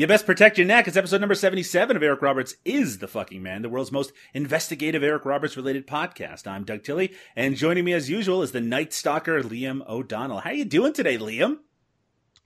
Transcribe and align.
You 0.00 0.06
best 0.06 0.24
protect 0.24 0.56
your 0.56 0.66
neck. 0.66 0.88
It's 0.88 0.96
episode 0.96 1.20
number 1.20 1.34
77 1.34 1.94
of 1.94 2.02
Eric 2.02 2.22
Roberts 2.22 2.54
is 2.64 3.00
the 3.00 3.06
fucking 3.06 3.42
man, 3.42 3.60
the 3.60 3.68
world's 3.68 3.92
most 3.92 4.14
investigative 4.32 5.02
Eric 5.02 5.26
Roberts 5.26 5.58
related 5.58 5.86
podcast. 5.86 6.46
I'm 6.46 6.64
Doug 6.64 6.84
Tilley, 6.84 7.12
and 7.36 7.54
joining 7.54 7.84
me 7.84 7.92
as 7.92 8.08
usual 8.08 8.42
is 8.42 8.52
the 8.52 8.62
Night 8.62 8.94
Stalker, 8.94 9.42
Liam 9.42 9.86
O'Donnell. 9.86 10.40
How 10.40 10.52
you 10.52 10.64
doing 10.64 10.94
today, 10.94 11.18
Liam? 11.18 11.58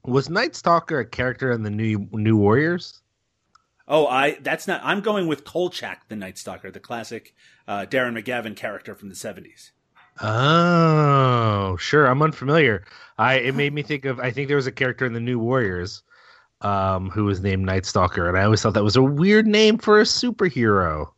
Was 0.03 0.29
Night 0.29 0.53
Stalker 0.53 0.99
a 0.99 1.05
character 1.05 1.49
in 1.53 1.63
the 1.63 1.69
new 1.69 2.09
New 2.11 2.35
Warriors? 2.35 3.01
Oh, 3.87 4.05
I 4.05 4.31
that's 4.41 4.67
not. 4.67 4.81
I'm 4.83 4.99
going 4.99 5.25
with 5.27 5.45
Kolchak, 5.45 6.09
the 6.09 6.17
Night 6.17 6.37
Stalker, 6.37 6.71
the 6.71 6.81
classic 6.81 7.33
uh, 7.69 7.85
Darren 7.89 8.21
McGavin 8.21 8.57
character 8.57 8.95
from 8.95 9.07
the 9.07 9.15
70s. 9.15 9.71
Oh, 10.21 11.77
sure. 11.77 12.05
I'm 12.05 12.21
unfamiliar. 12.21 12.83
I 13.17 13.35
it 13.35 13.55
made 13.55 13.71
me 13.71 13.81
think 13.81 14.03
of. 14.03 14.19
I 14.19 14.31
think 14.31 14.49
there 14.49 14.57
was 14.57 14.67
a 14.67 14.73
character 14.73 15.05
in 15.05 15.13
the 15.13 15.21
New 15.21 15.39
Warriors, 15.39 16.03
um, 16.61 17.09
who 17.09 17.25
was 17.25 17.41
named 17.41 17.65
Night 17.65 17.85
Stalker, 17.85 18.27
and 18.27 18.37
I 18.37 18.43
always 18.43 18.61
thought 18.61 18.73
that 18.73 18.83
was 18.83 18.95
a 18.95 19.03
weird 19.03 19.47
name 19.47 19.77
for 19.77 19.99
a 19.99 20.03
superhero. 20.03 21.11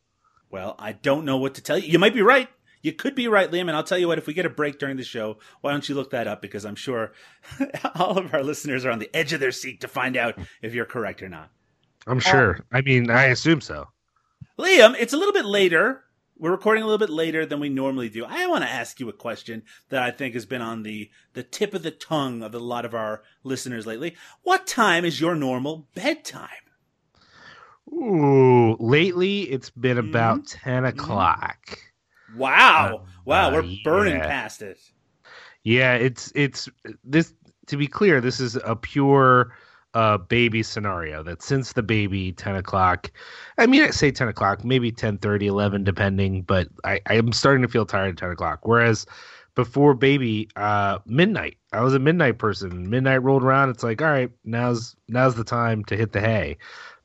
Well, 0.50 0.76
I 0.80 0.94
don't 0.94 1.26
know 1.26 1.38
what 1.38 1.56
to 1.56 1.62
tell 1.62 1.78
you. 1.78 1.90
You 1.90 2.00
might 2.00 2.14
be 2.14 2.22
right. 2.22 2.50
You 2.82 2.94
could 2.94 3.16
be 3.16 3.28
right, 3.28 3.52
Liam, 3.52 3.62
and 3.62 3.72
I'll 3.72 3.84
tell 3.84 3.98
you 3.98 4.08
what, 4.08 4.18
if 4.18 4.28
we 4.28 4.34
get 4.34 4.46
a 4.46 4.50
break 4.50 4.80
during 4.80 4.98
the 4.98 5.04
show, 5.04 5.40
why 5.62 5.72
don't 5.72 5.88
you 5.90 5.96
look 5.96 6.12
that 6.12 6.28
up? 6.28 6.42
Because 6.42 6.66
I'm 6.66 6.76
sure 6.76 7.12
all 7.96 8.18
of 8.18 8.34
our 8.34 8.44
listeners 8.44 8.86
are 8.86 8.92
on 8.92 9.00
the 9.00 9.14
edge 9.14 9.34
of 9.34 9.40
their 9.40 9.52
seat 9.52 9.82
to 9.82 9.88
find 9.88 10.16
out 10.16 10.40
if 10.62 10.74
you're 10.74 10.86
correct 10.86 11.22
or 11.22 11.30
not. 11.30 11.50
I'm 12.06 12.20
sure. 12.20 12.60
I 12.72 12.82
mean, 12.82 13.10
I 13.10 13.26
assume 13.26 13.62
so. 13.62 13.88
Liam, 14.58 14.96
it's 14.98 15.14
a 15.14 15.18
little 15.18 15.34
bit 15.34 15.46
later. 15.46 16.04
We're 16.40 16.52
recording 16.52 16.84
a 16.84 16.86
little 16.86 17.00
bit 17.00 17.10
later 17.10 17.46
than 17.48 17.60
we 17.60 17.70
normally 17.70 18.10
do. 18.10 18.24
I 18.24 18.46
want 18.46 18.64
to 18.64 18.70
ask 18.70 19.00
you 19.00 19.10
a 19.10 19.14
question 19.14 19.64
that 19.90 20.04
I 20.04 20.12
think 20.12 20.36
has 20.36 20.46
been 20.46 20.62
on 20.62 20.84
the, 20.84 21.10
the 21.34 21.42
tip 21.42 21.74
of 21.74 21.82
the 21.82 21.90
tongue 21.92 22.44
of 22.44 22.54
a 22.54 22.60
lot 22.60 22.86
of 22.86 22.94
our 22.94 23.24
listeners 23.44 23.88
lately. 23.88 24.16
What 24.44 24.68
time 24.68 25.04
is 25.04 25.20
your 25.20 25.34
normal 25.36 25.88
bedtime? 25.96 26.50
Ooh, 27.92 28.76
lately 28.80 29.44
it's 29.44 29.70
been 29.72 29.98
Mm-hmm. 29.98 30.10
about 30.10 30.46
10 30.46 30.86
o'clock. 30.86 31.80
Wow. 32.36 33.02
Uh, 33.02 33.10
wow, 33.26 33.48
uh, 33.50 33.54
we're 33.54 33.78
burning 33.84 34.18
yeah. 34.18 34.28
past 34.28 34.62
it. 34.62 34.78
Yeah, 35.64 35.96
it's 35.96 36.32
it's 36.36 36.70
this 37.04 37.34
to 37.68 37.78
be 37.78 37.88
clear, 37.88 38.22
this 38.22 38.40
is 38.40 38.56
a 38.64 38.76
pure 38.76 39.54
uh 39.98 40.16
baby 40.16 40.62
scenario 40.62 41.23
that 41.23 41.42
since 41.42 41.73
the 41.73 41.81
baby 41.81 42.31
10 42.31 42.56
o'clock 42.56 43.09
i 43.58 43.66
mean 43.66 43.81
i 43.81 43.90
say 43.90 44.12
10 44.12 44.28
o'clock 44.28 44.64
maybe 44.64 44.92
10 44.92 45.17
30 45.17 45.48
11 45.48 45.84
depending 45.84 46.44
but 46.44 46.67
i 46.84 47.02
i'm 47.08 47.34
starting 47.34 47.64
to 47.64 47.67
feel 47.67 47.84
tired 47.84 48.09
at 48.09 48.18
10 48.18 48.30
o'clock. 48.30 48.59
Whereas 48.62 49.08
before 49.56 49.95
baby 49.95 50.50
uh 50.56 51.00
midnight 51.08 51.58
i 51.73 51.81
was 51.81 51.95
a 51.95 52.00
midnight 52.00 52.38
person. 52.38 52.88
Midnight 52.92 53.23
rolled 53.23 53.42
around. 53.42 53.72
It's 53.72 53.81
like 53.81 54.00
all 54.00 54.08
right 54.08 54.30
now's 54.45 54.95
now's 55.08 55.34
the 55.34 55.44
time 55.44 55.84
to 55.86 55.98
hit 55.98 56.12
the 56.12 56.22
hay. 56.22 56.58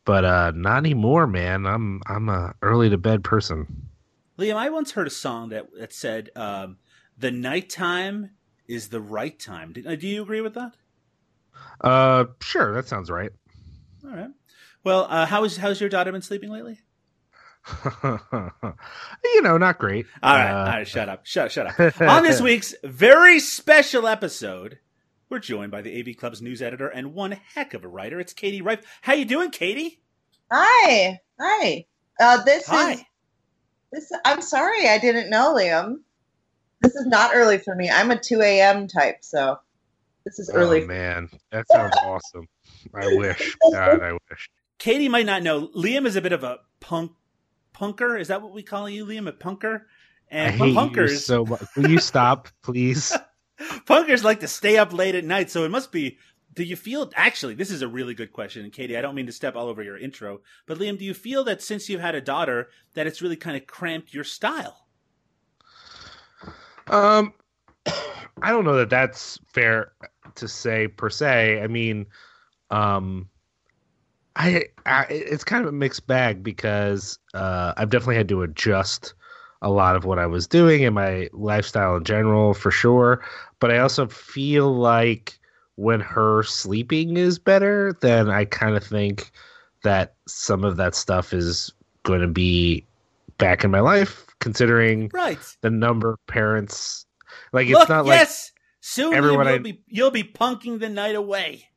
But 0.05 0.27
uh 0.27 0.53
not 0.55 0.77
anymore 0.77 1.27
man. 1.27 1.65
I'm 1.65 2.03
i'm 2.09 2.29
a 2.29 2.55
early 2.61 2.91
to 2.91 2.99
bed 2.99 3.25
person. 3.25 3.89
Liam, 4.39 4.57
I 4.57 4.69
once 4.69 4.93
heard 4.93 5.07
a 5.07 5.11
song 5.11 5.49
that, 5.51 5.69
that 5.79 5.93
said, 5.93 6.31
um, 6.37 6.79
the 7.17 7.31
nighttime 7.31 8.31
is 8.67 8.89
the 8.89 9.01
right 9.01 9.39
time. 9.39 9.73
Do, 9.73 9.97
do 9.97 10.09
you 10.09 10.23
agree 10.23 10.41
with 10.41 10.55
that? 10.55 10.75
Uh 11.81 12.25
sure 12.41 12.75
that 12.75 12.89
sounds 12.89 13.11
right 13.11 13.31
All 14.05 14.11
right. 14.11 14.31
Well, 14.85 15.07
uh, 15.09 15.27
how 15.27 15.45
is 15.45 15.57
how's 15.57 15.81
your 15.81 15.91
daughter 15.91 16.11
been 16.13 16.23
sleeping 16.23 16.51
lately? 16.51 16.81
you 19.25 19.43
know 19.43 19.57
not 19.57 19.79
great 19.79 20.07
All 20.23 20.35
right, 20.35 20.51
Uh, 20.51 20.59
all 20.59 20.65
right, 20.67 20.89
shut 20.89 21.09
up, 21.09 21.25
shut 21.27 21.53
shut 21.53 21.67
up. 21.81 22.01
On 22.01 22.23
this 22.23 22.41
week's 22.41 22.75
very 22.83 23.39
special 23.39 24.09
episode, 24.09 24.79
we're 25.29 25.39
joined 25.39 25.71
by 25.71 25.81
the 25.83 25.99
AV 26.01 26.17
Club's 26.17 26.43
news 26.43 26.61
editor 26.61 26.89
and 26.89 27.15
one 27.15 27.33
heck 27.55 27.73
of 27.75 27.85
a 27.85 27.89
writer. 27.89 28.19
It's 28.19 28.33
Katie 28.33 28.61
Rife. 28.63 28.81
How 29.03 29.13
you 29.15 29.25
doing, 29.25 29.51
Katie? 29.51 30.01
Hi, 30.51 31.21
hi. 31.41 31.87
Uh, 32.21 32.43
this 32.43 32.69
is 32.69 33.01
this. 33.93 34.13
I'm 34.25 34.43
sorry, 34.43 34.89
I 34.89 34.99
didn't 34.99 35.31
know, 35.31 35.55
Liam. 35.55 36.01
This 36.81 36.95
is 36.97 37.07
not 37.07 37.31
early 37.35 37.59
for 37.59 37.77
me. 37.77 37.89
I'm 37.89 38.11
a 38.11 38.19
2 38.19 38.43
a.m. 38.43 38.89
type, 38.89 39.19
so 39.21 39.59
this 40.25 40.39
is 40.39 40.51
early. 40.53 40.83
Oh 40.83 40.87
man, 40.87 41.29
that 41.51 41.67
sounds 41.69 41.95
awesome. 42.05 42.47
I 42.95 43.17
wish. 43.17 43.57
God, 43.73 44.03
I 44.03 44.13
wish. 44.13 44.51
Katie 44.79 45.09
might 45.09 45.27
not 45.27 45.43
know. 45.43 45.69
Liam 45.69 46.07
is 46.07 46.17
a 46.17 46.21
bit 46.21 46.33
of 46.33 46.45
a 46.45 46.59
punk 46.81 47.13
punker. 47.75 48.21
Is 48.21 48.29
that 48.29 48.43
what 48.43 48.53
we 48.53 48.63
call 48.63 48.89
you, 48.89 49.07
Liam? 49.07 49.29
A 49.29 49.33
punker? 49.33 49.83
I 50.31 50.37
And 50.37 50.55
hate 50.57 50.69
you 50.69 50.75
punkers, 50.75 51.19
so 51.21 51.45
much. 51.45 51.63
Will 51.77 51.91
you 51.91 51.99
stop, 51.99 52.49
please? 52.63 53.17
punkers 53.61 54.25
like 54.25 54.41
to 54.41 54.49
stay 54.49 54.79
up 54.79 54.93
late 54.93 55.15
at 55.15 55.25
night. 55.25 55.51
So 55.51 55.65
it 55.65 55.71
must 55.71 55.93
be. 55.93 56.19
Do 56.55 56.65
you 56.65 56.77
feel 56.77 57.11
actually? 57.17 57.55
This 57.55 57.71
is 57.71 57.81
a 57.81 57.89
really 57.89 58.13
good 58.13 58.33
question, 58.33 58.65
and 58.65 58.73
Katie. 58.73 58.97
I 58.97 59.01
don't 59.01 59.15
mean 59.15 59.27
to 59.27 59.33
step 59.33 59.57
all 59.57 59.69
over 59.69 59.83
your 59.83 59.97
intro, 59.97 60.41
but 60.67 60.79
Liam, 60.79 60.99
do 60.99 61.05
you 61.05 61.15
feel 61.15 61.45
that 61.45 61.63
since 61.63 61.89
you've 61.89 62.03
had 62.03 62.15
a 62.15 62.21
daughter, 62.21 62.69
that 62.95 63.07
it's 63.07 63.23
really 63.23 63.37
kind 63.37 63.57
of 63.57 63.67
cramped 63.67 64.13
your 64.13 64.25
style? 64.25 64.87
Um, 66.89 67.33
I 67.87 68.51
don't 68.51 68.65
know 68.65 68.77
that 68.77 68.91
that's 68.91 69.39
fair 69.53 69.93
to 70.35 70.49
say 70.49 70.89
per 70.89 71.11
se. 71.11 71.61
I 71.63 71.67
mean, 71.67 72.07
um, 72.71 73.29
I, 74.37 74.65
I 74.87 75.05
it's 75.11 75.45
kind 75.45 75.63
of 75.63 75.69
a 75.69 75.77
mixed 75.77 76.07
bag 76.07 76.43
because 76.43 77.19
uh, 77.35 77.75
I've 77.77 77.91
definitely 77.91 78.17
had 78.17 78.29
to 78.31 78.43
adjust 78.43 79.15
a 79.61 79.71
lot 79.71 79.95
of 79.95 80.05
what 80.05 80.19
I 80.19 80.27
was 80.27 80.47
doing 80.47 80.85
and 80.85 80.95
my 80.95 81.29
lifestyle 81.33 81.97
in 81.97 82.05
general 82.05 82.55
for 82.55 82.71
sure. 82.71 83.23
But 83.61 83.71
I 83.71 83.79
also 83.79 84.07
feel 84.09 84.75
like 84.75 85.39
when 85.77 86.01
her 86.01 86.43
sleeping 86.43 87.17
is 87.17 87.39
better, 87.39 87.97
then 88.01 88.29
I 88.29 88.45
kind 88.45 88.77
of 88.77 88.83
think 88.83 89.31
that 89.85 90.15
some 90.27 90.65
of 90.65 90.77
that 90.79 90.95
stuff 90.95 91.33
is 91.33 91.73
going 92.03 92.21
to 92.21 92.29
be 92.29 92.85
back 93.39 93.65
in 93.65 93.71
my 93.71 93.81
life, 93.81 94.27
considering 94.41 95.11
Right. 95.13 95.39
the 95.61 95.71
number 95.71 96.11
of 96.15 96.27
parents. 96.27 97.07
Like 97.53 97.69
it's 97.69 97.79
Look, 97.79 97.89
not 97.89 98.07
like 98.07 98.19
yes. 98.21 98.53
Soon 98.81 99.15
everyone 99.15 99.47
you'll 99.47 99.55
I- 99.55 99.59
be 99.59 99.83
you'll 99.87 100.11
be 100.11 100.25
punking 100.25 100.81
the 100.81 100.89
night 100.89 101.15
away. 101.15 101.69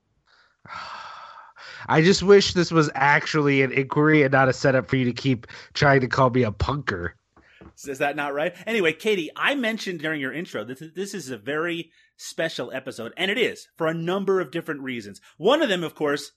I 1.88 2.02
just 2.02 2.24
wish 2.24 2.54
this 2.54 2.72
was 2.72 2.90
actually 2.96 3.62
an 3.62 3.72
inquiry 3.72 4.24
and 4.24 4.32
not 4.32 4.50
a 4.50 4.54
setup 4.54 4.88
for 4.88 4.96
you 4.96 5.06
to 5.06 5.14
keep 5.14 5.46
trying 5.74 6.02
to 6.02 6.08
call 6.08 6.32
me 6.32 6.44
a 6.44 6.52
punker. 6.52 7.12
Is 7.88 8.00
that 8.00 8.16
not 8.16 8.34
right? 8.34 8.56
Anyway, 8.66 8.94
Katie, 8.94 9.30
I 9.36 9.54
mentioned 9.56 10.00
during 10.00 10.22
your 10.22 10.34
intro 10.34 10.64
that 10.64 10.96
this 10.96 11.14
is 11.14 11.30
a 11.30 11.38
very 11.38 11.92
special 12.18 12.72
episode, 12.72 13.14
and 13.18 13.30
it 13.30 13.38
is 13.38 13.68
for 13.78 13.88
a 13.88 13.94
number 13.94 14.40
of 14.40 14.50
different 14.50 14.82
reasons. 14.82 15.20
One 15.38 15.62
of 15.62 15.70
them, 15.70 15.84
of 15.84 15.94
course, 15.94 16.32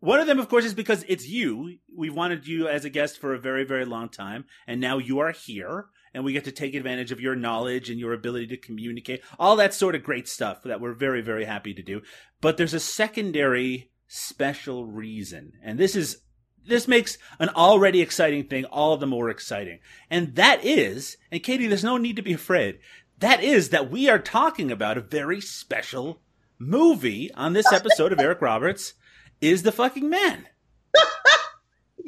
one 0.00 0.20
of 0.20 0.26
them, 0.26 0.38
of 0.38 0.48
course, 0.48 0.64
is 0.64 0.74
because 0.74 1.04
it's 1.08 1.26
you. 1.28 1.78
We've 1.94 2.14
wanted 2.14 2.46
you 2.46 2.68
as 2.68 2.84
a 2.84 2.90
guest 2.90 3.18
for 3.18 3.34
a 3.34 3.38
very, 3.38 3.64
very 3.64 3.84
long 3.84 4.08
time, 4.08 4.44
and 4.66 4.80
now 4.80 4.98
you 4.98 5.18
are 5.18 5.32
here, 5.32 5.86
and 6.16 6.24
we 6.24 6.32
get 6.32 6.44
to 6.44 6.50
take 6.50 6.74
advantage 6.74 7.12
of 7.12 7.20
your 7.20 7.36
knowledge 7.36 7.90
and 7.90 8.00
your 8.00 8.14
ability 8.14 8.46
to 8.46 8.56
communicate, 8.56 9.20
all 9.38 9.54
that 9.56 9.74
sort 9.74 9.94
of 9.94 10.02
great 10.02 10.26
stuff 10.26 10.62
that 10.62 10.80
we're 10.80 10.94
very, 10.94 11.20
very 11.20 11.44
happy 11.44 11.74
to 11.74 11.82
do. 11.82 12.00
But 12.40 12.56
there's 12.56 12.72
a 12.72 12.80
secondary 12.80 13.90
special 14.08 14.86
reason, 14.86 15.52
and 15.62 15.78
this 15.78 15.94
is 15.94 16.22
this 16.66 16.88
makes 16.88 17.18
an 17.38 17.50
already 17.50 18.00
exciting 18.00 18.44
thing 18.44 18.64
all 18.64 18.96
the 18.96 19.06
more 19.06 19.28
exciting. 19.28 19.78
And 20.10 20.34
that 20.36 20.64
is, 20.64 21.18
and 21.30 21.42
Katie, 21.42 21.66
there's 21.66 21.84
no 21.84 21.98
need 21.98 22.16
to 22.16 22.22
be 22.22 22.32
afraid. 22.32 22.78
That 23.18 23.44
is 23.44 23.68
that 23.68 23.90
we 23.90 24.08
are 24.08 24.18
talking 24.18 24.72
about 24.72 24.98
a 24.98 25.02
very 25.02 25.40
special 25.42 26.22
movie 26.58 27.30
on 27.34 27.52
this 27.52 27.70
episode 27.70 28.10
of 28.10 28.18
Eric 28.18 28.40
Roberts 28.40 28.94
is 29.42 29.62
the 29.62 29.70
fucking 29.70 30.08
man. 30.08 30.48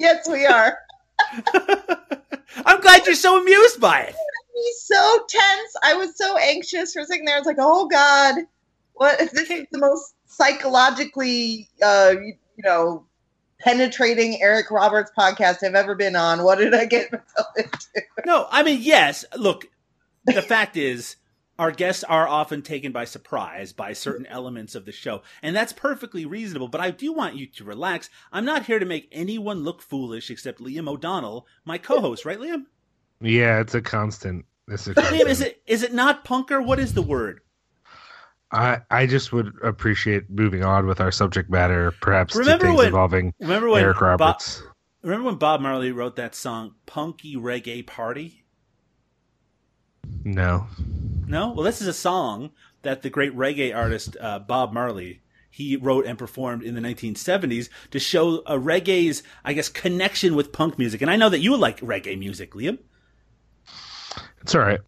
Yes, 0.00 0.29
we 0.29 0.47
are. 0.47 0.79
I'm 2.65 2.81
glad 2.81 3.06
you're 3.06 3.15
so 3.15 3.41
amused 3.41 3.81
by 3.81 4.03
it. 4.03 4.15
He's 4.55 4.83
so 4.83 5.25
tense. 5.29 5.77
I 5.83 5.95
was 5.95 6.17
so 6.17 6.37
anxious 6.37 6.93
for 6.93 7.00
a 7.00 7.05
second 7.05 7.27
there. 7.27 7.37
I 7.37 7.39
was 7.39 7.47
like, 7.47 7.56
oh 7.59 7.87
God, 7.87 8.37
what 8.95 9.21
if 9.21 9.31
this 9.31 9.50
is 9.50 9.67
the 9.71 9.79
most 9.79 10.15
psychologically, 10.27 11.69
uh, 11.83 12.15
you, 12.15 12.35
you 12.56 12.65
know, 12.65 13.05
penetrating 13.61 14.41
Eric 14.43 14.71
Roberts 14.71 15.12
podcast 15.17 15.62
I've 15.62 15.75
ever 15.75 15.95
been 15.95 16.17
on? 16.17 16.43
What 16.43 16.59
did 16.59 16.75
I 16.75 16.85
get 16.87 17.12
myself 17.12 17.49
into? 17.56 18.03
No, 18.27 18.47
I 18.51 18.62
mean, 18.62 18.81
yes. 18.83 19.25
Look, 19.37 19.67
the 20.25 20.43
fact 20.43 20.77
is, 20.77 21.17
our 21.58 21.70
guests 21.72 22.05
are 22.05 22.28
often 22.28 22.62
taken 22.62 22.93
by 22.93 23.05
surprise 23.05 23.72
by 23.72 23.93
certain 23.93 24.26
elements 24.26 24.75
of 24.75 24.84
the 24.84 24.93
show, 24.93 25.22
and 25.43 25.55
that's 25.56 25.72
perfectly 25.72 26.25
reasonable. 26.25 26.69
But 26.69 26.81
I 26.81 26.90
do 26.90 27.12
want 27.12 27.34
you 27.37 27.46
to 27.46 27.64
relax. 27.64 28.08
I'm 28.32 28.44
not 28.44 28.66
here 28.66 28.78
to 28.78 28.87
make 28.87 29.08
anyone 29.10 29.64
look 29.64 29.82
foolish 29.82 30.31
except 30.31 30.60
Liam 30.60 30.88
O'Donnell, 30.88 31.46
my 31.64 31.78
co-host, 31.78 32.25
right, 32.25 32.38
Liam? 32.38 32.66
Yeah, 33.20 33.60
it's 33.60 33.75
a 33.75 33.82
constant. 33.82 34.44
It's 34.69 34.87
a 34.87 34.94
Liam, 34.94 35.26
is 35.26 35.40
it 35.40 35.62
is 35.66 35.82
it 35.82 35.93
not 35.93 36.25
punker? 36.25 36.64
What 36.64 36.78
is 36.78 36.94
the 36.94 37.02
word? 37.02 37.40
I 38.52 38.78
I 38.90 39.06
just 39.06 39.32
would 39.32 39.52
appreciate 39.62 40.31
moving 40.31 40.64
on 40.64 40.87
with 40.87 41.00
our 41.00 41.10
subject 41.12 41.50
matter, 41.50 41.93
perhaps 42.00 42.34
Remember 42.34 42.64
to 42.64 42.69
things 42.69 42.78
when- 42.78 42.87
involving 42.87 43.34
Remember 43.40 43.69
when 43.69 43.82
Eric 43.82 43.96
Bob- 43.99 44.20
Roberts. 44.20 44.62
remember 45.02 45.26
when 45.26 45.34
Bob 45.37 45.60
Marley 45.60 45.93
wrote 45.93 46.16
that 46.16 46.34
song 46.34 46.75
"Punky 46.87 47.37
Reggae 47.37 47.87
Party"? 47.87 48.44
No. 50.25 50.67
No, 51.27 51.53
well, 51.53 51.65
this 51.65 51.81
is 51.81 51.87
a 51.87 51.93
song 51.93 52.50
that 52.83 53.03
the 53.03 53.11
great 53.11 53.37
reggae 53.37 53.75
artist 53.75 54.17
uh, 54.21 54.39
Bob 54.39 54.73
Marley 54.73 55.21
he 55.50 55.77
wrote 55.77 56.06
and 56.06 56.17
performed 56.17 56.62
in 56.62 56.75
the 56.75 56.81
1970s 56.81 57.69
to 57.91 57.99
show 57.99 58.43
a 58.47 58.56
reggae's, 58.56 59.25
I 59.45 59.55
guess, 59.55 59.69
connection 59.69 60.37
with 60.37 60.53
punk 60.53 60.79
music. 60.79 61.03
And 61.03 61.11
I 61.11 61.17
know 61.17 61.29
that 61.29 61.41
you 61.41 61.56
like 61.56 61.81
reggae 61.81 62.17
music, 62.17 62.53
Liam. 62.53 62.79
It's 64.41 64.55
all 64.55 64.61
right. 64.61 64.81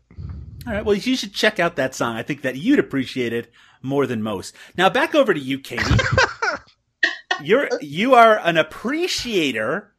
All 0.67 0.73
right, 0.73 0.85
well, 0.85 0.95
you 0.95 1.17
should 1.17 1.35
check 1.35 1.59
out 1.59 1.75
that 1.77 1.95
song. 1.95 2.17
I 2.17 2.23
think 2.23 2.43
that 2.43 2.57
you'd 2.57 2.79
appreciate 2.79 3.33
it 3.33 3.51
more 3.83 4.07
than 4.07 4.23
most. 4.23 4.55
Now, 4.77 4.89
back 4.91 5.15
over 5.15 5.35
to 5.35 5.41
you, 5.41 5.59
Katie. 5.59 5.83
You're 7.43 7.69
you 7.81 8.15
are 8.15 8.39
an 8.39 8.59
appreciator 8.59 9.95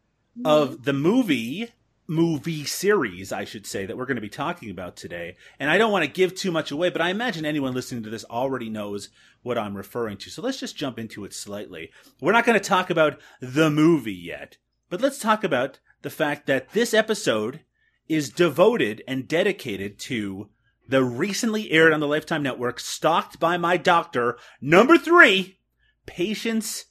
of 0.45 0.83
the 0.83 0.93
movie 0.93 1.69
movie 2.11 2.65
series, 2.65 3.31
I 3.31 3.45
should 3.45 3.65
say, 3.65 3.85
that 3.85 3.95
we're 3.95 4.05
going 4.05 4.15
to 4.15 4.21
be 4.21 4.27
talking 4.27 4.69
about 4.69 4.97
today. 4.97 5.37
And 5.59 5.69
I 5.69 5.77
don't 5.77 5.93
want 5.93 6.03
to 6.03 6.11
give 6.11 6.35
too 6.35 6.51
much 6.51 6.69
away, 6.69 6.89
but 6.89 7.01
I 7.01 7.09
imagine 7.09 7.45
anyone 7.45 7.73
listening 7.73 8.03
to 8.03 8.09
this 8.09 8.25
already 8.25 8.69
knows 8.69 9.07
what 9.43 9.57
I'm 9.57 9.77
referring 9.77 10.17
to. 10.17 10.29
So 10.29 10.41
let's 10.41 10.59
just 10.59 10.75
jump 10.75 10.99
into 10.99 11.23
it 11.23 11.33
slightly. 11.33 11.89
We're 12.19 12.33
not 12.33 12.45
going 12.45 12.59
to 12.59 12.69
talk 12.69 12.89
about 12.89 13.17
the 13.39 13.69
movie 13.69 14.13
yet, 14.13 14.57
but 14.89 14.99
let's 14.99 15.19
talk 15.19 15.45
about 15.45 15.79
the 16.01 16.09
fact 16.09 16.47
that 16.47 16.73
this 16.73 16.93
episode 16.93 17.61
is 18.09 18.29
devoted 18.29 19.01
and 19.07 19.25
dedicated 19.25 19.97
to 19.99 20.49
the 20.89 21.05
recently 21.05 21.71
aired 21.71 21.93
on 21.93 22.01
the 22.01 22.07
Lifetime 22.07 22.43
Network, 22.43 22.81
Stalked 22.81 23.39
by 23.39 23.55
My 23.55 23.77
Doctor, 23.77 24.37
number 24.59 24.97
three, 24.97 25.59
Patient's 26.05 26.87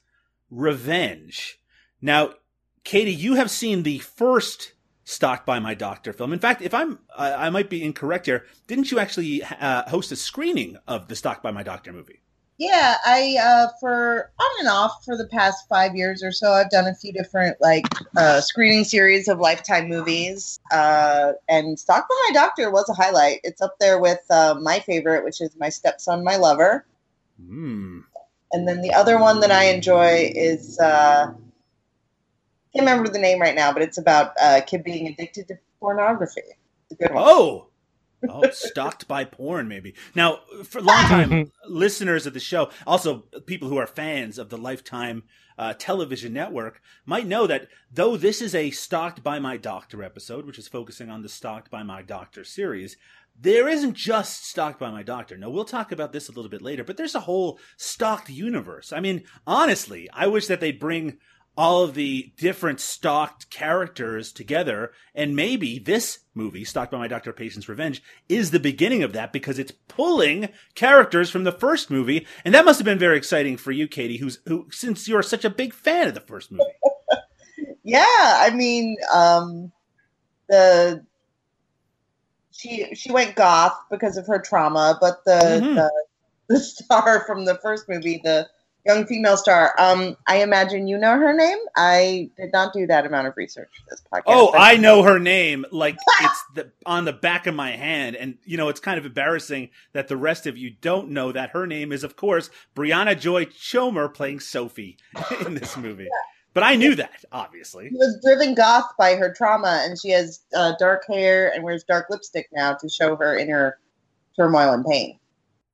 Revenge. 0.51 1.61
Now, 2.01 2.31
Katie, 2.85 3.13
you 3.13 3.35
have 3.35 3.51
seen 3.51 3.83
the 3.83 3.99
first 3.99 4.73
Stalked 5.11 5.45
by 5.45 5.59
My 5.59 5.75
Doctor 5.75 6.13
film. 6.13 6.33
In 6.33 6.39
fact, 6.39 6.63
if 6.63 6.73
I'm, 6.73 7.01
I, 7.17 7.47
I 7.47 7.51
might 7.51 7.69
be 7.69 7.83
incorrect 7.83 8.27
here. 8.27 8.47
Didn't 8.69 8.93
you 8.93 9.01
actually 9.01 9.43
uh, 9.43 9.89
host 9.91 10.13
a 10.13 10.17
screening 10.17 10.77
of 10.87 11.09
the 11.09 11.17
Stalked 11.17 11.43
by 11.43 11.51
My 11.51 11.65
Doctor 11.65 11.93
movie? 11.93 12.21
Yeah, 12.59 12.97
I 13.05 13.37
uh, 13.43 13.69
for 13.81 14.31
on 14.39 14.51
and 14.61 14.69
off 14.69 15.03
for 15.05 15.17
the 15.17 15.27
past 15.27 15.67
five 15.69 15.97
years 15.97 16.23
or 16.23 16.31
so, 16.31 16.53
I've 16.53 16.71
done 16.71 16.87
a 16.87 16.95
few 16.95 17.13
different 17.13 17.57
like 17.61 17.85
uh, 18.17 18.41
screening 18.41 18.85
series 18.85 19.29
of 19.29 19.41
Lifetime 19.41 19.89
movies, 19.89 20.61
uh, 20.71 21.33
and 21.49 21.77
Stalked 21.79 22.09
by 22.09 22.15
My 22.29 22.35
Doctor 22.35 22.71
was 22.71 22.89
a 22.89 22.93
highlight. 22.93 23.41
It's 23.45 23.63
up 23.63 23.77
there 23.81 23.99
with 23.99 24.21
uh, 24.31 24.57
my 24.61 24.79
favorite, 24.81 25.25
which 25.25 25.41
is 25.41 25.57
My 25.59 25.71
Stepson, 25.71 26.23
My 26.23 26.37
Lover, 26.37 26.85
Hmm. 27.45 28.01
and 28.53 28.69
then 28.69 28.83
the 28.83 28.93
other 28.93 29.19
one 29.19 29.41
that 29.41 29.51
I 29.51 29.65
enjoy 29.65 30.31
is 30.35 30.79
uh, 30.79 31.33
can't 32.73 32.89
remember 32.89 33.11
the 33.11 33.19
name 33.19 33.41
right 33.41 33.55
now, 33.55 33.73
but 33.73 33.83
it's 33.83 33.99
about 33.99 34.33
uh, 34.41 34.61
a 34.61 34.63
kid 34.63 34.85
being 34.85 35.09
addicted 35.09 35.49
to 35.49 35.59
pornography. 35.81 36.43
It's 36.91 36.93
a 36.93 36.95
good 36.95 37.15
one. 37.15 37.25
Oh, 37.27 37.69
oh, 38.29 38.51
stalked 38.51 39.09
by 39.09 39.25
porn, 39.25 39.69
maybe. 39.69 39.95
Now, 40.15 40.41
for 40.65 40.81
long 40.81 41.05
time 41.05 41.53
listeners 41.69 42.27
of 42.27 42.35
the 42.35 42.41
show, 42.41 42.71
also 42.87 43.25
people 43.47 43.69
who 43.69 43.77
are 43.77 43.87
fans 43.87 44.39
of 44.39 44.51
the 44.51 44.59
Lifetime 44.59 45.25
uh, 45.59 45.75
television 45.79 46.33
network, 46.33 46.81
might 47.05 47.27
know 47.27 47.47
that 47.47 47.69
though 47.93 48.17
this 48.17 48.41
is 48.41 48.55
a 48.55 48.71
Stalked 48.71 49.23
by 49.23 49.39
My 49.39 49.57
Doctor 49.57 50.03
episode, 50.03 50.47
which 50.47 50.59
is 50.59 50.69
focusing 50.69 51.11
on 51.11 51.23
the 51.23 51.29
Stalked 51.29 51.71
by 51.71 51.83
My 51.83 52.03
Doctor 52.03 52.45
series, 52.45 52.97
there 53.39 53.69
isn't 53.69 53.95
just 53.95 54.47
Stalked 54.47 54.79
by 54.79 54.91
My 54.91 55.03
Doctor. 55.03 55.37
Now, 55.37 55.51
we'll 55.51 55.65
talk 55.65 55.93
about 55.93 56.13
this 56.13 56.29
a 56.29 56.33
little 56.33 56.51
bit 56.51 56.63
later, 56.63 56.85
but 56.85 56.97
there's 56.97 57.15
a 57.15 57.21
whole 57.21 57.59
Stalked 57.77 58.31
universe. 58.31 58.93
I 58.93 59.01
mean, 59.01 59.25
honestly, 59.47 60.09
I 60.13 60.29
wish 60.29 60.47
that 60.47 60.61
they'd 60.61 60.79
bring 60.79 61.19
all 61.61 61.85
of 61.85 61.93
the 61.93 62.33
different 62.39 62.81
stalked 62.81 63.51
characters 63.51 64.33
together. 64.33 64.93
And 65.15 65.37
maybe 65.37 65.79
this 65.79 66.21
movie, 66.35 66.65
Stalked 66.65 66.91
by 66.91 66.97
My 66.97 67.07
Doctor 67.07 67.35
Patient's 67.35 67.69
Revenge, 67.69 68.03
is 68.31 68.51
the 68.51 68.59
beginning 68.59 69.03
of 69.03 69.13
that 69.13 69.31
because 69.31 69.59
it's 69.59 69.75
pulling 69.87 70.49
characters 70.75 71.29
from 71.29 71.45
the 71.45 71.53
first 71.53 71.91
movie. 71.91 72.27
And 72.47 72.55
that 72.55 72.65
must 72.65 72.79
have 72.79 72.87
been 72.87 72.99
very 72.99 73.19
exciting 73.19 73.59
for 73.59 73.73
you, 73.73 73.87
Katie, 73.89 74.17
who's 74.17 74.39
who 74.47 74.69
since 74.71 75.07
you're 75.07 75.23
such 75.23 75.45
a 75.45 75.51
big 75.51 75.75
fan 75.75 76.09
of 76.09 76.15
the 76.15 76.21
first 76.21 76.51
movie. 76.51 76.65
Yeah, 77.83 78.05
I 78.07 78.51
mean, 78.55 78.97
um, 79.13 79.73
the 80.49 81.05
she 82.53 82.95
she 82.95 83.11
went 83.11 83.37
goth 83.37 83.77
because 83.91 84.17
of 84.17 84.27
her 84.27 84.39
trauma, 84.39 84.97
but 85.01 85.25
the 85.25 85.41
Mhm. 85.63 85.75
the, 85.75 85.91
the 86.49 86.61
star 86.61 87.25
from 87.27 87.45
the 87.45 87.57
first 87.57 87.89
movie, 87.89 88.21
the 88.23 88.49
young 88.87 89.07
female 89.07 89.37
star, 89.37 89.75
um, 89.79 90.17
I 90.27 90.43
imagine 90.43 90.87
you 90.87 90.99
know 90.99 91.19
her 91.19 91.33
name. 91.33 91.59
I 91.77 92.31
did 92.37 92.53
not 92.53 92.73
do 92.73 92.87
that 92.87 93.07
amount 93.07 93.27
of 93.27 93.35
research 93.37 93.71
for 93.85 93.91
this 93.91 94.03
podcast. 94.13 94.23
Oh, 94.27 94.53
I 94.55 94.77
know 94.77 95.03
her 95.03 95.19
name 95.19 95.65
like 95.71 95.97
it's 96.21 96.45
the, 96.55 96.73
on 96.87 97.05
the 97.05 97.13
back 97.13 97.47
of 97.47 97.55
my 97.55 97.73
hand. 97.73 98.17
And, 98.17 98.39
you 98.45 98.57
know, 98.57 98.69
it's 98.69 98.81
kind 98.81 98.99
of 98.99 99.07
embarrassing 99.07 99.71
that 99.93 100.09
the 100.09 100.17
rest 100.17 100.47
of 100.47 100.57
you 100.57 100.71
don't 100.81 101.11
know 101.11 101.33
that 101.33 101.51
her 101.51 101.67
name 101.67 101.93
is, 101.93 102.05
of 102.05 102.17
course, 102.17 102.51
Brianna 102.75 103.19
Joy 103.19 103.47
Chomer 103.47 104.13
playing 104.13 104.41
Sophie 104.41 104.97
in 105.47 105.55
this 105.55 105.77
movie. 105.77 106.09
But 106.53 106.65
I 106.65 106.75
knew 106.75 106.97
that, 106.97 107.25
obviously. 107.31 107.91
She 107.91 107.95
was 107.95 108.19
driven 108.25 108.57
goth 108.57 108.91
by 108.99 109.15
her 109.15 109.33
trauma, 109.33 109.83
and 109.85 109.97
she 110.01 110.11
has 110.11 110.41
uh, 110.55 110.73
dark 110.81 111.05
hair 111.07 111.53
and 111.55 111.63
wears 111.63 111.85
dark 111.85 112.07
lipstick 112.11 112.49
now 112.53 112.75
to 112.75 112.89
show 112.89 113.15
her 113.15 113.39
inner 113.39 113.79
turmoil 114.35 114.73
and 114.73 114.85
pain. 114.85 115.20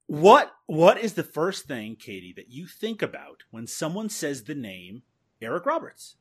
What 0.06 0.52
What 0.66 0.98
is 0.98 1.14
the 1.14 1.24
first 1.24 1.66
thing, 1.66 1.96
Katie, 1.96 2.32
that 2.36 2.50
you 2.50 2.66
think 2.66 3.02
about 3.02 3.42
when 3.50 3.66
someone 3.66 4.08
says 4.08 4.44
the 4.44 4.54
name 4.54 5.02
Eric 5.42 5.66
Roberts? 5.66 6.16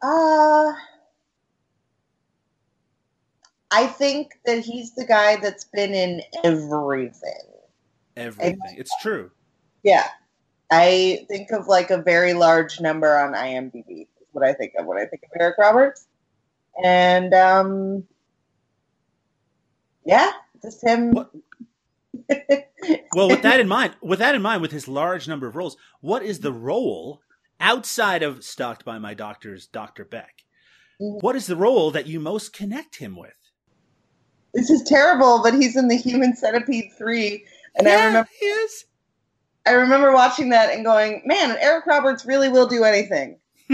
Uh, 0.00 0.72
I 3.70 3.86
think 3.86 4.32
that 4.44 4.60
he's 4.60 4.94
the 4.94 5.04
guy 5.04 5.36
that's 5.36 5.64
been 5.64 5.94
in 5.94 6.22
everything. 6.44 7.32
Everything. 8.16 8.58
It's 8.76 8.94
true. 9.00 9.30
Yeah. 9.82 10.06
I 10.70 11.26
think 11.28 11.50
of 11.50 11.66
like 11.66 11.90
a 11.90 12.00
very 12.00 12.32
large 12.34 12.80
number 12.80 13.16
on 13.18 13.34
IMDb. 13.34 14.02
Is 14.02 14.28
what 14.32 14.44
I 14.44 14.52
think 14.52 14.72
of 14.78 14.86
when 14.86 14.98
I 14.98 15.06
think 15.06 15.22
of 15.24 15.30
Eric 15.38 15.56
Roberts. 15.58 16.06
And 16.82 17.34
um 17.34 18.04
yeah, 20.04 20.32
just 20.62 20.82
him. 20.82 21.12
What- 21.12 21.30
Well, 23.14 23.28
with 23.28 23.42
that 23.42 23.60
in 23.60 23.68
mind, 23.68 23.94
with 24.02 24.18
that 24.18 24.34
in 24.34 24.42
mind, 24.42 24.60
with 24.62 24.72
his 24.72 24.88
large 24.88 25.28
number 25.28 25.46
of 25.46 25.54
roles, 25.54 25.76
what 26.00 26.22
is 26.24 26.40
the 26.40 26.52
role 26.52 27.20
outside 27.60 28.22
of 28.22 28.42
Stalked 28.42 28.84
by 28.84 28.98
My 28.98 29.14
Doctor's 29.14 29.66
Dr. 29.66 30.04
Beck? 30.04 30.42
Mhm. 31.00 31.22
What 31.22 31.36
is 31.36 31.46
the 31.46 31.56
role 31.56 31.90
that 31.92 32.06
you 32.06 32.18
most 32.20 32.52
connect 32.52 32.96
him 32.96 33.16
with? 33.16 33.34
this 34.54 34.68
is 34.68 34.82
terrible, 34.82 35.42
but 35.42 35.54
he's 35.54 35.76
in 35.76 35.88
the 35.88 35.96
Human 35.96 36.34
Centipede 36.36 36.90
3 36.98 37.46
and 37.76 37.88
I 37.88 38.06
remember 38.06 38.28
he 38.38 38.46
is. 38.46 38.84
I 39.64 39.72
remember 39.72 40.12
watching 40.12 40.50
that 40.50 40.74
and 40.74 40.84
going, 40.84 41.22
"Man, 41.24 41.56
Eric 41.60 41.86
Roberts 41.86 42.26
really 42.26 42.48
will 42.48 42.66
do 42.66 42.84
anything." 42.84 43.38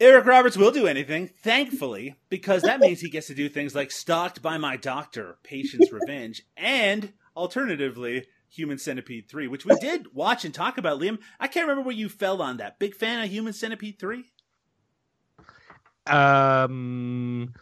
Eric 0.00 0.24
Roberts 0.24 0.56
will 0.56 0.70
do 0.70 0.86
anything, 0.86 1.28
thankfully, 1.42 2.16
because 2.30 2.62
that 2.62 2.80
means 2.80 3.00
he 3.00 3.10
gets 3.10 3.26
to 3.26 3.34
do 3.34 3.50
things 3.50 3.74
like 3.74 3.90
Stalked 3.90 4.40
by 4.40 4.56
My 4.56 4.76
Doctor, 4.76 5.36
Patient's 5.42 5.92
Revenge, 5.92 6.42
and 6.56 7.12
alternatively, 7.36 8.26
Human 8.48 8.78
Centipede 8.78 9.28
3, 9.28 9.46
which 9.46 9.66
we 9.66 9.76
did 9.76 10.14
watch 10.14 10.44
and 10.44 10.54
talk 10.54 10.78
about, 10.78 10.98
Liam. 10.98 11.18
I 11.38 11.48
can't 11.48 11.68
remember 11.68 11.86
where 11.86 11.94
you 11.94 12.08
fell 12.08 12.40
on 12.40 12.56
that. 12.56 12.78
Big 12.78 12.94
fan 12.94 13.22
of 13.22 13.30
Human 13.30 13.52
Centipede 13.52 13.98
3? 13.98 14.24
Um, 16.06 17.52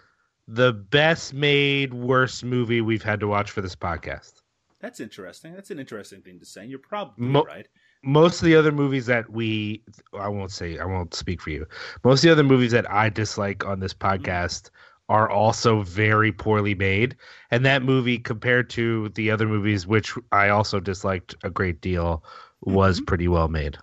the 0.46 0.72
best 0.72 1.34
made 1.34 1.92
worst 1.92 2.44
movie 2.44 2.80
we've 2.80 3.02
had 3.02 3.20
to 3.20 3.26
watch 3.26 3.50
for 3.50 3.60
this 3.60 3.76
podcast. 3.76 4.32
That's 4.80 5.00
interesting. 5.00 5.52
That's 5.54 5.70
an 5.70 5.78
interesting 5.80 6.22
thing 6.22 6.38
to 6.38 6.46
say. 6.46 6.64
You're 6.66 6.78
probably 6.78 7.26
Mo- 7.26 7.42
right. 7.42 7.66
Most 8.08 8.40
of 8.40 8.46
the 8.46 8.56
other 8.56 8.72
movies 8.72 9.04
that 9.04 9.28
we, 9.30 9.82
I 10.18 10.28
won't 10.28 10.50
say, 10.50 10.78
I 10.78 10.86
won't 10.86 11.12
speak 11.12 11.42
for 11.42 11.50
you. 11.50 11.66
Most 12.04 12.20
of 12.20 12.22
the 12.22 12.32
other 12.32 12.42
movies 12.42 12.72
that 12.72 12.90
I 12.90 13.10
dislike 13.10 13.66
on 13.66 13.80
this 13.80 13.92
podcast 13.92 14.70
are 15.10 15.28
also 15.28 15.82
very 15.82 16.32
poorly 16.32 16.74
made. 16.74 17.16
And 17.50 17.66
that 17.66 17.82
movie, 17.82 18.18
compared 18.18 18.70
to 18.70 19.10
the 19.10 19.30
other 19.30 19.46
movies, 19.46 19.86
which 19.86 20.14
I 20.32 20.48
also 20.48 20.80
disliked 20.80 21.34
a 21.42 21.50
great 21.50 21.82
deal, 21.82 22.24
was 22.62 22.98
Mhm. 22.98 23.06
pretty 23.06 23.28
well 23.28 23.48
made. 23.48 23.76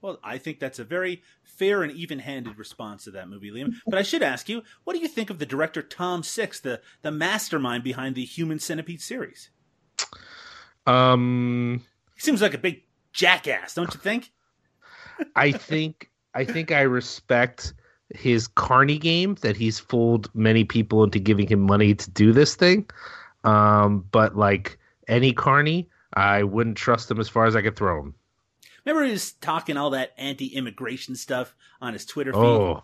Well, 0.00 0.18
I 0.24 0.38
think 0.38 0.58
that's 0.58 0.80
a 0.80 0.84
very 0.84 1.22
fair 1.44 1.84
and 1.84 1.92
even-handed 1.92 2.58
response 2.58 3.04
to 3.04 3.12
that 3.12 3.28
movie, 3.28 3.52
Liam. 3.52 3.74
But 3.86 3.96
I 4.00 4.02
should 4.02 4.24
ask 4.24 4.48
you, 4.48 4.62
what 4.82 4.94
do 4.94 4.98
you 4.98 5.06
think 5.06 5.30
of 5.30 5.38
the 5.38 5.46
director 5.46 5.82
Tom 5.82 6.24
Six, 6.24 6.58
the 6.58 6.80
the 7.02 7.12
mastermind 7.12 7.84
behind 7.84 8.16
the 8.16 8.24
Human 8.24 8.58
Centipede 8.58 9.00
series? 9.00 9.50
Um, 10.84 11.82
He 12.16 12.20
seems 12.20 12.42
like 12.42 12.54
a 12.54 12.58
big 12.58 12.82
jackass, 13.12 13.74
don't 13.74 13.92
you 13.92 14.00
think? 14.00 14.32
I 15.36 15.52
think 15.52 16.10
I 16.34 16.44
think 16.44 16.72
I 16.72 16.82
respect 16.82 17.74
his 18.14 18.46
carny 18.48 18.98
game 18.98 19.36
that 19.40 19.56
he's 19.56 19.78
fooled 19.78 20.30
many 20.34 20.64
people 20.64 21.04
into 21.04 21.18
giving 21.18 21.46
him 21.46 21.60
money 21.60 21.94
to 21.94 22.10
do 22.10 22.32
this 22.32 22.54
thing. 22.54 22.88
Um, 23.44 24.06
but 24.10 24.36
like 24.36 24.78
any 25.08 25.32
carny, 25.32 25.88
I 26.14 26.42
wouldn't 26.42 26.76
trust 26.76 27.10
him 27.10 27.20
as 27.20 27.28
far 27.28 27.46
as 27.46 27.56
I 27.56 27.62
could 27.62 27.76
throw 27.76 28.00
him. 28.00 28.14
Remember 28.84 29.04
he 29.06 29.12
was 29.12 29.32
talking 29.32 29.76
all 29.76 29.90
that 29.90 30.12
anti-immigration 30.18 31.14
stuff 31.14 31.54
on 31.80 31.92
his 31.92 32.04
Twitter 32.04 32.32
feed? 32.32 32.38
Oh, 32.38 32.82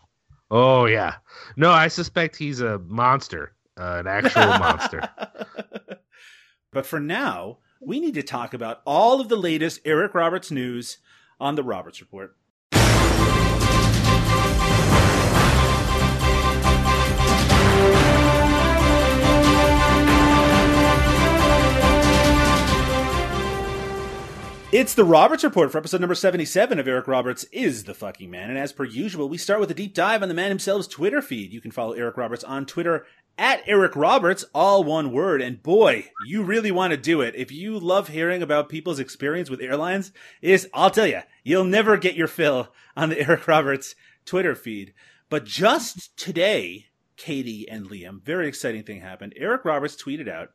oh 0.50 0.87
yeah. 0.87 1.16
No, 1.56 1.70
I 1.70 1.88
suspect 1.88 2.37
he's 2.37 2.61
a 2.61 2.78
monster, 2.78 3.52
uh, 3.78 3.97
an 4.00 4.06
actual 4.06 4.47
monster. 4.58 5.08
But 6.70 6.87
for 6.87 7.00
now, 7.00 7.58
we 7.80 8.00
need 8.00 8.14
to 8.14 8.23
talk 8.23 8.54
about 8.54 8.80
all 8.85 9.20
of 9.20 9.28
the 9.28 9.37
latest 9.37 9.80
Eric 9.85 10.14
Roberts 10.14 10.50
news 10.50 10.99
on 11.40 11.54
the 11.54 11.62
Roberts 11.62 12.00
Report. 12.00 12.35
It's 24.70 24.92
the 24.92 25.02
Roberts 25.02 25.44
Report 25.44 25.73
for 25.73 25.78
episode 25.78 26.02
number 26.02 26.14
77 26.14 26.78
of 26.78 26.87
Eric 26.87 27.08
Roberts 27.08 27.44
is 27.44 27.85
the 27.85 27.94
fucking 27.94 28.30
man. 28.30 28.50
And 28.50 28.58
as 28.58 28.70
per 28.70 28.85
usual, 28.85 29.26
we 29.26 29.38
start 29.38 29.61
with 29.61 29.70
a 29.70 29.75
deep 29.75 29.94
dive 29.94 30.23
on 30.23 30.28
the 30.28 30.35
man 30.35 30.50
himself's 30.50 30.87
Twitter 30.87 31.23
feed. 31.23 31.54
You 31.54 31.62
can 31.62 31.70
follow 31.70 31.94
Eric 31.94 32.18
Roberts 32.18 32.44
on 32.44 32.66
Twitter 32.66 33.06
at 33.38 33.62
Eric 33.66 33.95
Roberts, 33.95 34.45
all 34.52 34.83
one 34.83 35.12
word. 35.12 35.40
And 35.40 35.62
boy, 35.62 36.11
you 36.26 36.42
really 36.42 36.73
want 36.73 36.90
to 36.90 36.97
do 36.97 37.21
it. 37.21 37.37
If 37.37 37.52
you 37.52 37.78
love 37.78 38.09
hearing 38.09 38.42
about 38.42 38.68
people's 38.68 38.99
experience 38.99 39.49
with 39.49 39.62
airlines, 39.62 40.12
is 40.42 40.68
I'll 40.75 40.90
tell 40.90 41.07
you, 41.07 41.21
you'll 41.45 41.64
never 41.64 41.97
get 41.97 42.16
your 42.16 42.26
fill 42.26 42.75
on 42.97 43.09
the 43.09 43.21
Eric 43.26 43.47
Roberts 43.47 43.95
Twitter 44.25 44.57
feed. 44.57 44.92
But 45.30 45.45
just 45.45 46.16
today, 46.16 46.87
Katie 47.16 47.68
and 47.68 47.88
Liam, 47.88 48.23
very 48.23 48.49
exciting 48.49 48.83
thing 48.83 49.00
happened. 49.00 49.35
Eric 49.37 49.64
Roberts 49.64 49.97
tweeted 49.97 50.28
out, 50.28 50.50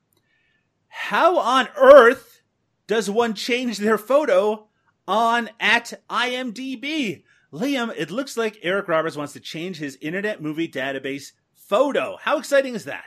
How 0.88 1.40
on 1.40 1.70
earth 1.78 2.42
does 2.88 3.10
one 3.10 3.34
change 3.34 3.78
their 3.78 3.98
photo 3.98 4.68
on 5.08 5.50
at 5.60 5.94
IMDb? 6.10 7.24
Liam, 7.54 7.94
it 7.96 8.10
looks 8.10 8.36
like 8.36 8.58
Eric 8.64 8.88
Roberts 8.88 9.16
wants 9.16 9.34
to 9.34 9.40
change 9.40 9.78
his 9.78 9.98
Internet 10.02 10.42
Movie 10.42 10.68
Database 10.68 11.34
photo. 11.68 12.18
How 12.22 12.38
exciting 12.38 12.76
is 12.76 12.86
that? 12.86 13.06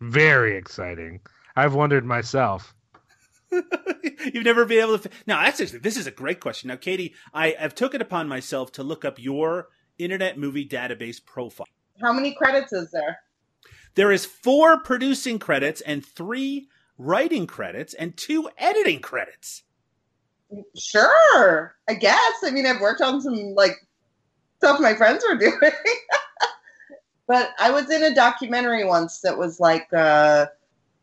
Very 0.00 0.56
exciting. 0.56 1.20
I've 1.54 1.74
wondered 1.74 2.04
myself. 2.04 2.74
You've 3.50 4.44
never 4.44 4.64
been 4.64 4.80
able 4.82 4.98
to. 4.98 5.10
Now, 5.26 5.40
actually, 5.40 5.78
this 5.78 5.96
is 5.96 6.06
a 6.06 6.10
great 6.10 6.40
question. 6.40 6.68
Now, 6.68 6.76
Katie, 6.76 7.14
I 7.32 7.54
have 7.58 7.74
took 7.74 7.94
it 7.94 8.02
upon 8.02 8.28
myself 8.28 8.72
to 8.72 8.82
look 8.82 9.04
up 9.04 9.18
your 9.18 9.68
Internet 9.98 10.38
Movie 10.38 10.68
Database 10.68 11.24
profile. 11.24 11.66
How 12.02 12.12
many 12.12 12.34
credits 12.34 12.72
is 12.72 12.90
there? 12.90 13.20
There 13.94 14.12
is 14.12 14.26
four 14.26 14.80
producing 14.80 15.38
credits 15.38 15.80
and 15.80 16.04
three 16.04 16.68
writing 16.98 17.46
credits 17.46 17.94
and 17.94 18.16
two 18.16 18.50
editing 18.58 19.00
credits. 19.00 19.62
Sure, 20.76 21.74
I 21.88 21.94
guess. 21.94 22.34
I 22.44 22.50
mean, 22.50 22.66
I've 22.66 22.80
worked 22.80 23.00
on 23.00 23.20
some 23.20 23.54
like 23.54 23.76
stuff 24.58 24.80
my 24.80 24.94
friends 24.94 25.24
were 25.26 25.36
doing. 25.38 25.72
But 27.26 27.50
I 27.58 27.70
was 27.70 27.90
in 27.90 28.02
a 28.02 28.14
documentary 28.14 28.84
once 28.84 29.20
that 29.20 29.36
was 29.36 29.60
like 29.60 29.88
uh, 29.92 30.46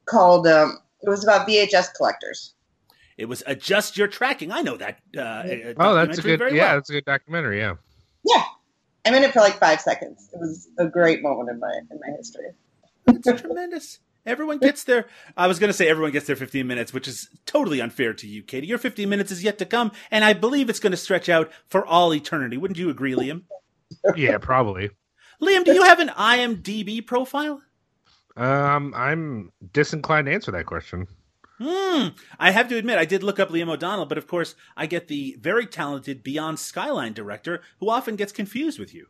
called. 0.05 0.47
Um, 0.47 0.79
it 1.01 1.09
was 1.09 1.23
about 1.23 1.47
VHS 1.47 1.93
collectors. 1.95 2.53
It 3.17 3.25
was 3.25 3.43
adjust 3.45 3.97
your 3.97 4.07
tracking. 4.07 4.51
I 4.51 4.61
know 4.61 4.77
that. 4.77 4.99
Uh, 5.17 5.43
Oh, 5.77 5.93
that's 5.95 6.17
a 6.17 6.21
good. 6.21 6.39
very 6.39 6.55
Yeah, 6.55 6.65
well. 6.67 6.75
that's 6.77 6.89
a 6.89 6.93
good 6.93 7.05
documentary. 7.05 7.59
Yeah. 7.59 7.75
Yeah, 8.25 8.43
I'm 9.05 9.13
in 9.13 9.23
it 9.23 9.33
for 9.33 9.39
like 9.41 9.59
five 9.59 9.81
seconds. 9.81 10.29
It 10.33 10.39
was 10.39 10.69
a 10.77 10.87
great 10.87 11.21
moment 11.21 11.49
in 11.49 11.59
my 11.59 11.73
in 11.91 11.99
my 11.99 12.15
history. 12.17 12.45
It's 13.07 13.41
tremendous. 13.41 13.99
Everyone 14.25 14.57
gets 14.59 14.85
their. 14.85 15.07
I 15.35 15.47
was 15.47 15.59
going 15.59 15.67
to 15.67 15.73
say 15.73 15.89
everyone 15.89 16.11
gets 16.13 16.25
their 16.27 16.37
15 16.37 16.65
minutes, 16.65 16.93
which 16.93 17.09
is 17.09 17.27
totally 17.45 17.81
unfair 17.81 18.13
to 18.13 18.25
you, 18.25 18.41
Katie. 18.41 18.67
Your 18.67 18.77
15 18.77 19.09
minutes 19.09 19.29
is 19.31 19.43
yet 19.43 19.57
to 19.57 19.65
come, 19.65 19.91
and 20.09 20.23
I 20.23 20.31
believe 20.31 20.69
it's 20.69 20.79
going 20.79 20.91
to 20.91 20.97
stretch 20.97 21.27
out 21.27 21.51
for 21.67 21.85
all 21.85 22.13
eternity. 22.13 22.55
Wouldn't 22.55 22.77
you 22.77 22.89
agree, 22.89 23.13
Liam? 23.13 23.41
Yeah, 24.15 24.37
probably. 24.37 24.91
Liam, 25.43 25.65
do 25.65 25.73
you 25.73 25.83
have 25.83 25.99
an 25.99 26.09
IMDb 26.09 27.05
profile? 27.05 27.61
Um, 28.35 28.93
I'm 28.95 29.51
disinclined 29.73 30.25
to 30.25 30.33
answer 30.33 30.51
that 30.51 30.65
question. 30.65 31.07
Hmm. 31.59 32.09
I 32.39 32.51
have 32.51 32.67
to 32.69 32.77
admit, 32.77 32.97
I 32.97 33.05
did 33.05 33.23
look 33.23 33.39
up 33.39 33.49
Liam 33.49 33.69
O'Donnell, 33.69 34.07
but 34.07 34.17
of 34.17 34.27
course, 34.27 34.55
I 34.75 34.85
get 34.85 35.07
the 35.07 35.37
very 35.39 35.65
talented 35.65 36.23
Beyond 36.23 36.59
Skyline 36.59 37.13
director, 37.13 37.61
who 37.79 37.89
often 37.89 38.15
gets 38.15 38.31
confused 38.31 38.79
with 38.79 38.93
you. 38.93 39.07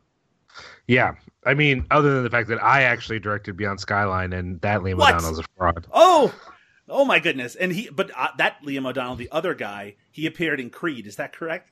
Yeah, 0.86 1.14
I 1.44 1.54
mean, 1.54 1.86
other 1.90 2.14
than 2.14 2.22
the 2.22 2.30
fact 2.30 2.48
that 2.48 2.62
I 2.62 2.82
actually 2.82 3.18
directed 3.18 3.56
Beyond 3.56 3.80
Skyline 3.80 4.32
and 4.32 4.60
that 4.60 4.82
Liam 4.82 4.98
What? 4.98 5.14
O'Donnell's 5.14 5.40
a 5.40 5.44
fraud. 5.56 5.86
Oh, 5.92 6.32
oh 6.88 7.04
my 7.04 7.18
goodness! 7.18 7.56
And 7.56 7.72
he, 7.72 7.88
but 7.88 8.10
uh, 8.16 8.28
that 8.38 8.62
Liam 8.62 8.86
O'Donnell, 8.86 9.16
the 9.16 9.30
other 9.32 9.54
guy, 9.54 9.96
he 10.12 10.26
appeared 10.26 10.60
in 10.60 10.70
Creed. 10.70 11.06
Is 11.06 11.16
that 11.16 11.32
correct? 11.32 11.70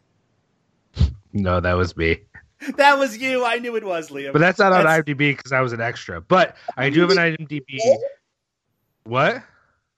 No, 1.32 1.60
that 1.60 1.74
was 1.74 1.96
me. 1.96 2.22
That 2.76 2.98
was 2.98 3.18
you. 3.18 3.44
I 3.44 3.58
knew 3.58 3.76
it 3.76 3.84
was 3.84 4.10
Liam. 4.10 4.32
But 4.32 4.38
that's 4.40 4.58
not 4.58 4.72
on 4.72 4.84
IMDb 4.86 5.36
because 5.36 5.52
I 5.52 5.60
was 5.60 5.72
an 5.72 5.80
extra. 5.80 6.20
But 6.20 6.56
I 6.76 6.90
do 6.90 7.00
have 7.00 7.10
an 7.10 7.16
IMDb. 7.18 7.64
What? 9.04 9.42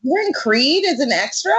You're 0.03 0.21
in 0.23 0.33
Creed 0.33 0.85
as 0.87 1.01
an 1.01 1.13
extra. 1.13 1.53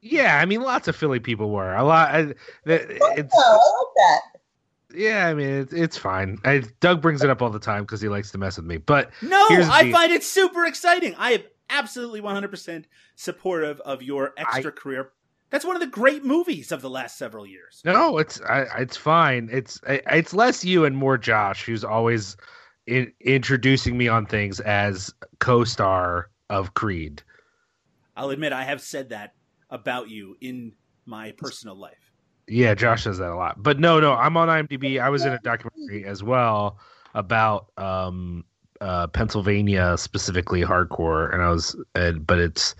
Yeah, 0.00 0.38
I 0.38 0.44
mean, 0.44 0.60
lots 0.62 0.88
of 0.88 0.94
Philly 0.96 1.20
people 1.20 1.50
were. 1.50 1.74
A 1.74 1.82
lot. 1.84 2.14
I, 2.14 2.20
oh, 2.22 2.32
it's 2.66 3.34
Oh, 3.36 3.60
I 3.60 3.82
like 3.82 3.94
that. 3.96 4.98
yeah. 4.98 5.26
I 5.26 5.34
mean, 5.34 5.48
it's 5.48 5.72
it's 5.72 5.96
fine. 5.96 6.38
I, 6.44 6.62
Doug 6.80 7.00
brings 7.00 7.22
it 7.24 7.30
up 7.30 7.42
all 7.42 7.50
the 7.50 7.58
time 7.58 7.82
because 7.84 8.00
he 8.00 8.08
likes 8.08 8.30
to 8.32 8.38
mess 8.38 8.56
with 8.56 8.66
me. 8.66 8.76
But 8.76 9.10
No, 9.22 9.46
I 9.50 9.84
the- 9.84 9.92
find 9.92 10.12
it 10.12 10.22
super 10.22 10.64
exciting. 10.66 11.14
I 11.18 11.32
am 11.32 11.42
absolutely 11.70 12.20
100% 12.20 12.84
supportive 13.16 13.80
of 13.80 14.02
your 14.02 14.32
extra 14.36 14.70
career. 14.70 15.10
That's 15.50 15.64
one 15.64 15.76
of 15.76 15.80
the 15.80 15.86
great 15.86 16.24
movies 16.24 16.72
of 16.72 16.82
the 16.82 16.90
last 16.90 17.16
several 17.18 17.46
years. 17.46 17.80
no, 17.84 18.18
it's 18.18 18.40
I, 18.42 18.62
it's 18.78 18.96
fine. 18.96 19.48
It's 19.52 19.80
I, 19.86 20.00
it's 20.10 20.34
less 20.34 20.64
you 20.64 20.84
and 20.84 20.96
more 20.96 21.16
Josh, 21.16 21.64
who's 21.64 21.84
always 21.84 22.36
in, 22.86 23.12
introducing 23.20 23.96
me 23.96 24.08
on 24.08 24.26
things 24.26 24.60
as 24.60 25.12
co-star 25.38 26.30
of 26.50 26.74
Creed. 26.74 27.22
I'll 28.16 28.30
admit 28.30 28.52
I 28.52 28.64
have 28.64 28.80
said 28.80 29.10
that 29.10 29.34
about 29.70 30.08
you 30.08 30.36
in 30.40 30.72
my 31.04 31.32
personal 31.36 31.76
life. 31.76 32.12
Yeah, 32.48 32.74
Josh 32.74 33.04
says 33.04 33.18
that 33.18 33.30
a 33.30 33.36
lot. 33.36 33.62
But 33.62 33.78
no, 33.78 34.00
no, 34.00 34.14
I'm 34.14 34.36
on 34.36 34.48
IMDb. 34.48 35.00
I 35.00 35.10
was 35.10 35.24
in 35.24 35.32
a 35.32 35.38
documentary 35.40 36.04
as 36.04 36.22
well 36.22 36.78
about 37.14 37.70
um 37.76 38.44
uh 38.80 39.06
Pennsylvania 39.08 39.96
specifically 39.96 40.62
hardcore 40.62 41.32
and 41.32 41.42
I 41.42 41.50
was 41.50 41.76
uh, 41.94 42.12
but 42.12 42.38
it's 42.38 42.74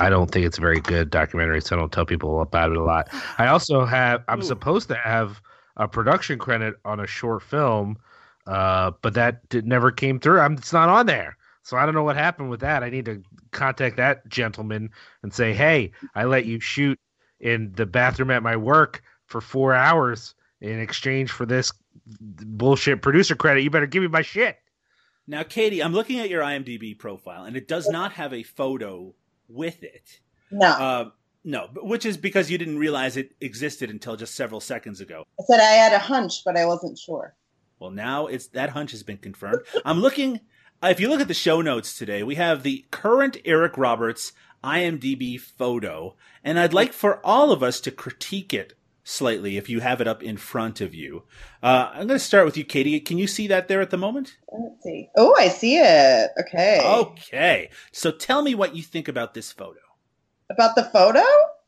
I 0.00 0.10
don't 0.10 0.30
think 0.30 0.46
it's 0.46 0.58
a 0.58 0.60
very 0.60 0.80
good 0.80 1.10
documentary 1.10 1.60
so 1.60 1.76
I 1.76 1.78
don't 1.78 1.92
tell 1.92 2.06
people 2.06 2.40
about 2.40 2.70
it 2.70 2.76
a 2.76 2.82
lot. 2.82 3.08
I 3.38 3.46
also 3.48 3.84
have 3.84 4.24
I'm 4.28 4.40
Ooh. 4.40 4.44
supposed 4.44 4.88
to 4.88 4.96
have 4.96 5.40
a 5.76 5.86
production 5.86 6.38
credit 6.38 6.74
on 6.84 7.00
a 7.00 7.06
short 7.06 7.42
film 7.42 7.96
uh 8.46 8.92
but 9.02 9.14
that 9.14 9.48
did, 9.48 9.66
never 9.66 9.90
came 9.90 10.18
through. 10.18 10.40
I'm 10.40 10.54
it's 10.54 10.72
not 10.72 10.88
on 10.88 11.06
there. 11.06 11.36
So 11.62 11.76
I 11.76 11.84
don't 11.84 11.96
know 11.96 12.04
what 12.04 12.16
happened 12.16 12.48
with 12.48 12.60
that. 12.60 12.84
I 12.84 12.90
need 12.90 13.06
to 13.06 13.22
contact 13.50 13.96
that 13.96 14.28
gentleman 14.28 14.88
and 15.24 15.34
say, 15.34 15.52
"Hey, 15.52 15.90
I 16.14 16.22
let 16.22 16.44
you 16.44 16.60
shoot 16.60 16.96
in 17.40 17.72
the 17.72 17.86
bathroom 17.86 18.30
at 18.30 18.42
my 18.42 18.56
work 18.56 19.02
for 19.26 19.40
four 19.40 19.74
hours 19.74 20.34
in 20.60 20.80
exchange 20.80 21.30
for 21.30 21.44
this 21.46 21.72
bullshit 22.06 23.02
producer 23.02 23.34
credit. 23.34 23.62
You 23.62 23.70
better 23.70 23.86
give 23.86 24.02
me 24.02 24.08
my 24.08 24.22
shit. 24.22 24.58
Now, 25.26 25.42
Katie, 25.42 25.82
I'm 25.82 25.92
looking 25.92 26.18
at 26.20 26.30
your 26.30 26.42
IMDb 26.42 26.96
profile, 26.96 27.44
and 27.44 27.56
it 27.56 27.66
does 27.66 27.88
not 27.88 28.12
have 28.12 28.32
a 28.32 28.42
photo 28.44 29.14
with 29.48 29.82
it. 29.82 30.20
No, 30.50 30.68
Uh, 30.68 31.10
no, 31.44 31.68
which 31.74 32.04
is 32.06 32.16
because 32.16 32.50
you 32.50 32.58
didn't 32.58 32.78
realize 32.78 33.16
it 33.16 33.34
existed 33.40 33.90
until 33.90 34.16
just 34.16 34.34
several 34.34 34.60
seconds 34.60 35.00
ago. 35.00 35.24
I 35.40 35.42
said 35.46 35.60
I 35.60 35.72
had 35.72 35.92
a 35.92 35.98
hunch, 35.98 36.42
but 36.44 36.56
I 36.56 36.66
wasn't 36.66 36.98
sure. 36.98 37.34
Well, 37.78 37.90
now 37.90 38.26
it's 38.26 38.46
that 38.48 38.70
hunch 38.70 38.92
has 38.92 39.02
been 39.02 39.18
confirmed. 39.18 39.60
I'm 39.84 40.00
looking. 40.00 40.40
uh, 40.82 40.88
If 40.88 40.98
you 41.00 41.08
look 41.08 41.20
at 41.20 41.28
the 41.28 41.34
show 41.34 41.60
notes 41.60 41.96
today, 41.98 42.22
we 42.22 42.36
have 42.36 42.62
the 42.62 42.84
current 42.90 43.36
Eric 43.44 43.76
Roberts 43.76 44.32
IMDb 44.64 45.38
photo, 45.40 46.16
and 46.42 46.58
I'd 46.58 46.72
like 46.74 46.92
for 46.92 47.24
all 47.24 47.52
of 47.52 47.62
us 47.62 47.80
to 47.80 47.90
critique 47.90 48.52
it 48.54 48.74
slightly 49.10 49.56
if 49.56 49.68
you 49.68 49.78
have 49.78 50.00
it 50.00 50.08
up 50.08 50.20
in 50.20 50.36
front 50.36 50.80
of 50.80 50.92
you. 50.92 51.22
Uh, 51.62 51.90
I'm 51.92 52.08
going 52.08 52.18
to 52.18 52.18
start 52.18 52.44
with 52.44 52.56
you, 52.56 52.64
Katie. 52.64 52.98
Can 52.98 53.18
you 53.18 53.28
see 53.28 53.46
that 53.46 53.68
there 53.68 53.80
at 53.80 53.90
the 53.90 53.96
moment? 53.96 54.36
Let's 54.52 54.82
see. 54.82 55.08
Oh, 55.16 55.32
I 55.38 55.46
see 55.46 55.76
it. 55.76 56.30
Okay. 56.40 56.80
Okay. 56.84 57.70
So 57.92 58.10
tell 58.10 58.42
me 58.42 58.56
what 58.56 58.74
you 58.74 58.82
think 58.82 59.06
about 59.06 59.32
this 59.32 59.52
photo. 59.52 59.78
About 60.50 60.74
the 60.74 60.84
photo? 60.84 61.22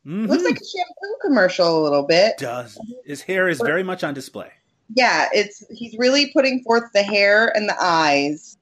Mhm. 0.05 0.27
Looks 0.29 0.43
like 0.43 0.57
a 0.57 0.65
shampoo 0.65 1.17
commercial 1.23 1.81
a 1.81 1.83
little 1.83 2.03
bit. 2.05 2.39
does. 2.39 2.77
His 3.05 3.23
hair 3.23 3.49
is 3.49 3.61
very 3.61 3.85
much 3.85 4.03
on 4.03 4.15
display. 4.15 4.51
Yeah, 4.97 5.29
it's 5.33 5.65
he's 5.71 5.97
really 5.97 6.33
putting 6.33 6.63
forth 6.65 6.85
the 6.93 7.03
hair 7.03 7.55
and 7.57 7.69
the 7.69 7.77
eyes. 7.81 8.57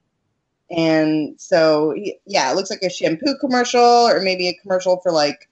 And 0.70 1.40
so 1.40 1.94
yeah, 2.26 2.50
it 2.50 2.56
looks 2.56 2.70
like 2.70 2.82
a 2.82 2.90
shampoo 2.90 3.36
commercial 3.40 3.80
or 3.80 4.20
maybe 4.20 4.48
a 4.48 4.54
commercial 4.54 4.98
for 5.02 5.12
like 5.12 5.48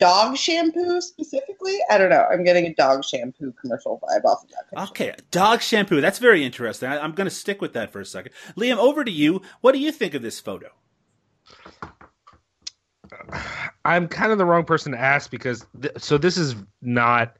dog 0.00 0.36
shampoo 0.36 1.00
specifically. 1.00 1.78
I 1.90 1.98
don't 1.98 2.10
know. 2.10 2.26
I'm 2.30 2.42
getting 2.44 2.66
a 2.66 2.74
dog 2.74 3.04
shampoo 3.04 3.52
commercial 3.60 4.00
vibe 4.02 4.24
off 4.24 4.42
of 4.42 4.50
that. 4.50 4.70
picture. 4.70 4.84
Okay, 4.90 5.14
dog 5.30 5.60
shampoo. 5.60 6.00
That's 6.00 6.18
very 6.18 6.44
interesting. 6.44 6.88
I, 6.88 6.98
I'm 6.98 7.12
going 7.12 7.28
to 7.28 7.34
stick 7.34 7.60
with 7.60 7.74
that 7.74 7.92
for 7.92 8.00
a 8.00 8.06
second. 8.06 8.32
Liam, 8.56 8.76
over 8.76 9.04
to 9.04 9.10
you. 9.10 9.42
What 9.60 9.72
do 9.72 9.78
you 9.78 9.92
think 9.92 10.14
of 10.14 10.22
this 10.22 10.40
photo? 10.40 10.68
I'm 13.84 14.08
kind 14.08 14.32
of 14.32 14.38
the 14.38 14.44
wrong 14.44 14.64
person 14.64 14.92
to 14.92 14.98
ask 14.98 15.30
because 15.30 15.66
th- 15.80 15.94
so 15.98 16.16
this 16.18 16.36
is 16.36 16.54
not 16.80 17.36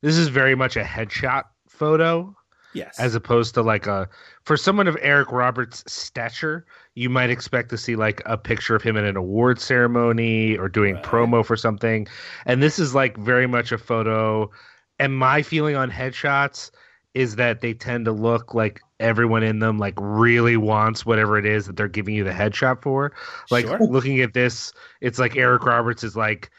this 0.00 0.16
is 0.16 0.28
very 0.28 0.54
much 0.54 0.76
a 0.76 0.82
headshot 0.82 1.44
photo 1.68 2.34
Yes. 2.78 2.98
as 2.98 3.14
opposed 3.14 3.54
to 3.54 3.62
like 3.62 3.86
a 3.86 4.08
for 4.42 4.56
someone 4.56 4.88
of 4.88 4.96
Eric 5.00 5.30
Roberts' 5.32 5.84
stature, 5.86 6.64
you 6.94 7.10
might 7.10 7.30
expect 7.30 7.68
to 7.70 7.76
see 7.78 7.96
like 7.96 8.22
a 8.26 8.36
picture 8.38 8.74
of 8.74 8.82
him 8.82 8.96
in 8.96 9.04
an 9.04 9.16
award 9.16 9.60
ceremony 9.60 10.56
or 10.56 10.68
doing 10.68 10.94
Right. 10.94 11.04
promo 11.04 11.44
for 11.44 11.56
something. 11.56 12.06
And 12.46 12.62
this 12.62 12.78
is 12.78 12.94
like 12.94 13.16
very 13.16 13.46
much 13.46 13.72
a 13.72 13.78
photo. 13.78 14.50
And 14.98 15.16
my 15.16 15.42
feeling 15.42 15.76
on 15.76 15.90
headshots 15.90 16.70
is 17.14 17.36
that 17.36 17.60
they 17.60 17.74
tend 17.74 18.04
to 18.04 18.12
look 18.12 18.54
like 18.54 18.80
everyone 19.00 19.42
in 19.42 19.58
them 19.60 19.78
like 19.78 19.94
really 19.98 20.56
wants 20.56 21.06
whatever 21.06 21.38
it 21.38 21.46
is 21.46 21.66
that 21.66 21.76
they're 21.76 21.88
giving 21.88 22.14
you 22.14 22.24
the 22.24 22.30
headshot 22.32 22.82
for. 22.82 23.12
Like 23.50 23.66
Sure. 23.66 23.78
looking 23.80 24.20
at 24.20 24.34
this, 24.34 24.72
it's 25.00 25.18
like 25.18 25.36
Eric 25.36 25.64
Roberts 25.64 26.02
is 26.04 26.16
like 26.16 26.50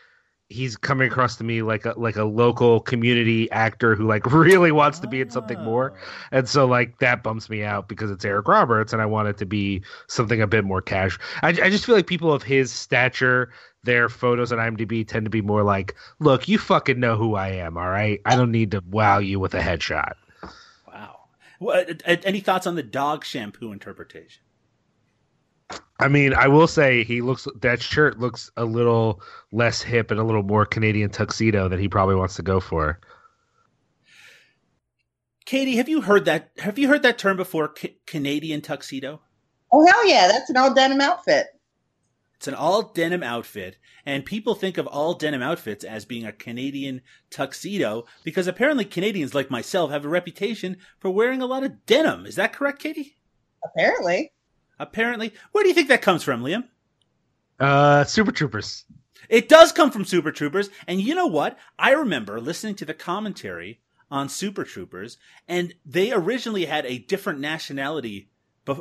he's 0.50 0.76
coming 0.76 1.08
across 1.08 1.36
to 1.36 1.44
me 1.44 1.62
like 1.62 1.86
a 1.86 1.94
like 1.96 2.16
a 2.16 2.24
local 2.24 2.80
community 2.82 3.50
actor 3.52 3.96
who 3.96 4.08
like 4.08 4.26
really 4.32 4.72
wants 4.72 5.00
to 5.00 5.08
be 5.08 5.22
in 5.22 5.30
something 5.30 5.64
more. 5.64 5.94
Oh. 5.96 6.08
And 6.32 6.50
so 6.50 6.66
like 6.66 7.00
that 7.00 7.24
bumps 7.24 7.50
me 7.50 7.64
out 7.64 7.88
because 7.88 8.12
it's 8.12 8.26
Eric 8.26 8.48
Roberts 8.48 8.92
and 8.92 9.02
I 9.02 9.06
want 9.06 9.28
it 9.28 9.38
to 9.38 9.46
be 9.46 9.82
something 10.08 10.42
a 10.42 10.48
bit 10.48 10.66
more 10.66 10.82
casual. 10.82 11.24
I, 11.44 11.50
I 11.50 11.70
just 11.70 11.86
feel 11.86 11.96
like 11.96 12.08
people 12.08 12.34
of 12.34 12.44
his 12.44 12.72
stature, 12.72 13.52
their 13.84 14.10
photos 14.10 14.52
on 14.52 14.58
IMDb 14.58 15.08
tend 15.08 15.26
to 15.26 15.30
be 15.30 15.42
more 15.42 15.64
like, 15.64 15.96
look, 16.20 16.48
you 16.48 16.58
fucking 16.58 17.00
know 17.00 17.16
who 17.16 17.36
I 17.36 17.50
am, 17.50 17.78
all 17.78 17.90
right? 17.90 18.20
I 18.26 18.36
don't 18.36 18.52
need 18.52 18.72
to 18.72 18.84
wow 18.90 19.20
you 19.20 19.40
with 19.40 19.54
a 19.54 19.60
headshot. 19.60 20.14
Wow. 20.88 21.20
Well, 21.60 21.86
any 22.06 22.40
thoughts 22.40 22.66
on 22.66 22.76
the 22.76 22.84
dog 22.84 23.24
shampoo 23.24 23.72
interpretation? 23.72 24.42
I 26.00 26.08
mean, 26.08 26.34
I 26.34 26.48
will 26.48 26.68
say 26.68 27.04
he 27.04 27.22
looks 27.22 27.48
that 27.62 27.82
shirt 27.82 28.20
looks 28.20 28.50
a 28.56 28.64
little 28.64 29.22
less 29.52 29.82
hip 29.82 30.12
and 30.12 30.20
a 30.20 30.24
little 30.24 30.44
more 30.44 30.66
Canadian 30.66 31.10
tuxedo 31.10 31.68
that 31.68 31.80
he 31.80 31.90
probably 31.90 32.16
wants 32.16 32.36
to 32.36 32.42
go 32.42 32.60
for. 32.60 33.00
Katie, 35.46 35.76
have 35.76 35.90
you 35.90 36.02
heard 36.02 36.26
that? 36.26 36.52
Have 36.60 36.80
you 36.80 36.88
heard 36.88 37.02
that 37.04 37.18
term 37.18 37.36
before? 37.36 37.74
Ca- 37.78 37.98
Canadian 38.06 38.62
tuxedo. 38.62 39.22
Oh 39.72 39.86
hell 39.86 40.08
yeah, 40.08 40.28
that's 40.28 40.50
an 40.50 40.58
all 40.58 40.74
denim 40.74 41.02
outfit. 41.02 41.48
It's 42.36 42.48
an 42.48 42.54
all 42.54 42.84
denim 42.94 43.22
outfit, 43.22 43.78
and 44.06 44.24
people 44.24 44.56
think 44.56 44.78
of 44.78 44.88
all 44.88 45.16
denim 45.16 45.42
outfits 45.42 45.84
as 45.84 46.06
being 46.06 46.26
a 46.26 46.32
Canadian 46.32 47.02
tuxedo 47.30 48.06
because 48.24 48.48
apparently 48.48 48.86
Canadians 48.86 49.36
like 49.36 49.52
myself 49.52 49.92
have 49.92 50.06
a 50.06 50.10
reputation 50.10 50.78
for 51.00 51.10
wearing 51.10 51.42
a 51.42 51.46
lot 51.46 51.66
of 51.66 51.86
denim. 51.86 52.26
Is 52.26 52.36
that 52.36 52.54
correct, 52.54 52.80
Katie? 52.80 53.18
Apparently. 53.66 54.32
Apparently. 54.80 55.34
Where 55.52 55.64
do 55.64 55.68
you 55.68 55.76
think 55.76 55.90
that 55.90 56.02
comes 56.02 56.24
from, 56.24 56.44
Liam? 56.44 56.64
Uh 57.60 58.04
Super 58.06 58.32
Troopers. 58.32 58.86
It 59.28 59.50
does 59.50 59.72
come 59.72 59.92
from 59.92 60.06
Super 60.06 60.32
Troopers, 60.32 60.70
and 60.88 61.02
you 61.02 61.14
know 61.14 61.28
what? 61.28 61.58
I 61.78 61.92
remember 61.92 62.40
listening 62.40 62.76
to 62.76 62.86
the 62.86 62.94
commentary 62.94 63.82
on 64.10 64.30
Super 64.30 64.64
Troopers, 64.64 65.18
and 65.48 65.76
they 65.86 66.12
originally 66.12 66.66
had 66.66 66.86
a 66.86 66.98
different 67.00 67.40
nationality 67.40 68.30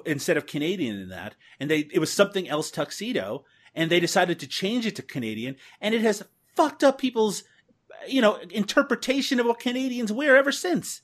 instead 0.06 0.36
of 0.36 0.46
Canadian 0.46 0.98
in 0.98 1.08
that, 1.08 1.34
and 1.58 1.70
they 1.70 1.88
it 1.92 1.98
was 1.98 2.12
something 2.12 2.48
else 2.48 2.70
tuxedo, 2.70 3.44
and 3.74 3.90
they 3.90 4.00
decided 4.00 4.38
to 4.40 4.46
change 4.46 4.86
it 4.86 4.96
to 4.96 5.02
Canadian, 5.02 5.56
and 5.80 5.94
it 5.94 6.02
has 6.02 6.24
fucked 6.54 6.84
up 6.84 6.98
people's 6.98 7.44
you 8.06 8.20
know 8.20 8.36
interpretation 8.50 9.40
of 9.40 9.46
what 9.46 9.60
Canadians 9.60 10.12
wear 10.12 10.36
ever 10.36 10.52
since. 10.52 11.02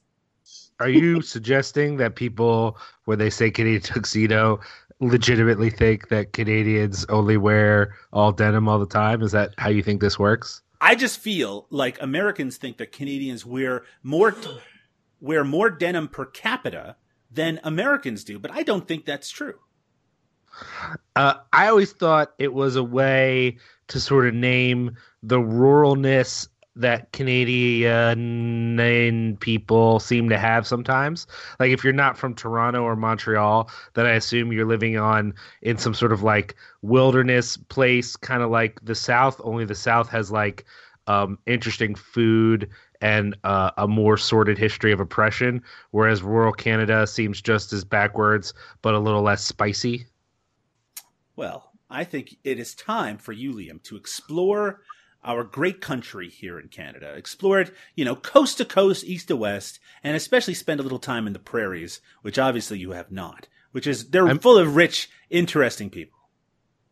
Are 0.81 0.89
you 0.89 1.21
suggesting 1.35 1.99
that 1.99 2.17
people, 2.17 2.79
when 3.05 3.19
they 3.19 3.31
say 3.31 3.51
Canadian 3.51 3.83
tuxedo, 3.83 4.61
legitimately 5.01 5.71
think 5.71 6.09
that 6.09 6.33
Canadians 6.33 7.05
only 7.09 7.37
wear 7.37 7.95
all 8.13 8.33
denim 8.33 8.69
all 8.69 8.79
the 8.79 8.87
time? 8.87 9.23
Is 9.23 9.33
that 9.33 9.55
how 9.59 9.69
you 9.69 9.83
think 9.83 10.01
this 10.01 10.19
works? 10.19 10.63
I 10.81 10.95
just 10.95 11.21
feel 11.21 11.67
like 11.71 12.01
Americans 12.03 12.57
think 12.57 12.79
that 12.79 12.93
Canadians 12.93 13.47
wear 13.47 13.85
more 14.03 14.35
wear 15.21 15.45
more 15.45 15.71
denim 15.71 16.09
per 16.09 16.27
capita 16.27 16.97
than 17.31 17.59
Americans 17.65 18.25
do, 18.25 18.39
but 18.39 18.51
I 18.51 18.63
don't 18.63 18.87
think 18.87 19.07
that's 19.07 19.31
true. 19.31 19.55
Uh, 21.17 21.35
I 21.53 21.69
always 21.69 21.93
thought 21.93 22.35
it 22.39 22.53
was 22.53 22.77
a 22.77 22.85
way 22.85 23.59
to 23.89 24.01
sort 24.01 24.27
of 24.27 24.35
name 24.35 24.97
the 25.23 25.39
ruralness 25.39 26.49
that 26.77 27.13
Canadian 27.13 28.67
people 29.39 30.01
seem 30.01 30.29
to 30.29 30.39
have 30.39 30.67
sometimes. 30.67 31.27
Like 31.61 31.71
if 31.71 31.85
you're 31.85 31.93
not 31.93 32.19
from 32.19 32.35
Toronto 32.35 32.83
or 32.83 32.97
Montreal, 32.97 33.71
then 33.95 34.07
I 34.07 34.13
assume 34.13 34.53
you're 34.53 34.67
living 34.67 34.99
on 34.99 35.35
in 35.63 35.79
some 35.79 35.95
sort 35.95 36.13
of 36.13 36.23
like 36.23 36.57
wilderness 36.83 37.57
place, 37.57 38.17
kind 38.17 38.43
of 38.43 38.51
like 38.51 38.81
the 38.85 38.95
South. 38.95 39.41
Only 39.45 39.65
the 39.65 39.75
South 39.75 40.09
has 40.09 40.33
like 40.33 40.65
um, 41.07 41.39
interesting 41.47 41.95
food 41.95 42.69
and 43.01 43.37
uh, 43.45 43.71
a 43.77 43.87
more 43.87 44.17
sordid 44.17 44.59
history 44.59 44.91
of 44.91 44.99
oppression, 44.99 45.63
whereas 45.91 46.23
rural 46.23 46.53
Canada 46.53 47.07
seems 47.07 47.41
just 47.41 47.73
as 47.73 47.85
backwards 47.85 48.55
but 48.83 48.95
a 48.95 48.99
little 48.99 49.23
less 49.23 49.45
spicy. 49.45 50.07
Well, 51.37 51.73
I 51.91 52.05
think 52.05 52.37
it 52.45 52.59
is 52.59 52.75
time 52.75 53.19
for 53.19 53.33
you, 53.33 53.53
Liam, 53.53 53.83
to 53.85 53.97
explore 53.97 54.81
our 55.25 55.43
great 55.45 55.81
country 55.81 56.29
here 56.29 56.59
in 56.61 56.69
Canada. 56.69 57.15
Explore 57.15 57.61
it, 57.61 57.75
you 57.95 58.05
know, 58.05 58.15
coast 58.17 58.59
to 58.59 58.65
coast, 58.65 59.05
east 59.05 59.29
to 59.29 59.37
west, 59.37 59.81
and 60.03 60.17
especially 60.17 60.55
spend 60.55 60.81
a 60.81 60.83
little 60.83 60.99
time 60.99 61.27
in 61.27 61.33
the 61.33 61.39
prairies, 61.39 62.01
which 62.23 62.39
obviously 62.39 62.79
you 62.79 62.93
have 62.93 63.11
not. 63.11 63.49
Which 63.73 63.87
is 63.87 64.11
they're 64.11 64.27
I'm- 64.29 64.39
full 64.39 64.59
of 64.59 64.77
rich, 64.77 65.09
interesting 65.31 65.91
people. 65.91 66.19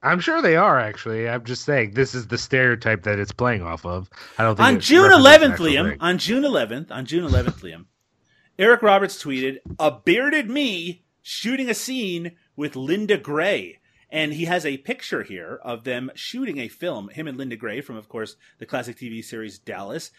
I'm 0.04 0.18
sure 0.18 0.42
they 0.42 0.56
are 0.56 0.80
actually. 0.80 1.28
I'm 1.28 1.44
just 1.44 1.64
saying 1.64 1.92
this 1.92 2.12
is 2.12 2.26
the 2.26 2.36
stereotype 2.38 3.04
that 3.04 3.20
it's 3.20 3.30
playing 3.30 3.62
off 3.62 3.86
of. 3.86 4.10
I 4.36 4.42
don't 4.42 4.56
think 4.56 4.66
On 4.66 4.80
June 4.80 5.12
11th, 5.12 5.58
Liam, 5.58 5.90
thing. 5.90 5.98
on 6.00 6.18
June 6.18 6.42
11th, 6.42 6.90
on 6.90 7.06
June 7.06 7.22
11th, 7.24 7.60
Liam, 7.62 7.84
Eric 8.58 8.82
Roberts 8.82 9.22
tweeted, 9.22 9.58
"A 9.78 9.92
bearded 9.92 10.50
me 10.50 11.04
shooting 11.22 11.70
a 11.70 11.74
scene 11.74 12.32
with 12.56 12.74
Linda 12.74 13.16
Gray." 13.16 13.78
And 14.12 14.34
he 14.34 14.44
has 14.44 14.66
a 14.66 14.76
picture 14.76 15.22
here 15.22 15.58
of 15.64 15.84
them 15.84 16.10
shooting 16.14 16.58
a 16.58 16.68
film, 16.68 17.08
him 17.08 17.26
and 17.26 17.38
Linda 17.38 17.56
Gray 17.56 17.80
from, 17.80 17.96
of 17.96 18.10
course, 18.10 18.36
the 18.58 18.66
classic 18.66 18.98
TV 18.98 19.24
series 19.24 19.58
Dallas. 19.58 20.10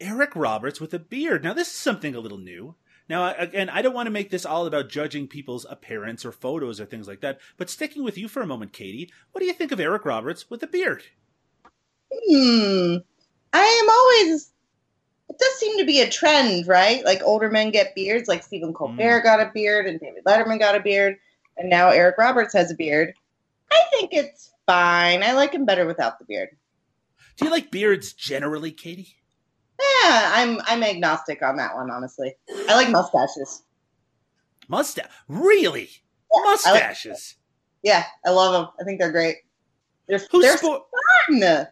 Eric 0.00 0.36
Roberts 0.36 0.80
with 0.80 0.94
a 0.94 0.98
beard. 1.00 1.42
Now, 1.42 1.52
this 1.52 1.66
is 1.66 1.74
something 1.74 2.14
a 2.14 2.20
little 2.20 2.38
new. 2.38 2.76
Now, 3.08 3.34
again, 3.36 3.68
I 3.68 3.82
don't 3.82 3.94
want 3.94 4.06
to 4.06 4.12
make 4.12 4.30
this 4.30 4.46
all 4.46 4.66
about 4.66 4.88
judging 4.88 5.26
people's 5.26 5.66
appearance 5.68 6.24
or 6.24 6.32
photos 6.32 6.80
or 6.80 6.86
things 6.86 7.08
like 7.08 7.20
that, 7.20 7.40
but 7.56 7.70
sticking 7.70 8.04
with 8.04 8.16
you 8.16 8.28
for 8.28 8.42
a 8.42 8.46
moment, 8.46 8.72
Katie, 8.72 9.12
what 9.32 9.40
do 9.40 9.46
you 9.46 9.52
think 9.52 9.72
of 9.72 9.80
Eric 9.80 10.04
Roberts 10.04 10.48
with 10.48 10.62
a 10.62 10.66
beard? 10.66 11.02
Hmm. 12.12 12.96
I 13.52 13.82
am 13.82 13.90
always. 13.90 14.52
It 15.28 15.38
does 15.38 15.58
seem 15.58 15.78
to 15.78 15.84
be 15.84 16.00
a 16.00 16.10
trend, 16.10 16.68
right? 16.68 17.04
Like 17.04 17.22
older 17.24 17.50
men 17.50 17.70
get 17.70 17.94
beards. 17.94 18.28
Like 18.28 18.42
Stephen 18.42 18.72
Colbert 18.72 19.22
got 19.22 19.40
a 19.40 19.50
beard, 19.52 19.86
and 19.86 19.98
David 19.98 20.24
Letterman 20.24 20.58
got 20.58 20.76
a 20.76 20.80
beard, 20.80 21.16
and 21.58 21.68
now 21.70 21.90
Eric 21.90 22.16
Roberts 22.18 22.54
has 22.54 22.70
a 22.70 22.74
beard. 22.74 23.14
I 23.72 23.82
think 23.90 24.12
it's 24.12 24.52
fine. 24.66 25.22
I 25.22 25.32
like 25.32 25.52
him 25.52 25.64
better 25.64 25.86
without 25.86 26.18
the 26.18 26.24
beard. 26.24 26.50
Do 27.36 27.44
you 27.44 27.50
like 27.50 27.70
beards 27.70 28.12
generally, 28.12 28.70
Katie? 28.72 29.16
Yeah, 29.78 30.30
I'm 30.34 30.60
I'm 30.66 30.82
agnostic 30.82 31.42
on 31.42 31.56
that 31.58 31.74
one. 31.74 31.90
Honestly, 31.90 32.34
I 32.68 32.74
like 32.74 32.90
mustaches. 32.90 33.62
Mustache? 34.68 35.10
Really? 35.28 35.90
Yeah, 36.32 36.40
I 36.40 36.44
like- 36.72 36.82
Mustaches? 36.82 37.34
yeah, 37.82 38.04
I 38.24 38.30
love 38.30 38.52
them. 38.52 38.72
I 38.80 38.84
think 38.84 39.00
they're 39.00 39.12
great. 39.12 39.36
They're, 40.08 40.20
Who 40.30 40.40
they're 40.40 40.56
sport? 40.56 40.82
fun. 41.28 41.66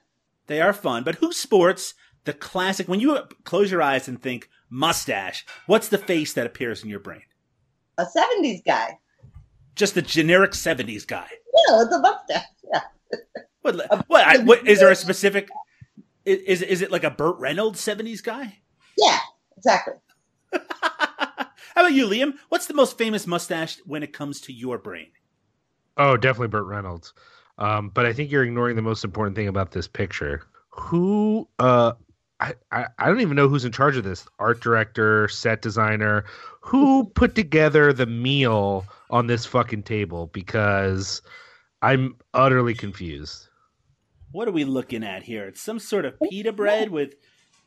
They 0.48 0.60
are 0.60 0.72
fun, 0.72 1.04
but 1.04 1.16
who 1.16 1.32
sports 1.32 1.94
the 2.24 2.32
classic? 2.32 2.88
When 2.88 3.00
you 3.00 3.18
close 3.44 3.70
your 3.70 3.80
eyes 3.82 4.08
and 4.08 4.20
think 4.20 4.50
mustache, 4.68 5.46
what's 5.66 5.88
the 5.88 5.98
face 5.98 6.32
that 6.34 6.46
appears 6.46 6.82
in 6.82 6.90
your 6.90 7.00
brain? 7.00 7.22
A 7.96 8.04
'70s 8.04 8.64
guy. 8.66 8.98
Just 9.74 9.94
the 9.94 10.02
generic 10.02 10.52
'70s 10.52 11.06
guy. 11.06 11.28
Yeah, 11.68 11.78
with 11.78 11.92
a 11.92 11.98
mustache. 11.98 12.44
Yeah. 12.72 12.80
What? 13.62 14.08
What? 14.08 14.26
I, 14.26 14.38
what 14.38 14.66
is 14.68 14.80
there 14.80 14.90
a 14.90 14.96
specific? 14.96 15.48
Is 16.24 16.62
is 16.62 16.82
it 16.82 16.90
like 16.90 17.04
a 17.04 17.10
Burt 17.10 17.38
Reynolds 17.38 17.80
'70s 17.80 18.22
guy? 18.22 18.58
Yeah. 18.96 19.18
Exactly. 19.56 19.94
How 20.52 21.82
about 21.82 21.92
you, 21.92 22.06
Liam? 22.06 22.34
What's 22.48 22.66
the 22.66 22.74
most 22.74 22.98
famous 22.98 23.26
mustache 23.26 23.78
when 23.86 24.02
it 24.02 24.12
comes 24.12 24.40
to 24.42 24.52
your 24.52 24.78
brain? 24.78 25.08
Oh, 25.96 26.16
definitely 26.16 26.48
Burt 26.48 26.66
Reynolds. 26.66 27.12
Um, 27.58 27.88
but 27.90 28.04
I 28.04 28.12
think 28.12 28.30
you're 28.30 28.44
ignoring 28.44 28.76
the 28.76 28.82
most 28.82 29.04
important 29.04 29.36
thing 29.36 29.48
about 29.48 29.70
this 29.72 29.88
picture. 29.88 30.42
who 30.70 31.48
uh 31.58 31.92
I, 32.44 32.52
I, 32.70 32.86
I 32.98 33.06
don't 33.08 33.20
even 33.20 33.36
know 33.36 33.48
who's 33.48 33.64
in 33.64 33.72
charge 33.72 33.96
of 33.96 34.04
this 34.04 34.26
art 34.38 34.60
director 34.60 35.28
set 35.28 35.62
designer 35.62 36.24
who 36.60 37.04
put 37.14 37.34
together 37.34 37.92
the 37.92 38.06
meal 38.06 38.84
on 39.10 39.26
this 39.28 39.46
fucking 39.46 39.82
table 39.84 40.26
because 40.32 41.22
i'm 41.82 42.16
utterly 42.34 42.74
confused 42.74 43.48
What 44.32 44.48
are 44.48 44.52
we 44.52 44.64
looking 44.64 45.04
at 45.04 45.22
here? 45.22 45.46
It's 45.46 45.60
some 45.62 45.78
sort 45.78 46.04
of 46.04 46.18
pita 46.20 46.52
bread 46.52 46.90
with 46.90 47.14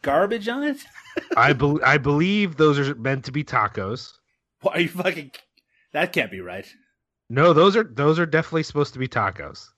garbage 0.01 0.47
on 0.47 0.63
it. 0.63 0.77
i 1.37 1.53
bel 1.53 1.79
i 1.83 1.97
believe 1.97 2.57
those 2.57 2.77
are 2.77 2.93
meant 2.95 3.25
to 3.25 3.31
be 3.31 3.43
tacos 3.43 4.13
Why 4.61 4.73
are 4.73 4.81
you 4.81 4.89
fucking? 4.89 5.31
That 5.93 6.11
can't 6.13 6.29
be 6.31 6.41
right. 6.41 6.67
no 7.29 7.53
those 7.53 7.75
are 7.75 7.83
those 7.83 8.19
are 8.19 8.25
definitely 8.27 8.63
supposed 8.63 8.93
to 8.93 8.99
be 8.99 9.07
tacos 9.07 9.69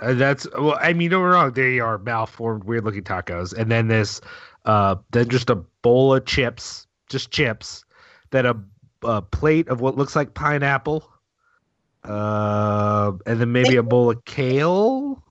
uh, 0.00 0.14
that's 0.14 0.46
well 0.54 0.78
i 0.80 0.92
mean 0.92 1.10
don't 1.10 1.22
get 1.22 1.28
me 1.28 1.32
wrong 1.34 1.52
they 1.52 1.80
are 1.80 1.98
malformed 1.98 2.64
weird 2.64 2.84
looking 2.84 3.02
tacos 3.02 3.52
and 3.56 3.70
then 3.70 3.88
this 3.88 4.20
uh 4.64 4.94
then 5.12 5.28
just 5.28 5.50
a 5.50 5.56
bowl 5.82 6.14
of 6.14 6.24
chips 6.24 6.86
just 7.08 7.30
chips 7.30 7.84
then 8.30 8.44
a, 8.46 8.54
a 9.04 9.22
plate 9.22 9.68
of 9.68 9.80
what 9.80 9.96
looks 9.96 10.14
like 10.16 10.34
pineapple 10.34 11.08
uh 12.04 13.12
and 13.26 13.40
then 13.40 13.52
maybe 13.52 13.76
a 13.76 13.82
bowl 13.82 14.10
of 14.10 14.24
kale 14.24 15.22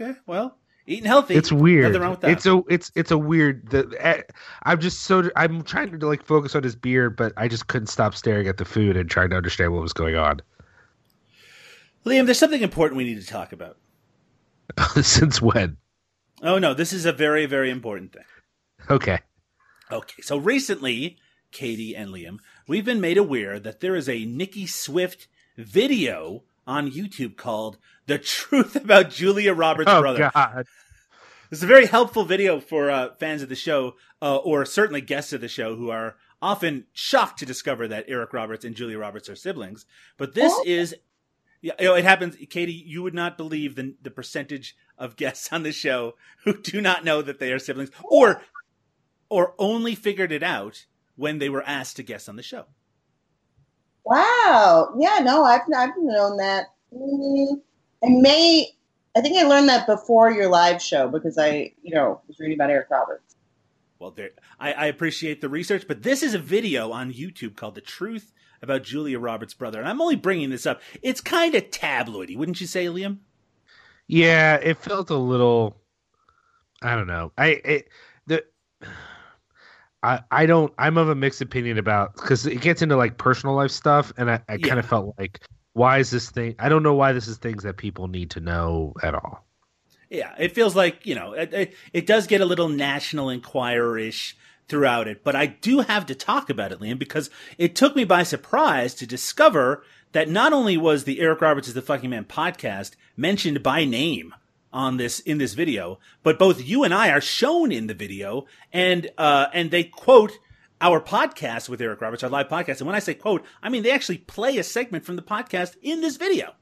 Okay, 0.00 0.14
well, 0.26 0.56
eating 0.86 1.04
healthy. 1.04 1.34
it's 1.34 1.52
weird 1.52 1.84
Nothing 1.88 2.00
wrong 2.00 2.10
with 2.12 2.20
that. 2.22 2.30
it's 2.30 2.46
a 2.46 2.62
it's 2.70 2.90
it's 2.94 3.10
a 3.10 3.18
weird 3.18 3.68
the 3.68 3.94
eh, 4.00 4.22
i'm 4.62 4.80
just 4.80 5.00
so 5.02 5.28
i'm 5.36 5.62
trying 5.62 5.98
to 5.98 6.06
like 6.06 6.24
focus 6.24 6.54
on 6.54 6.62
his 6.62 6.74
beard 6.74 7.16
but 7.16 7.34
i 7.36 7.46
just 7.48 7.66
couldn't 7.66 7.88
stop 7.88 8.14
staring 8.14 8.48
at 8.48 8.56
the 8.56 8.64
food 8.64 8.96
and 8.96 9.10
trying 9.10 9.28
to 9.28 9.36
understand 9.36 9.74
what 9.74 9.82
was 9.82 9.92
going 9.92 10.16
on 10.16 10.40
Liam, 12.04 12.24
there's 12.26 12.38
something 12.38 12.62
important 12.62 12.96
we 12.96 13.04
need 13.04 13.20
to 13.20 13.26
talk 13.26 13.52
about. 13.52 13.76
since 15.02 15.42
when 15.42 15.76
Oh 16.42 16.58
no, 16.58 16.72
this 16.74 16.92
is 16.92 17.04
a 17.04 17.12
very, 17.12 17.46
very 17.46 17.70
important 17.70 18.12
thing. 18.12 18.24
okay 18.88 19.18
Okay, 19.92 20.22
so 20.22 20.36
recently, 20.36 21.16
Katie 21.50 21.96
and 21.96 22.10
Liam, 22.10 22.38
we've 22.68 22.84
been 22.84 23.00
made 23.00 23.18
aware 23.18 23.58
that 23.58 23.80
there 23.80 23.96
is 23.96 24.08
a 24.08 24.24
Nikki 24.24 24.66
Swift 24.66 25.26
video 25.56 26.44
on 26.66 26.90
YouTube 26.90 27.36
called 27.36 27.76
"The 28.06 28.18
Truth 28.18 28.76
About 28.84 29.10
Julia 29.10 29.52
Roberts' 29.52 29.90
oh 29.92 30.00
Brother." 30.00 30.30
god 30.32 30.66
It's 31.50 31.64
a 31.64 31.66
very 31.66 31.86
helpful 31.86 32.24
video 32.24 32.60
for 32.60 32.88
uh, 32.90 33.14
fans 33.18 33.42
of 33.42 33.48
the 33.48 33.56
show, 33.56 33.96
uh, 34.22 34.36
or 34.36 34.64
certainly 34.64 35.00
guests 35.00 35.32
of 35.32 35.40
the 35.40 35.48
show, 35.48 35.74
who 35.74 35.90
are 35.90 36.16
often 36.40 36.84
shocked 36.92 37.40
to 37.40 37.46
discover 37.46 37.88
that 37.88 38.04
Eric 38.06 38.32
Roberts 38.32 38.64
and 38.64 38.76
Julia 38.76 38.98
Roberts 38.98 39.28
are 39.28 39.34
siblings. 39.36 39.84
But 40.16 40.34
this 40.34 40.52
Oh. 40.54 40.62
is, 40.64 40.94
yeah, 41.62 41.74
you 41.78 41.86
know, 41.86 41.94
it 41.94 42.04
happens. 42.04 42.36
Katie, 42.48 42.72
you 42.72 43.02
would 43.02 43.14
not 43.14 43.36
believe 43.36 43.74
the 43.74 43.94
the 44.00 44.10
percentage 44.10 44.76
of 44.96 45.16
guests 45.16 45.52
on 45.52 45.62
the 45.62 45.72
show 45.72 46.14
who 46.44 46.60
do 46.60 46.80
not 46.80 47.04
know 47.04 47.22
that 47.22 47.38
they 47.38 47.52
are 47.52 47.58
siblings, 47.58 47.90
or 48.02 48.42
or 49.28 49.54
only 49.58 49.94
figured 49.94 50.32
it 50.32 50.42
out 50.42 50.86
when 51.16 51.38
they 51.38 51.48
were 51.48 51.62
asked 51.62 51.96
to 51.96 52.02
guest 52.02 52.28
on 52.28 52.36
the 52.36 52.42
show. 52.42 52.64
Wow. 54.04 54.94
Yeah, 54.98 55.20
no, 55.22 55.44
I've 55.44 55.62
I've 55.76 55.90
known 55.98 56.38
that. 56.38 56.66
I 58.02 58.08
may. 58.08 58.66
I 59.16 59.20
think 59.20 59.36
I 59.36 59.42
learned 59.42 59.68
that 59.68 59.86
before 59.86 60.30
your 60.30 60.48
live 60.48 60.80
show 60.80 61.08
because 61.08 61.36
I, 61.36 61.72
you 61.82 61.94
know, 61.94 62.20
was 62.28 62.38
reading 62.38 62.56
about 62.56 62.70
Eric 62.70 62.88
Roberts. 62.90 63.36
Well, 63.98 64.12
there, 64.12 64.30
I, 64.58 64.72
I 64.72 64.86
appreciate 64.86 65.40
the 65.40 65.48
research, 65.48 65.86
but 65.86 66.02
this 66.02 66.22
is 66.22 66.32
a 66.32 66.38
video 66.38 66.92
on 66.92 67.12
YouTube 67.12 67.54
called 67.56 67.74
"The 67.74 67.82
Truth 67.82 68.32
About 68.62 68.82
Julia 68.82 69.18
Roberts' 69.18 69.54
Brother," 69.54 69.78
and 69.80 69.88
I'm 69.88 70.00
only 70.00 70.16
bringing 70.16 70.50
this 70.50 70.66
up. 70.66 70.82
It's 71.02 71.20
kind 71.20 71.54
of 71.54 71.70
tabloidy, 71.70 72.36
wouldn't 72.36 72.60
you 72.60 72.66
say, 72.66 72.86
Liam? 72.86 73.18
Yeah, 74.06 74.56
it 74.56 74.76
felt 74.76 75.10
a 75.10 75.16
little. 75.16 75.80
I 76.82 76.94
don't 76.94 77.06
know. 77.06 77.32
I 77.38 77.46
it, 77.64 77.88
the. 78.26 78.44
I, 80.02 80.20
I 80.30 80.46
don't 80.46 80.72
I'm 80.78 80.96
of 80.96 81.08
a 81.10 81.14
mixed 81.14 81.42
opinion 81.42 81.76
about 81.78 82.14
because 82.16 82.46
it 82.46 82.60
gets 82.62 82.80
into 82.80 82.96
like 82.96 83.18
personal 83.18 83.54
life 83.54 83.70
stuff 83.70 84.12
and 84.16 84.30
I, 84.30 84.40
I 84.48 84.54
Yeah. 84.56 84.68
kind 84.68 84.78
of 84.78 84.86
felt 84.86 85.14
like 85.18 85.40
why 85.74 85.98
is 85.98 86.10
this 86.10 86.30
thing 86.30 86.54
I 86.58 86.70
don't 86.70 86.82
know 86.82 86.94
why 86.94 87.12
this 87.12 87.28
is 87.28 87.36
things 87.36 87.62
that 87.64 87.76
people 87.76 88.08
need 88.08 88.30
to 88.30 88.40
know 88.40 88.94
at 89.02 89.14
all. 89.14 89.44
Yeah, 90.08 90.34
it 90.38 90.54
feels 90.54 90.74
like 90.74 91.04
you 91.06 91.14
know 91.14 91.34
it, 91.34 91.52
it, 91.52 91.74
it 91.92 92.06
does 92.06 92.26
get 92.26 92.40
a 92.40 92.46
little 92.46 92.68
National 92.68 93.28
Enquirer 93.28 93.98
ish 93.98 94.36
throughout 94.70 95.08
it, 95.08 95.22
but 95.22 95.36
I 95.36 95.46
do 95.46 95.80
have 95.80 96.06
to 96.06 96.14
talk 96.14 96.48
about 96.48 96.72
it, 96.72 96.80
Liam, 96.80 96.98
because 96.98 97.28
it 97.58 97.74
took 97.74 97.94
me 97.94 98.04
by 98.04 98.22
surprise 98.22 98.94
to 98.94 99.06
discover 99.06 99.82
that 100.12 100.28
not 100.28 100.52
only 100.52 100.76
was 100.76 101.04
the 101.04 101.20
Eric 101.20 101.40
Roberts 101.40 101.68
is 101.68 101.74
the 101.74 101.82
Fucking 101.82 102.08
Man 102.08 102.24
podcast 102.24 102.92
mentioned 103.16 103.62
by 103.62 103.84
name 103.84 104.34
on 104.72 104.96
this 104.96 105.20
in 105.20 105.38
this 105.38 105.54
video, 105.54 105.98
but 106.22 106.38
both 106.38 106.66
you 106.66 106.84
and 106.84 106.94
I 106.94 107.10
are 107.10 107.20
shown 107.20 107.72
in 107.72 107.88
the 107.88 107.94
video, 107.94 108.46
and 108.72 109.10
uh, 109.18 109.48
and 109.52 109.70
they 109.70 109.84
quote 109.84 110.38
our 110.80 111.00
podcast 111.00 111.68
with 111.68 111.82
Eric 111.82 112.00
Roberts, 112.00 112.22
our 112.22 112.30
live 112.30 112.48
podcast. 112.48 112.78
And 112.78 112.86
when 112.86 112.96
I 112.96 113.00
say 113.00 113.14
quote, 113.14 113.44
I 113.62 113.68
mean 113.68 113.82
they 113.82 113.90
actually 113.90 114.18
play 114.18 114.56
a 114.58 114.64
segment 114.64 115.04
from 115.04 115.16
the 115.16 115.22
podcast 115.22 115.76
in 115.82 116.00
this 116.00 116.16
video. 116.16 116.54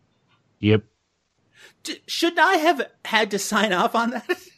Yep. 0.60 0.82
D- 1.82 2.02
should 2.06 2.38
I 2.38 2.54
have 2.54 2.90
had 3.04 3.30
to 3.30 3.38
sign 3.38 3.72
off 3.72 3.94
on 3.94 4.10
that? 4.10 4.26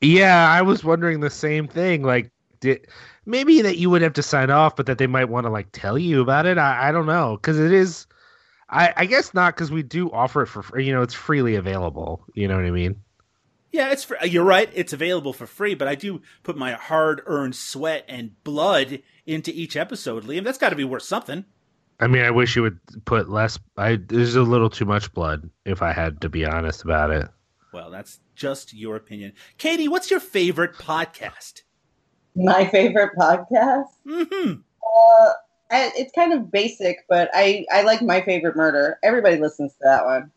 Yeah, 0.00 0.48
I 0.48 0.62
was 0.62 0.84
wondering 0.84 1.20
the 1.20 1.30
same 1.30 1.68
thing. 1.68 2.02
Like, 2.02 2.30
did 2.64 2.88
maybe 3.26 3.62
that 3.62 3.78
you 3.78 3.90
would 3.90 4.02
have 4.02 4.14
to 4.14 4.22
sign 4.22 4.50
off, 4.50 4.76
but 4.76 4.86
that 4.86 4.98
they 4.98 5.06
might 5.06 5.28
want 5.28 5.46
to 5.46 5.50
like 5.50 5.68
tell 5.72 5.96
you 5.96 6.20
about 6.20 6.46
it. 6.46 6.58
I, 6.58 6.88
I 6.88 6.92
don't 6.92 7.06
know 7.06 7.36
because 7.36 7.58
it 7.58 7.72
is. 7.72 8.06
I, 8.68 8.92
I 8.96 9.06
guess 9.06 9.34
not 9.34 9.54
because 9.54 9.70
we 9.70 9.82
do 9.82 10.10
offer 10.10 10.42
it 10.42 10.46
for 10.46 10.62
free. 10.62 10.86
You 10.86 10.92
know, 10.94 11.02
it's 11.02 11.14
freely 11.14 11.54
available. 11.54 12.24
You 12.34 12.48
know 12.48 12.56
what 12.56 12.64
I 12.64 12.70
mean? 12.70 12.96
Yeah, 13.70 13.90
it's 13.90 14.04
fr- 14.04 14.24
you're 14.24 14.44
right. 14.44 14.70
It's 14.72 14.92
available 14.92 15.32
for 15.32 15.46
free, 15.46 15.74
but 15.74 15.88
I 15.88 15.96
do 15.96 16.22
put 16.44 16.56
my 16.56 16.72
hard-earned 16.72 17.56
sweat 17.56 18.04
and 18.08 18.42
blood 18.44 19.02
into 19.26 19.50
each 19.52 19.76
episode, 19.76 20.24
Liam. 20.24 20.44
That's 20.44 20.58
got 20.58 20.70
to 20.70 20.76
be 20.76 20.84
worth 20.84 21.02
something. 21.02 21.44
I 22.00 22.06
mean, 22.06 22.24
I 22.24 22.30
wish 22.30 22.56
you 22.56 22.62
would 22.62 22.78
put 23.04 23.28
less. 23.28 23.58
I 23.76 23.96
there's 23.96 24.36
a 24.36 24.42
little 24.42 24.70
too 24.70 24.84
much 24.84 25.12
blood, 25.12 25.50
if 25.64 25.82
I 25.82 25.92
had 25.92 26.20
to 26.22 26.28
be 26.28 26.46
honest 26.46 26.82
about 26.84 27.10
it. 27.10 27.28
Well, 27.72 27.90
that's 27.90 28.20
just 28.36 28.72
your 28.72 28.94
opinion. 28.94 29.32
Katie, 29.58 29.88
what's 29.88 30.10
your 30.10 30.20
favorite 30.20 30.74
podcast? 30.74 31.62
My 32.36 32.66
favorite 32.66 33.12
podcast. 33.16 33.86
hmm 34.06 34.52
Uh, 34.82 35.32
I, 35.70 35.90
it's 35.96 36.12
kind 36.12 36.32
of 36.32 36.50
basic, 36.50 36.98
but 37.08 37.30
I 37.34 37.64
I 37.72 37.82
like 37.82 38.02
my 38.02 38.20
favorite 38.20 38.56
murder. 38.56 38.98
Everybody 39.02 39.36
listens 39.36 39.72
to 39.72 39.78
that 39.82 40.04
one. 40.04 40.30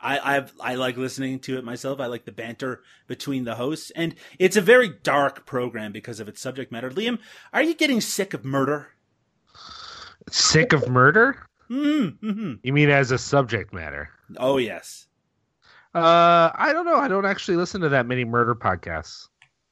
I 0.00 0.36
I've, 0.36 0.52
I 0.60 0.74
like 0.74 0.96
listening 0.96 1.38
to 1.40 1.58
it 1.58 1.64
myself. 1.64 2.00
I 2.00 2.06
like 2.06 2.24
the 2.24 2.32
banter 2.32 2.82
between 3.06 3.44
the 3.44 3.54
hosts, 3.54 3.92
and 3.94 4.14
it's 4.38 4.56
a 4.56 4.60
very 4.60 4.88
dark 5.02 5.46
program 5.46 5.92
because 5.92 6.18
of 6.20 6.28
its 6.28 6.40
subject 6.40 6.72
matter. 6.72 6.90
Liam, 6.90 7.18
are 7.52 7.62
you 7.62 7.74
getting 7.74 8.00
sick 8.00 8.34
of 8.34 8.44
murder? 8.44 8.88
Sick 10.30 10.72
of 10.72 10.88
murder? 10.88 11.46
Mm-hmm. 11.70 12.54
You 12.62 12.72
mean 12.72 12.90
as 12.90 13.10
a 13.10 13.18
subject 13.18 13.72
matter? 13.72 14.10
Oh 14.38 14.58
yes. 14.58 15.06
Uh, 15.94 16.50
I 16.54 16.72
don't 16.72 16.86
know. 16.86 16.96
I 16.96 17.08
don't 17.08 17.26
actually 17.26 17.58
listen 17.58 17.82
to 17.82 17.90
that 17.90 18.06
many 18.06 18.24
murder 18.24 18.54
podcasts. 18.54 19.28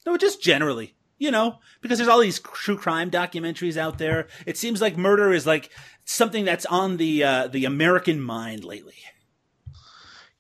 No, 0.07 0.17
just 0.17 0.43
generally, 0.43 0.95
you 1.21 1.31
know, 1.31 1.59
because 1.83 1.99
there's 1.99 2.09
all 2.09 2.19
these 2.19 2.41
true 2.41 2.79
crime 2.79 3.11
documentaries 3.11 3.77
out 3.77 3.99
there. 3.99 4.27
It 4.47 4.57
seems 4.57 4.81
like 4.81 4.97
murder 4.97 5.33
is 5.33 5.47
like 5.47 5.71
something 6.05 6.45
that's 6.47 6.67
on 6.67 6.97
the 6.97 7.23
uh, 7.23 7.47
the 7.49 7.67
American 7.67 8.21
mind 8.21 8.65
lately. 8.65 8.97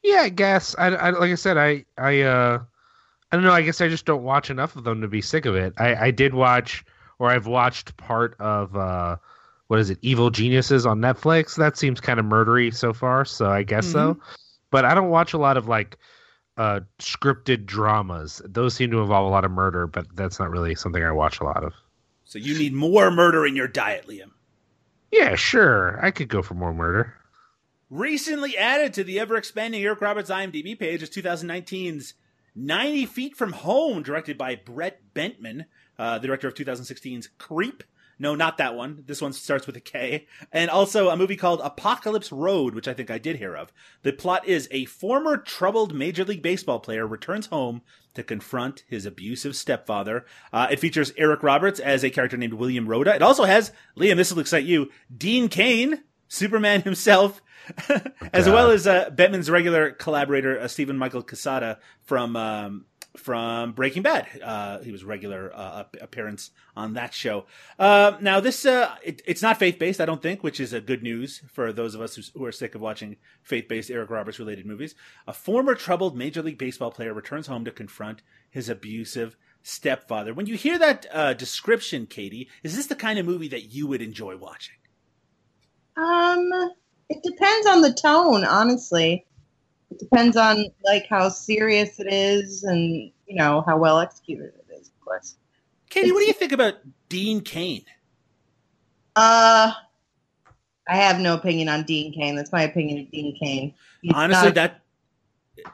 Yeah, 0.03 0.23
I 0.23 0.31
guess. 0.31 0.75
I, 0.79 0.87
I 0.87 1.11
like 1.11 1.31
I 1.31 1.35
said, 1.37 1.59
I 1.59 1.85
I 1.99 2.23
uh 2.23 2.59
I 3.31 3.37
don't 3.37 3.45
know. 3.45 3.53
I 3.53 3.63
guess 3.63 3.83
I 3.83 3.89
just 3.89 4.07
don't 4.07 4.25
watch 4.25 4.51
enough 4.51 4.75
of 4.75 4.85
them 4.85 5.03
to 5.03 5.09
be 5.09 5.21
sick 5.21 5.45
of 5.45 5.55
it. 5.55 5.75
I 5.77 6.07
I 6.07 6.11
did 6.11 6.33
watch, 6.33 6.83
or 7.19 7.31
I've 7.31 7.47
watched 7.47 7.95
part 7.99 8.35
of 8.41 8.75
uh 8.75 9.17
what 9.67 9.79
is 9.79 9.91
it, 9.91 9.99
Evil 10.01 10.31
Geniuses 10.31 10.87
on 10.87 10.99
Netflix. 10.99 11.57
That 11.57 11.77
seems 11.77 12.01
kind 12.01 12.19
of 12.19 12.25
murdery 12.25 12.75
so 12.75 12.95
far, 12.95 13.27
so 13.27 13.51
I 13.51 13.63
guess 13.63 13.87
so. 13.87 14.19
But 14.71 14.87
I 14.87 14.95
don't 14.95 15.11
watch 15.11 15.35
a 15.35 15.39
lot 15.39 15.59
of 15.59 15.69
like 15.69 15.99
uh 16.61 16.81
scripted 16.99 17.65
dramas. 17.65 18.43
Those 18.45 18.75
seem 18.75 18.91
to 18.91 19.01
involve 19.01 19.27
a 19.27 19.31
lot 19.31 19.47
of 19.47 19.51
murder, 19.51 19.87
but 19.87 20.15
that's 20.15 20.39
not 20.39 20.51
really 20.51 20.75
something 20.75 21.03
I 21.03 21.11
watch 21.11 21.41
a 21.41 21.45
lot 21.45 21.65
of. 21.65 21.73
So 22.25 22.39
you 22.39 22.57
need 22.59 22.75
more 22.75 23.11
murder 23.11 23.47
in 23.47 23.57
your 23.57 23.67
diet, 23.67 24.07
Liam. 24.07 24.33
Yeah, 25.11 25.37
sure. 25.37 25.99
I 26.05 26.11
could 26.11 26.29
go 26.29 26.43
for 26.43 26.53
more 26.53 26.75
murder. 26.75 27.15
Recently 27.89 28.59
added 28.59 28.93
to 28.95 29.05
the 29.05 29.19
ever 29.19 29.37
expanding 29.37 29.83
Eric 29.83 30.03
Roberts 30.03 30.31
IMDb 30.31 30.79
page 30.79 31.03
is 31.03 31.09
2019's 31.09 32.13
90 32.55 33.07
Feet 33.07 33.37
from 33.37 33.53
Home, 33.53 34.03
directed 34.03 34.37
by 34.37 34.55
Brett 34.55 35.01
Bentman, 35.15 35.65
uh, 35.99 36.19
the 36.19 36.27
director 36.27 36.47
of 36.47 36.55
2016's 36.55 37.31
Creep. 37.39 37.83
No, 38.21 38.35
not 38.35 38.59
that 38.59 38.75
one. 38.75 39.03
This 39.07 39.23
one 39.23 39.33
starts 39.33 39.67
with 39.67 39.77
a 39.77 39.81
K. 39.81 40.27
And 40.53 40.69
also 40.69 41.09
a 41.09 41.17
movie 41.17 41.37
called 41.37 41.63
Apocalypse 41.65 42.31
Road, 42.31 42.75
which 42.75 42.87
I 42.87 42.93
think 42.93 43.11
I 43.11 43.17
did 43.17 43.37
hear 43.37 43.57
of. 43.57 43.73
The 44.03 44.13
plot 44.13 44.47
is 44.47 44.69
a 44.71 44.85
former 44.85 45.39
troubled 45.39 45.95
Major 45.95 46.23
League 46.23 46.43
Baseball 46.43 46.81
player 46.81 47.07
returns 47.07 47.47
home 47.47 47.81
to 48.13 48.23
confront 48.23 48.85
his 48.87 49.07
abusive 49.07 49.57
stepfather. 49.57 50.27
Uh, 50.53 50.69
it 50.71 50.81
features 50.81 51.15
Eric 51.17 51.43
Roberts 51.43 51.81
as 51.81 52.05
a 52.05 52.11
character 52.11 52.37
named 52.37 52.53
William 52.53 52.87
Rhoda. 52.87 53.15
It 53.15 53.23
also 53.23 53.45
has, 53.45 53.73
Liam, 53.97 54.17
this 54.17 54.31
will 54.31 54.41
excite 54.41 54.65
you, 54.65 54.91
Dean 55.17 55.49
Cain, 55.49 56.03
Superman 56.29 56.83
himself, 56.83 57.41
as 58.35 58.47
well 58.47 58.71
as 58.71 58.87
uh, 58.87 59.09
Bettman's 59.11 59.49
regular 59.49 59.93
collaborator, 59.93 60.61
uh, 60.61 60.69
Steven 60.69 60.99
Michael 60.99 61.23
Quezada 61.23 61.79
from 62.03 62.37
um, 62.37 62.85
from 63.17 63.73
Breaking 63.73 64.03
Bad. 64.03 64.29
Uh, 64.43 64.79
he 64.81 64.93
was 64.93 65.05
regular 65.05 65.53
uh, 65.55 65.85
appearance 66.01 66.51
on 66.77 66.95
that 66.95 67.13
show. 67.13 67.47
Uh, 67.79 68.13
now, 68.21 68.41
this 68.41 68.65
uh, 68.65 68.95
it, 69.03 69.23
it's 69.27 69.43
not 69.43 69.59
faith 69.59 69.79
based, 69.79 70.01
I 70.01 70.07
don't 70.07 70.23
think, 70.23 70.43
which 70.43 70.61
is 70.61 70.73
a 70.73 70.81
good 70.81 71.03
news 71.03 71.43
for 71.53 71.73
those 71.73 71.95
of 71.95 72.01
us 72.01 72.15
who, 72.15 72.23
who 72.39 72.45
are 72.45 72.53
sick 72.53 72.75
of 72.75 72.81
watching 72.81 73.17
faith 73.43 73.69
based 73.69 73.91
Eric 73.91 74.11
Roberts 74.11 74.39
related 74.39 74.67
movies. 74.67 74.95
A 75.27 75.33
former 75.33 75.75
troubled 75.75 76.17
Major 76.17 76.43
League 76.43 76.59
Baseball 76.59 76.91
player 76.91 77.13
returns 77.13 77.47
home 77.47 77.65
to 77.65 77.71
confront 77.71 78.23
his 78.51 78.69
abusive 78.69 79.37
stepfather. 79.63 80.33
When 80.33 80.47
you 80.47 80.57
hear 80.57 80.79
that 80.79 81.07
uh, 81.13 81.35
description, 81.35 82.07
Katie, 82.07 82.49
is 82.63 82.77
this 82.77 82.87
the 82.87 82.95
kind 82.95 83.19
of 83.19 83.27
movie 83.27 83.49
that 83.49 83.73
you 83.73 83.87
would 83.87 84.03
enjoy 84.03 84.37
watching? 84.37 84.77
Um, 85.97 86.51
it 87.09 87.23
depends 87.23 87.67
on 87.67 87.83
the 87.83 87.93
tone, 87.93 88.45
honestly. 88.45 89.27
It 89.91 89.99
depends 89.99 90.37
on 90.37 90.67
like 90.85 91.07
how 91.09 91.29
serious 91.29 91.99
it 91.99 92.13
is 92.13 92.65
and 92.65 93.11
you 93.27 93.37
know 93.37 93.63
how 93.67 93.77
well 93.77 93.99
executed 93.99 94.53
it 94.55 94.75
is, 94.81 94.89
of 94.89 95.01
course. 95.01 95.37
Katie, 95.89 96.09
it's, 96.09 96.15
what 96.15 96.21
do 96.21 96.27
you 96.27 96.33
think 96.33 96.53
about 96.53 96.75
Dean 97.09 97.41
Cain? 97.41 97.85
Uh 99.17 99.73
I 100.89 100.97
have 100.97 101.21
no 101.21 101.35
opinion 101.35 101.69
on 101.69 101.85
Dean 101.85 102.13
Cain. 102.13 102.35
That's 102.35 102.53
my 102.53 102.63
opinion 102.63 103.01
of 103.01 103.11
Dean 103.11 103.37
Cain. 103.41 103.75
He's 104.03 104.13
Honestly, 104.15 104.49
not... 104.49 104.55
that 104.55 104.81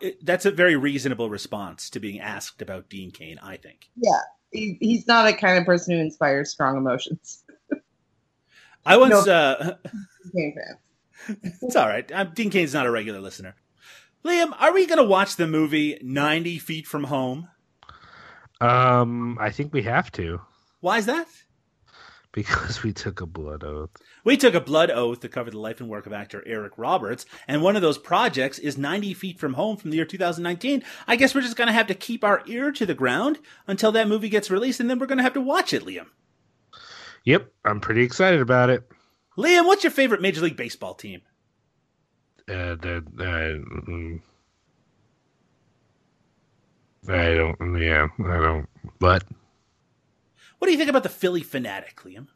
it, 0.01 0.25
that's 0.25 0.45
a 0.47 0.51
very 0.51 0.77
reasonable 0.77 1.31
response 1.31 1.91
to 1.91 2.01
being 2.01 2.21
asked 2.21 2.61
about 2.61 2.89
Dean 2.89 3.11
Cain. 3.11 3.39
I 3.43 3.57
think. 3.57 3.89
Yeah, 3.97 4.21
he, 4.51 4.77
he's 4.81 5.07
not 5.07 5.27
a 5.27 5.33
kind 5.33 5.59
of 5.59 5.65
person 5.65 5.95
who 5.95 6.01
inspires 6.01 6.51
strong 6.51 6.77
emotions. 6.77 7.45
I 8.85 8.97
once. 8.97 9.27
No, 9.27 9.33
uh, 9.33 9.75
it's 11.43 11.77
all 11.77 11.89
right. 11.89 12.11
I'm, 12.15 12.33
Dean 12.35 12.51
Cain's 12.51 12.75
not 12.75 12.87
a 12.87 12.91
regular 12.91 13.21
listener. 13.21 13.55
Liam, 14.25 14.53
are 14.59 14.73
we 14.73 14.87
going 14.87 14.99
to 14.99 15.05
watch 15.05 15.37
the 15.37 15.47
movie 15.47 15.99
90 16.03 16.59
Feet 16.59 16.87
from 16.87 17.05
Home? 17.05 17.49
Um, 18.61 19.39
I 19.41 19.51
think 19.51 19.73
we 19.73 19.83
have 19.83 20.11
to. 20.13 20.41
Why 20.81 20.99
is 20.99 21.07
that? 21.07 21.27
Because 22.33 22.83
we 22.83 22.93
took 22.93 23.21
a 23.21 23.27
blood 23.27 23.65
oath. 23.65 23.91
We 24.25 24.37
took 24.37 24.55
a 24.55 24.61
blood 24.61 24.91
oath 24.91 25.21
to 25.21 25.29
cover 25.29 25.51
the 25.51 25.59
life 25.59 25.81
and 25.81 25.89
work 25.89 26.07
of 26.07 26.13
actor 26.13 26.43
Eric 26.45 26.73
Roberts, 26.77 27.25
and 27.49 27.63
one 27.63 27.77
of 27.77 27.83
those 27.83 27.97
projects 27.97 28.59
is 28.59 28.77
90 28.77 29.15
Feet 29.15 29.39
from 29.39 29.55
Home 29.55 29.77
from 29.77 29.91
the 29.91 29.97
year 29.97 30.05
2019. 30.05 30.83
I 31.07 31.17
guess 31.17 31.35
we're 31.35 31.41
just 31.41 31.57
going 31.57 31.69
to 31.69 31.73
have 31.73 31.87
to 31.87 31.95
keep 31.95 32.25
our 32.25 32.43
ear 32.47 32.73
to 32.73 32.85
the 32.85 32.95
ground 32.95 33.39
until 33.67 33.93
that 33.93 34.09
movie 34.09 34.29
gets 34.29 34.51
released, 34.51 34.81
and 34.81 34.91
then 34.91 34.99
we're 34.99 35.07
going 35.07 35.17
to 35.19 35.25
have 35.25 35.35
to 35.35 35.41
watch 35.41 35.73
it, 35.73 35.85
Liam. 35.85 36.09
Yep, 37.25 37.51
I'm 37.65 37.81
pretty 37.81 38.03
excited 38.03 38.41
about 38.41 38.69
it. 38.71 38.87
Liam, 39.39 39.67
what's 39.67 39.85
your 39.85 39.91
favorite 39.91 40.21
Major 40.21 40.43
League 40.43 40.57
Baseball 40.57 40.95
team? 40.95 41.23
Uh, 42.49 42.77
the 42.77 43.03
uh, 43.19 43.81
mm, 43.91 44.21
I 47.09 47.35
don't. 47.35 47.81
Yeah, 47.81 48.09
I 48.19 48.37
don't. 48.39 48.69
But 49.01 49.25
what 50.59 50.67
do 50.67 50.73
you 50.73 50.79
think 50.79 50.91
about 50.91 51.03
the 51.03 51.09
Phillie 51.09 51.43
Phanatic, 51.43 51.97
Liam? 52.05 52.29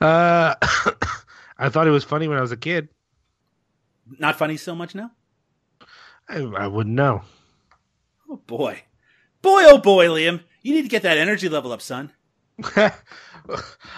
Uh, 0.00 0.54
I 1.58 1.68
thought 1.68 1.86
it 1.86 1.90
was 1.90 2.04
funny 2.04 2.26
when 2.26 2.38
I 2.38 2.40
was 2.40 2.52
a 2.52 2.56
kid. 2.56 2.88
Not 4.18 4.36
funny 4.36 4.56
so 4.56 4.74
much 4.74 4.94
now. 4.94 5.10
I, 6.28 6.38
I 6.38 6.66
wouldn't 6.66 6.96
know. 6.96 7.22
Oh 8.30 8.36
boy, 8.46 8.82
boy, 9.42 9.62
oh 9.66 9.78
boy, 9.78 10.06
Liam, 10.06 10.42
you 10.62 10.74
need 10.74 10.82
to 10.82 10.88
get 10.88 11.02
that 11.02 11.18
energy 11.18 11.48
level 11.48 11.72
up, 11.72 11.82
son. 11.82 12.12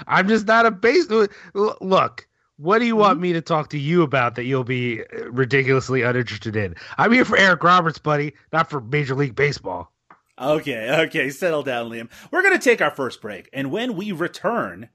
I'm 0.06 0.28
just 0.28 0.46
not 0.46 0.66
a 0.66 0.70
base. 0.70 1.08
Look, 1.54 2.28
what 2.56 2.78
do 2.78 2.86
you 2.86 2.96
want 2.96 3.14
mm-hmm. 3.14 3.22
me 3.22 3.32
to 3.34 3.40
talk 3.40 3.70
to 3.70 3.78
you 3.78 4.02
about 4.02 4.34
that 4.36 4.44
you'll 4.44 4.64
be 4.64 5.02
ridiculously 5.26 6.02
uninterested 6.02 6.56
in? 6.56 6.74
I'm 6.98 7.12
here 7.12 7.24
for 7.24 7.36
Eric 7.36 7.62
Roberts, 7.62 7.98
buddy, 7.98 8.34
not 8.52 8.70
for 8.70 8.80
Major 8.80 9.14
League 9.14 9.34
Baseball. 9.34 9.92
Okay, 10.40 10.90
okay, 11.06 11.30
settle 11.30 11.62
down, 11.62 11.90
Liam. 11.90 12.10
We're 12.30 12.42
going 12.42 12.58
to 12.58 12.64
take 12.64 12.80
our 12.80 12.90
first 12.90 13.20
break, 13.20 13.48
and 13.52 13.70
when 13.70 13.96
we 13.96 14.12
return, 14.12 14.88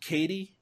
Katie, 0.00 0.54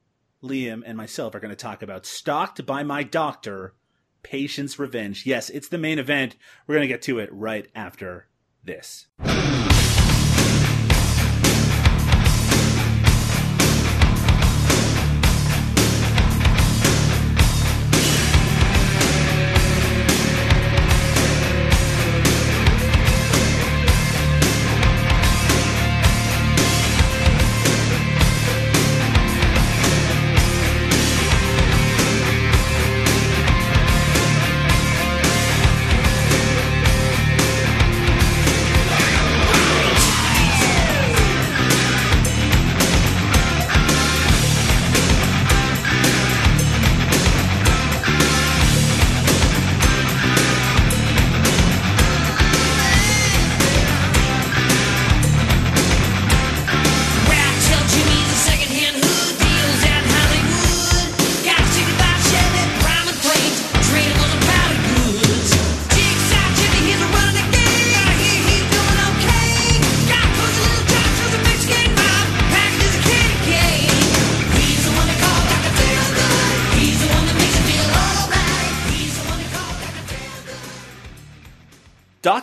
Liam, 0.43 0.81
and 0.85 0.97
myself 0.97 1.35
are 1.35 1.39
going 1.39 1.49
to 1.49 1.55
talk 1.55 1.81
about 1.81 2.05
Stalked 2.05 2.65
by 2.65 2.83
My 2.83 3.03
Doctor, 3.03 3.75
Patient's 4.23 4.79
Revenge. 4.79 5.25
Yes, 5.25 5.49
it's 5.49 5.67
the 5.67 5.77
main 5.77 5.99
event. 5.99 6.35
We're 6.67 6.75
going 6.75 6.87
to 6.87 6.93
get 6.93 7.01
to 7.03 7.19
it 7.19 7.29
right 7.31 7.67
after 7.75 8.27
this. 8.63 9.07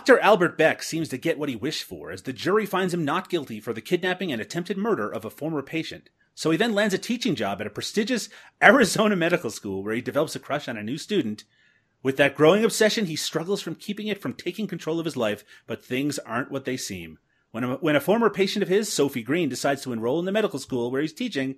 Dr. 0.07 0.19
Albert 0.21 0.57
Beck 0.57 0.83
seems 0.83 1.09
to 1.09 1.17
get 1.17 1.37
what 1.37 1.49
he 1.49 1.57
wished 1.57 1.83
for 1.83 2.11
as 2.11 2.21
the 2.21 2.31
jury 2.31 2.65
finds 2.65 2.93
him 2.93 3.03
not 3.03 3.29
guilty 3.29 3.59
for 3.59 3.73
the 3.73 3.81
kidnapping 3.81 4.31
and 4.31 4.41
attempted 4.41 4.77
murder 4.77 5.09
of 5.09 5.25
a 5.25 5.29
former 5.29 5.61
patient. 5.61 6.09
So 6.33 6.49
he 6.49 6.55
then 6.55 6.73
lands 6.73 6.93
a 6.93 6.97
teaching 6.97 7.35
job 7.35 7.59
at 7.59 7.67
a 7.67 7.69
prestigious 7.69 8.29
Arizona 8.63 9.17
medical 9.17 9.49
school 9.49 9.83
where 9.83 9.93
he 9.93 9.99
develops 9.99 10.33
a 10.33 10.39
crush 10.39 10.69
on 10.69 10.77
a 10.77 10.81
new 10.81 10.97
student. 10.97 11.43
With 12.03 12.15
that 12.15 12.37
growing 12.37 12.63
obsession, 12.63 13.07
he 13.07 13.17
struggles 13.17 13.61
from 13.61 13.75
keeping 13.75 14.07
it 14.07 14.21
from 14.21 14.31
taking 14.31 14.65
control 14.65 14.97
of 14.97 15.03
his 15.03 15.17
life, 15.17 15.43
but 15.65 15.83
things 15.83 16.19
aren't 16.19 16.51
what 16.51 16.63
they 16.63 16.77
seem. 16.77 17.19
When 17.51 17.65
a, 17.65 17.75
when 17.75 17.97
a 17.97 17.99
former 17.99 18.29
patient 18.29 18.63
of 18.63 18.69
his, 18.69 18.87
Sophie 18.89 19.23
Green, 19.23 19.49
decides 19.49 19.81
to 19.81 19.91
enroll 19.91 20.19
in 20.19 20.25
the 20.25 20.31
medical 20.31 20.59
school 20.59 20.89
where 20.89 21.01
he's 21.01 21.11
teaching, 21.11 21.55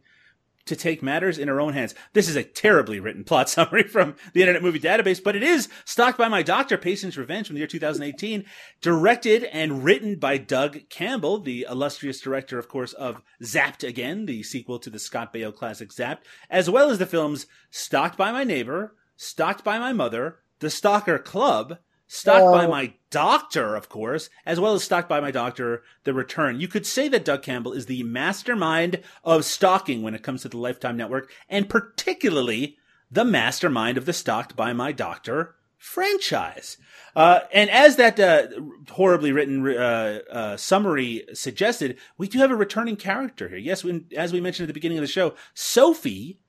to 0.65 0.76
take 0.76 1.02
matters 1.02 1.38
in 1.38 1.48
her 1.48 1.60
own 1.60 1.74
hands. 1.74 1.95
This 2.13 2.30
is 2.30 2.36
a 2.36 2.43
terribly 2.43 3.00
written 3.00 3.24
plot 3.24 3.50
summary 3.50 3.84
from 3.84 4.15
the 4.34 4.41
Internet 4.41 4.63
Movie 4.63 4.80
Database, 4.80 5.24
but 5.24 5.36
it 5.36 5.43
is 5.43 5.69
Stalked 5.86 6.17
by 6.17 6.28
My 6.28 6.43
Doctor, 6.43 6.78
Patient's 6.78 7.17
Revenge 7.17 7.48
from 7.48 7.56
the 7.56 7.60
year 7.60 7.67
2018, 7.67 8.45
directed 8.82 9.43
and 9.45 9.84
written 9.84 10.15
by 10.15 10.38
Doug 10.38 10.89
Campbell, 10.89 11.39
the 11.39 11.65
illustrious 11.69 12.22
director, 12.22 12.60
of 12.60 12.67
course, 12.67 12.93
of 12.93 13.22
Zapped 13.41 13.88
Again, 13.88 14.26
the 14.26 14.43
sequel 14.43 14.80
to 14.80 14.89
the 14.89 15.00
Scott 15.00 15.34
Baio 15.34 15.54
classic 15.56 15.89
Zapped, 15.89 16.19
as 16.50 16.69
well 16.69 16.89
as 16.89 17.00
the 17.00 17.06
films 17.06 17.48
Stalked 17.69 18.17
by 18.17 18.32
My 18.32 18.43
Neighbor, 18.43 18.95
Stalked 19.15 19.63
by 19.63 19.80
My 19.80 19.93
Mother, 19.93 20.39
The 20.60 20.69
Stalker 20.69 21.19
Club, 21.19 21.80
Stalked 22.12 22.41
oh. 22.48 22.52
by 22.52 22.65
my 22.65 22.93
doctor, 23.12 23.76
of 23.76 23.88
course, 23.88 24.32
as 24.43 24.60
well 24.60 24.74
as 24.74 24.84
stalked 24.84 25.08
by 25.08 25.19
my 25.19 25.30
doctor, 25.30 25.84
The 26.06 26.13
Return. 26.13 26.60
You 26.60 26.67
could 26.67 26.88
say 26.88 27.08
that 27.08 27.24
Doug 27.24 27.43
Campbell 27.43 27.72
is 27.72 27.86
the 27.86 28.02
mastermind 28.02 29.02
of 29.24 29.45
stalking 29.45 30.02
when 30.02 30.15
it 30.15 30.24
comes 30.24 30.41
to 30.41 30.50
the 30.50 30.58
Lifetime 30.58 30.98
Network, 30.98 31.32
and 31.48 31.69
particularly 31.69 32.78
the 33.12 33.24
mastermind 33.24 33.95
of 33.95 34.08
the 34.08 34.13
Stalked 34.13 34.56
by 34.56 34.74
My 34.74 34.91
Doctor 34.91 35.54
franchise. 35.78 36.78
Uh, 37.15 37.41
and 37.54 37.69
as 37.69 37.98
that 37.98 38.19
uh, 38.19 38.48
horribly 38.89 39.32
written 39.32 39.67
uh, 39.67 40.19
uh 40.32 40.58
summary 40.58 41.26
suggested, 41.34 42.00
we 42.17 42.28
do 42.28 42.39
have 42.39 42.50
a 42.50 42.56
returning 42.56 42.95
character 42.95 43.50
here. 43.50 43.60
Yes, 43.60 43.84
when, 43.84 44.08
as 44.17 44.34
we 44.34 44.41
mentioned 44.41 44.65
at 44.65 44.69
the 44.69 44.74
beginning 44.74 44.98
of 44.98 45.04
the 45.04 45.08
show, 45.08 45.36
Sophie 45.54 46.39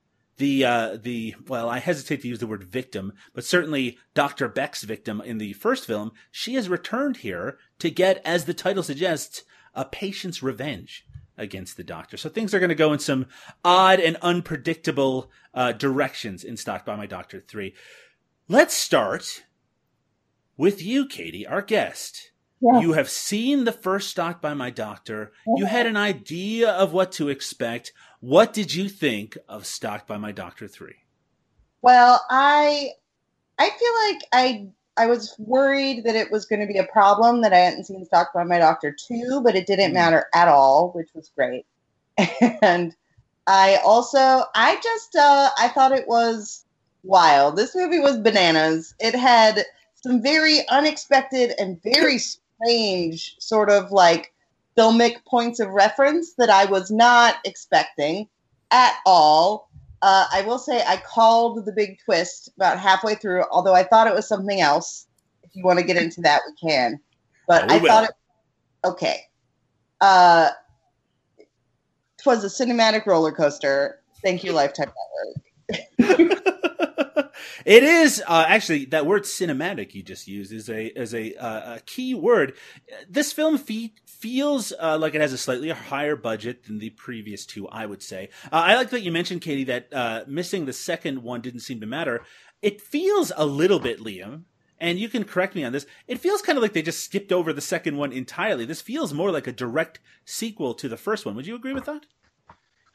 the 0.41 0.65
uh, 0.65 0.97
the 0.99 1.35
well, 1.47 1.69
I 1.69 1.77
hesitate 1.77 2.23
to 2.23 2.27
use 2.27 2.39
the 2.39 2.47
word 2.47 2.63
victim, 2.63 3.13
but 3.33 3.45
certainly 3.45 3.99
Dr. 4.15 4.49
Beck's 4.49 4.81
victim 4.81 5.21
in 5.21 5.37
the 5.37 5.53
first 5.53 5.85
film, 5.85 6.11
she 6.31 6.55
has 6.55 6.67
returned 6.67 7.17
here 7.17 7.59
to 7.77 7.91
get, 7.91 8.19
as 8.25 8.45
the 8.45 8.53
title 8.55 8.81
suggests, 8.81 9.43
a 9.75 9.85
patient's 9.85 10.41
revenge 10.41 11.05
against 11.37 11.77
the 11.77 11.83
doctor. 11.83 12.17
So 12.17 12.27
things 12.27 12.55
are 12.55 12.59
going 12.59 12.69
to 12.69 12.75
go 12.75 12.91
in 12.91 12.97
some 12.97 13.27
odd 13.63 13.99
and 13.99 14.17
unpredictable 14.23 15.29
uh, 15.53 15.73
directions 15.73 16.43
in 16.43 16.57
Stalked 16.57 16.87
by 16.87 16.95
My 16.95 17.05
Doctor 17.05 17.39
3. 17.47 17.73
Let's 18.47 18.73
start 18.73 19.43
with 20.57 20.81
you, 20.81 21.07
Katie, 21.07 21.45
our 21.45 21.61
guest. 21.61 22.31
Yes. 22.61 22.81
You 22.81 22.93
have 22.93 23.09
seen 23.09 23.63
the 23.63 23.71
first 23.71 24.09
Stalked 24.09 24.41
by 24.41 24.55
My 24.55 24.71
Doctor. 24.71 25.33
You 25.55 25.65
had 25.65 25.85
an 25.85 25.97
idea 25.97 26.71
of 26.71 26.93
what 26.93 27.11
to 27.13 27.29
expect. 27.29 27.93
What 28.21 28.53
did 28.53 28.73
you 28.73 28.87
think 28.87 29.35
of 29.49 29.65
Stalked 29.65 30.07
by 30.07 30.17
My 30.17 30.31
Doctor 30.31 30.67
3? 30.67 30.93
Well, 31.81 32.23
I 32.29 32.91
I 33.57 33.69
feel 33.69 33.93
like 34.13 34.23
I 34.31 34.67
I 34.95 35.07
was 35.07 35.35
worried 35.39 36.03
that 36.05 36.15
it 36.15 36.31
was 36.31 36.45
going 36.45 36.61
to 36.61 36.67
be 36.71 36.77
a 36.77 36.85
problem 36.85 37.41
that 37.41 37.51
I 37.53 37.57
hadn't 37.57 37.85
seen 37.85 38.05
Stalked 38.05 38.33
by 38.35 38.43
My 38.43 38.59
Doctor 38.59 38.95
2, 39.07 39.41
but 39.43 39.55
it 39.55 39.65
didn't 39.65 39.91
Mm. 39.91 39.95
matter 39.95 40.25
at 40.35 40.47
all, 40.47 40.91
which 40.93 41.09
was 41.15 41.31
great. 41.35 41.65
And 42.61 42.95
I 43.47 43.77
also 43.83 44.43
I 44.53 44.79
just 44.83 45.15
uh 45.15 45.49
I 45.57 45.69
thought 45.69 45.91
it 45.91 46.07
was 46.07 46.63
wild. 47.03 47.55
This 47.55 47.75
movie 47.75 47.99
was 47.99 48.19
bananas. 48.19 48.93
It 48.99 49.15
had 49.15 49.65
some 49.95 50.21
very 50.21 50.67
unexpected 50.69 51.53
and 51.57 51.81
very 51.83 52.19
strange 52.63 53.35
sort 53.39 53.71
of 53.71 53.91
like 53.91 54.31
filmic 54.77 55.23
points 55.25 55.59
of 55.59 55.69
reference 55.69 56.33
that 56.33 56.49
I 56.49 56.65
was 56.65 56.89
not 56.91 57.35
expecting 57.45 58.27
at 58.71 58.93
all. 59.05 59.69
Uh, 60.01 60.25
I 60.31 60.41
will 60.41 60.57
say 60.57 60.83
I 60.85 60.97
called 60.97 61.65
the 61.65 61.71
big 61.71 61.99
twist 62.03 62.49
about 62.55 62.79
halfway 62.79 63.15
through, 63.15 63.43
although 63.51 63.75
I 63.75 63.83
thought 63.83 64.07
it 64.07 64.13
was 64.15 64.27
something 64.27 64.61
else. 64.61 65.07
If 65.43 65.51
you 65.55 65.63
want 65.63 65.79
to 65.79 65.85
get 65.85 65.97
into 65.97 66.21
that, 66.21 66.41
we 66.47 66.69
can. 66.69 66.99
But 67.47 67.63
Oh, 67.63 67.67
we 67.67 67.73
I 67.73 67.79
thought 67.79 68.03
will. 68.03 68.09
it 68.09 68.15
okay. 68.87 69.21
Uh, 69.99 70.49
it 71.37 72.25
was 72.25 72.43
a 72.43 72.47
cinematic 72.47 73.05
roller 73.05 73.31
coaster. 73.31 73.99
Thank 74.23 74.43
you, 74.43 74.53
Lifetime 74.53 74.91
Network. 75.69 76.43
it 77.65 77.83
is 77.83 78.23
uh, 78.27 78.45
actually 78.47 78.85
that 78.85 79.05
word 79.05 79.23
cinematic 79.23 79.93
you 79.93 80.03
just 80.03 80.27
used 80.27 80.51
is 80.51 80.69
a 80.69 80.87
is 80.99 81.13
a, 81.13 81.35
uh, 81.35 81.75
a 81.75 81.79
key 81.81 82.13
word. 82.13 82.53
This 83.09 83.33
film 83.33 83.57
fe- 83.57 83.93
feels 84.05 84.73
uh, 84.79 84.97
like 84.97 85.15
it 85.15 85.21
has 85.21 85.33
a 85.33 85.37
slightly 85.37 85.69
higher 85.69 86.15
budget 86.15 86.65
than 86.65 86.79
the 86.79 86.91
previous 86.91 87.45
two. 87.45 87.67
I 87.67 87.85
would 87.85 88.01
say. 88.01 88.29
Uh, 88.51 88.57
I 88.57 88.75
like 88.75 88.89
that 88.91 89.01
you 89.01 89.11
mentioned, 89.11 89.41
Katie, 89.41 89.65
that 89.65 89.93
uh, 89.93 90.23
missing 90.27 90.65
the 90.65 90.73
second 90.73 91.23
one 91.23 91.41
didn't 91.41 91.61
seem 91.61 91.79
to 91.81 91.87
matter. 91.87 92.23
It 92.61 92.81
feels 92.81 93.31
a 93.35 93.45
little 93.45 93.79
bit, 93.79 93.99
Liam. 93.99 94.43
And 94.79 94.97
you 94.97 95.09
can 95.09 95.25
correct 95.25 95.53
me 95.53 95.63
on 95.63 95.73
this. 95.73 95.85
It 96.07 96.19
feels 96.19 96.41
kind 96.41 96.57
of 96.57 96.63
like 96.63 96.73
they 96.73 96.81
just 96.81 97.05
skipped 97.05 97.31
over 97.31 97.53
the 97.53 97.61
second 97.61 97.97
one 97.97 98.11
entirely. 98.11 98.65
This 98.65 98.81
feels 98.81 99.13
more 99.13 99.31
like 99.31 99.45
a 99.45 99.51
direct 99.51 99.99
sequel 100.25 100.73
to 100.73 100.89
the 100.89 100.97
first 100.97 101.23
one. 101.23 101.35
Would 101.35 101.45
you 101.45 101.55
agree 101.55 101.73
with 101.73 101.85
that? 101.85 102.07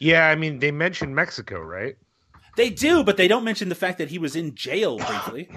Yeah, 0.01 0.27
I 0.29 0.35
mean 0.35 0.59
they 0.59 0.73
mentioned 0.73 1.15
Mexico, 1.15 1.61
right? 1.61 1.97
They 2.57 2.71
do, 2.71 3.05
but 3.05 3.17
they 3.17 3.29
don't 3.29 3.45
mention 3.45 3.69
the 3.69 3.75
fact 3.75 3.99
that 3.99 4.09
he 4.09 4.19
was 4.19 4.35
in 4.35 4.55
jail 4.55 4.97
briefly. 4.97 5.49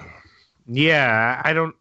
Yeah, 0.66 1.40
I 1.44 1.52
don't. 1.52 1.74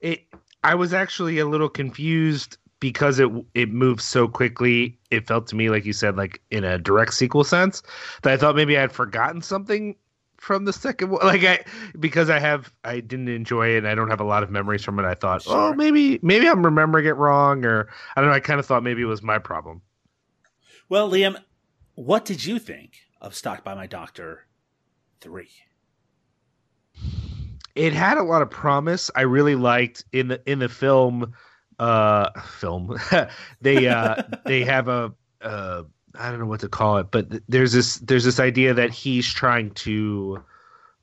It. 0.00 0.24
I 0.62 0.74
was 0.74 0.92
actually 0.92 1.38
a 1.38 1.46
little 1.46 1.68
confused 1.68 2.58
because 2.78 3.18
it 3.18 3.30
it 3.54 3.70
moves 3.70 4.04
so 4.04 4.28
quickly. 4.28 4.98
It 5.10 5.26
felt 5.26 5.46
to 5.48 5.56
me 5.56 5.70
like 5.70 5.84
you 5.84 5.92
said, 5.92 6.16
like 6.16 6.42
in 6.50 6.64
a 6.64 6.78
direct 6.78 7.14
sequel 7.14 7.44
sense, 7.44 7.82
that 8.22 8.32
I 8.32 8.36
thought 8.36 8.54
maybe 8.54 8.76
I 8.76 8.82
had 8.82 8.92
forgotten 8.92 9.42
something 9.42 9.96
from 10.36 10.64
the 10.64 10.72
second 10.72 11.10
one. 11.10 11.20
Like 11.24 11.44
I 11.44 11.64
because 11.98 12.28
I 12.28 12.38
have 12.38 12.72
I 12.84 13.00
didn't 13.00 13.28
enjoy 13.28 13.68
it. 13.68 13.78
and 13.78 13.88
I 13.88 13.94
don't 13.94 14.10
have 14.10 14.20
a 14.20 14.24
lot 14.24 14.42
of 14.42 14.50
memories 14.50 14.84
from 14.84 14.98
it. 14.98 15.04
I 15.04 15.14
thought, 15.14 15.44
oh, 15.46 15.72
maybe 15.74 16.18
maybe 16.22 16.48
I'm 16.48 16.64
remembering 16.64 17.06
it 17.06 17.16
wrong, 17.16 17.64
or 17.64 17.88
I 18.16 18.20
don't 18.20 18.28
know. 18.28 18.36
I 18.36 18.40
kind 18.40 18.60
of 18.60 18.66
thought 18.66 18.82
maybe 18.82 19.02
it 19.02 19.06
was 19.06 19.22
my 19.22 19.38
problem. 19.38 19.80
Well, 20.88 21.10
Liam, 21.10 21.38
what 21.94 22.24
did 22.24 22.44
you 22.44 22.58
think 22.58 22.98
of 23.20 23.34
Stalked 23.34 23.64
by 23.64 23.74
My 23.74 23.86
Doctor 23.86 24.46
3? 25.20 25.48
it 27.74 27.92
had 27.92 28.18
a 28.18 28.22
lot 28.22 28.42
of 28.42 28.50
promise. 28.50 29.10
I 29.14 29.22
really 29.22 29.54
liked 29.54 30.04
in 30.12 30.28
the 30.28 30.40
in 30.46 30.58
the 30.58 30.68
film 30.68 31.32
uh 31.78 32.30
film. 32.42 32.98
they 33.60 33.88
uh 33.88 34.22
they 34.44 34.64
have 34.64 34.88
a 34.88 35.12
uh 35.40 35.82
I 36.18 36.30
don't 36.30 36.40
know 36.40 36.46
what 36.46 36.60
to 36.60 36.68
call 36.68 36.98
it, 36.98 37.10
but 37.10 37.30
th- 37.30 37.42
there's 37.48 37.72
this 37.72 37.96
there's 37.98 38.24
this 38.24 38.40
idea 38.40 38.74
that 38.74 38.90
he's 38.90 39.32
trying 39.32 39.70
to 39.72 40.42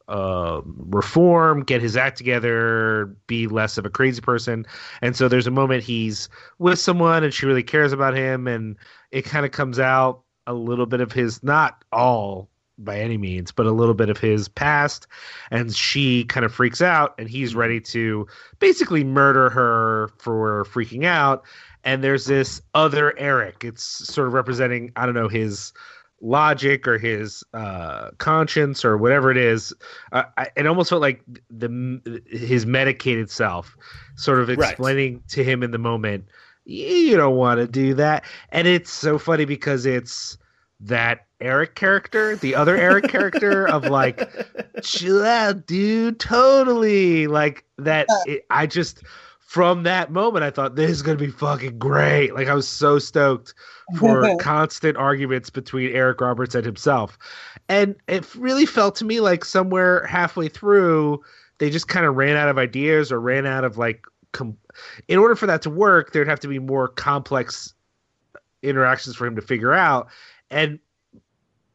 uh, 0.10 0.62
reform, 0.66 1.64
get 1.64 1.82
his 1.82 1.98
act 1.98 2.18
together, 2.18 3.14
be 3.28 3.46
less 3.46 3.78
of 3.78 3.86
a 3.86 3.90
crazy 3.90 4.22
person. 4.22 4.66
And 5.02 5.18
so 5.18 5.28
there's 5.28 5.48
a 5.48 5.52
moment 5.52 5.84
he's 5.84 6.30
with 6.60 6.80
someone 6.80 7.26
and 7.26 7.34
she 7.34 7.46
really 7.46 7.64
cares 7.64 7.92
about 7.92 8.16
him 8.16 8.48
and 8.48 8.78
it 9.12 9.24
kind 9.24 9.46
of 9.46 9.52
comes 9.52 9.80
out 9.80 10.22
a 10.46 10.54
little 10.54 10.86
bit 10.86 11.02
of 11.02 11.12
his 11.12 11.44
not 11.44 11.84
all 11.92 12.50
by 12.78 13.00
any 13.00 13.18
means, 13.18 13.52
but 13.52 13.66
a 13.66 13.72
little 13.72 13.94
bit 13.94 14.10
of 14.10 14.18
his 14.18 14.48
past. 14.48 15.08
And 15.52 15.76
she 15.76 16.26
kind 16.26 16.46
of 16.46 16.54
freaks 16.54 16.82
out 16.82 17.16
and 17.18 17.30
he's 17.30 17.56
ready 17.56 17.80
to 17.82 18.28
basically 18.60 19.04
murder 19.04 19.50
her 19.50 20.10
for 20.20 20.66
freaking 20.66 21.06
out. 21.06 21.44
And 21.84 22.04
there's 22.04 22.26
this 22.26 22.62
other 22.74 23.18
Eric. 23.18 23.64
It's 23.64 23.84
sort 23.84 24.28
of 24.28 24.34
representing 24.34 24.92
I 24.96 25.06
don't 25.06 25.16
know 25.16 25.28
his 25.30 25.74
logic 26.20 26.88
or 26.88 26.98
his 26.98 27.44
uh 27.54 28.10
conscience 28.18 28.84
or 28.84 28.98
whatever 28.98 29.30
it 29.32 29.38
is. 29.38 29.74
Uh, 30.12 30.24
I, 30.38 30.48
it 30.56 30.66
almost 30.66 30.90
felt 30.90 31.02
like 31.02 31.22
the 31.50 32.22
his 32.28 32.66
medicated 32.66 33.30
self 33.30 33.76
sort 34.16 34.40
of 34.40 34.50
Right. 34.56 34.60
explaining 34.60 35.22
to 35.30 35.44
him 35.44 35.64
in 35.64 35.72
the 35.72 35.78
moment 35.78 36.26
you 36.66 37.16
don't 37.16 37.38
want 37.38 37.60
to 37.60 37.68
do 37.68 37.94
that. 37.94 38.26
And 38.50 38.68
it's 38.68 38.92
so 38.92 39.18
funny 39.18 39.46
because 39.46 39.86
it's 39.86 40.38
that 40.80 41.26
Eric 41.40 41.76
character, 41.76 42.36
the 42.36 42.56
other 42.56 42.76
Eric 42.76 43.08
character 43.10 43.68
of 43.68 43.86
like, 43.86 44.30
chill 44.84 45.24
out, 45.24 45.66
dude, 45.66 46.20
totally. 46.20 47.28
Like 47.28 47.66
that. 47.78 48.08
It, 48.26 48.46
I 48.50 48.68
just, 48.68 49.04
from 49.40 49.84
that 49.84 50.12
moment, 50.12 50.44
I 50.44 50.52
thought 50.52 50.76
this 50.76 50.92
is 50.92 51.02
going 51.02 51.18
to 51.18 51.24
be 51.24 51.32
fucking 51.32 51.80
great. 51.80 52.36
Like 52.36 52.48
I 52.48 52.54
was 52.54 52.68
so 52.68 53.00
stoked 53.00 53.54
for 53.98 54.36
constant 54.40 54.98
arguments 54.98 55.50
between 55.50 55.96
Eric 55.96 56.22
Roberts 56.22 56.54
and 56.54 56.66
himself. 56.66 57.18
And 57.70 57.96
it 58.08 58.34
really 58.36 58.66
felt 58.66 58.96
to 58.98 59.06
me 59.06 59.20
like 59.20 59.46
somewhere 59.46 60.06
halfway 60.06 60.50
through, 60.50 61.22
they 61.60 61.70
just 61.70 61.88
kind 61.88 62.06
of 62.06 62.16
ran 62.16 62.36
out 62.36 62.50
of 62.50 62.58
ideas 62.58 63.12
or 63.12 63.20
ran 63.20 63.46
out 63.46 63.64
of 63.64 63.78
like, 63.78 64.06
com- 64.32 64.58
in 65.08 65.18
order 65.18 65.36
for 65.36 65.48
that 65.48 65.62
to 65.64 65.70
work, 65.70 66.12
there'd 66.12 66.28
have 66.28 66.40
to 66.42 66.48
be 66.48 66.60
more 66.60 66.88
complex 66.88 67.74
interactions 68.62 69.16
for 69.16 69.26
him 69.26 69.36
to 69.36 69.42
figure 69.42 69.74
out. 69.74 70.08
And 70.50 70.80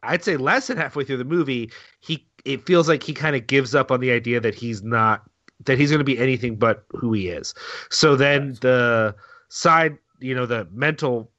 I'd 0.02 0.24
say 0.24 0.36
less 0.36 0.66
than 0.66 0.76
halfway 0.76 1.04
through 1.04 1.18
the 1.18 1.24
movie, 1.24 1.70
he 2.00 2.26
it 2.44 2.66
feels 2.66 2.88
like 2.88 3.02
he 3.02 3.14
kind 3.14 3.36
of 3.36 3.46
gives 3.46 3.74
up 3.74 3.90
on 3.90 4.00
the 4.00 4.10
idea 4.10 4.40
that 4.40 4.54
he's 4.54 4.82
not 4.82 5.22
that 5.64 5.78
he's 5.78 5.90
going 5.90 6.00
to 6.00 6.04
be 6.04 6.18
anything 6.18 6.56
but 6.56 6.84
who 6.90 7.12
he 7.12 7.28
is. 7.28 7.54
So 7.90 8.16
then 8.16 8.56
the 8.60 9.14
side, 9.48 9.96
you 10.18 10.34
know, 10.34 10.46
the 10.46 10.66
mental 10.72 11.30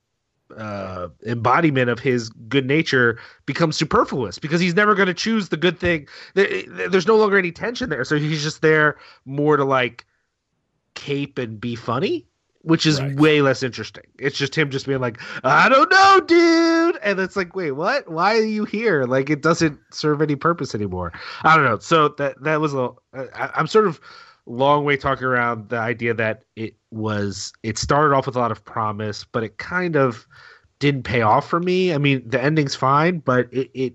uh 0.57 1.07
embodiment 1.25 1.89
of 1.89 1.97
his 1.99 2.29
good 2.29 2.67
nature 2.67 3.19
becomes 3.47 3.75
superfluous 3.75 4.37
because 4.37 4.61
he's 4.61 4.75
never 4.75 4.93
going 4.93 5.07
to 5.07 5.13
choose 5.13 5.49
the 5.49 5.57
good 5.57 5.79
thing. 5.79 6.07
There, 6.35 6.63
there's 6.89 7.07
no 7.07 7.17
longer 7.17 7.37
any 7.37 7.51
tension 7.51 7.89
there. 7.89 8.03
So 8.05 8.17
he's 8.17 8.43
just 8.43 8.61
there 8.61 8.97
more 9.25 9.57
to 9.57 9.65
like 9.65 10.05
cape 10.93 11.37
and 11.39 11.59
be 11.59 11.75
funny 11.75 12.27
which 12.63 12.85
is 12.85 13.01
Right. 13.01 13.15
way 13.15 13.41
less 13.41 13.61
interesting. 13.61 14.03
It's 14.17 14.37
just 14.37 14.55
him 14.55 14.69
just 14.71 14.85
being 14.87 14.99
like 15.01 15.19
i 15.43 15.69
don't 15.69 15.91
know 15.91 16.21
dude. 16.25 16.97
And 17.03 17.19
it's 17.19 17.35
like 17.35 17.55
wait 17.55 17.71
what? 17.71 18.09
Why 18.09 18.35
are 18.37 18.43
you 18.45 18.65
here? 18.65 19.03
Like 19.05 19.29
it 19.29 19.41
doesn't 19.41 19.79
serve 19.91 20.21
any 20.21 20.35
purpose 20.35 20.73
anymore. 20.73 21.11
I 21.43 21.55
don't 21.55 21.65
know. 21.65 21.79
So 21.79 22.09
that 22.17 22.41
that 22.43 22.59
was 22.61 22.73
a 22.73 22.89
I, 23.13 23.51
i'm 23.55 23.67
sort 23.67 23.85
of 23.87 23.99
long 24.45 24.83
way 24.83 24.97
talking 24.97 25.25
around 25.25 25.69
the 25.69 25.77
idea 25.77 26.13
that 26.13 26.43
it 26.55 26.75
was 26.91 27.53
it 27.63 27.77
started 27.77 28.13
off 28.15 28.25
with 28.25 28.35
a 28.35 28.39
lot 28.39 28.51
of 28.51 28.63
promise 28.65 29.23
but 29.23 29.43
it 29.43 29.57
kind 29.57 29.95
of 29.95 30.27
didn't 30.79 31.03
pay 31.03 31.21
off 31.21 31.47
for 31.47 31.59
me. 31.61 31.93
I 31.93 31.97
mean 31.97 32.23
the 32.27 32.41
ending's 32.41 32.75
fine 32.75 33.19
but 33.19 33.47
it 33.53 33.69
it 33.73 33.93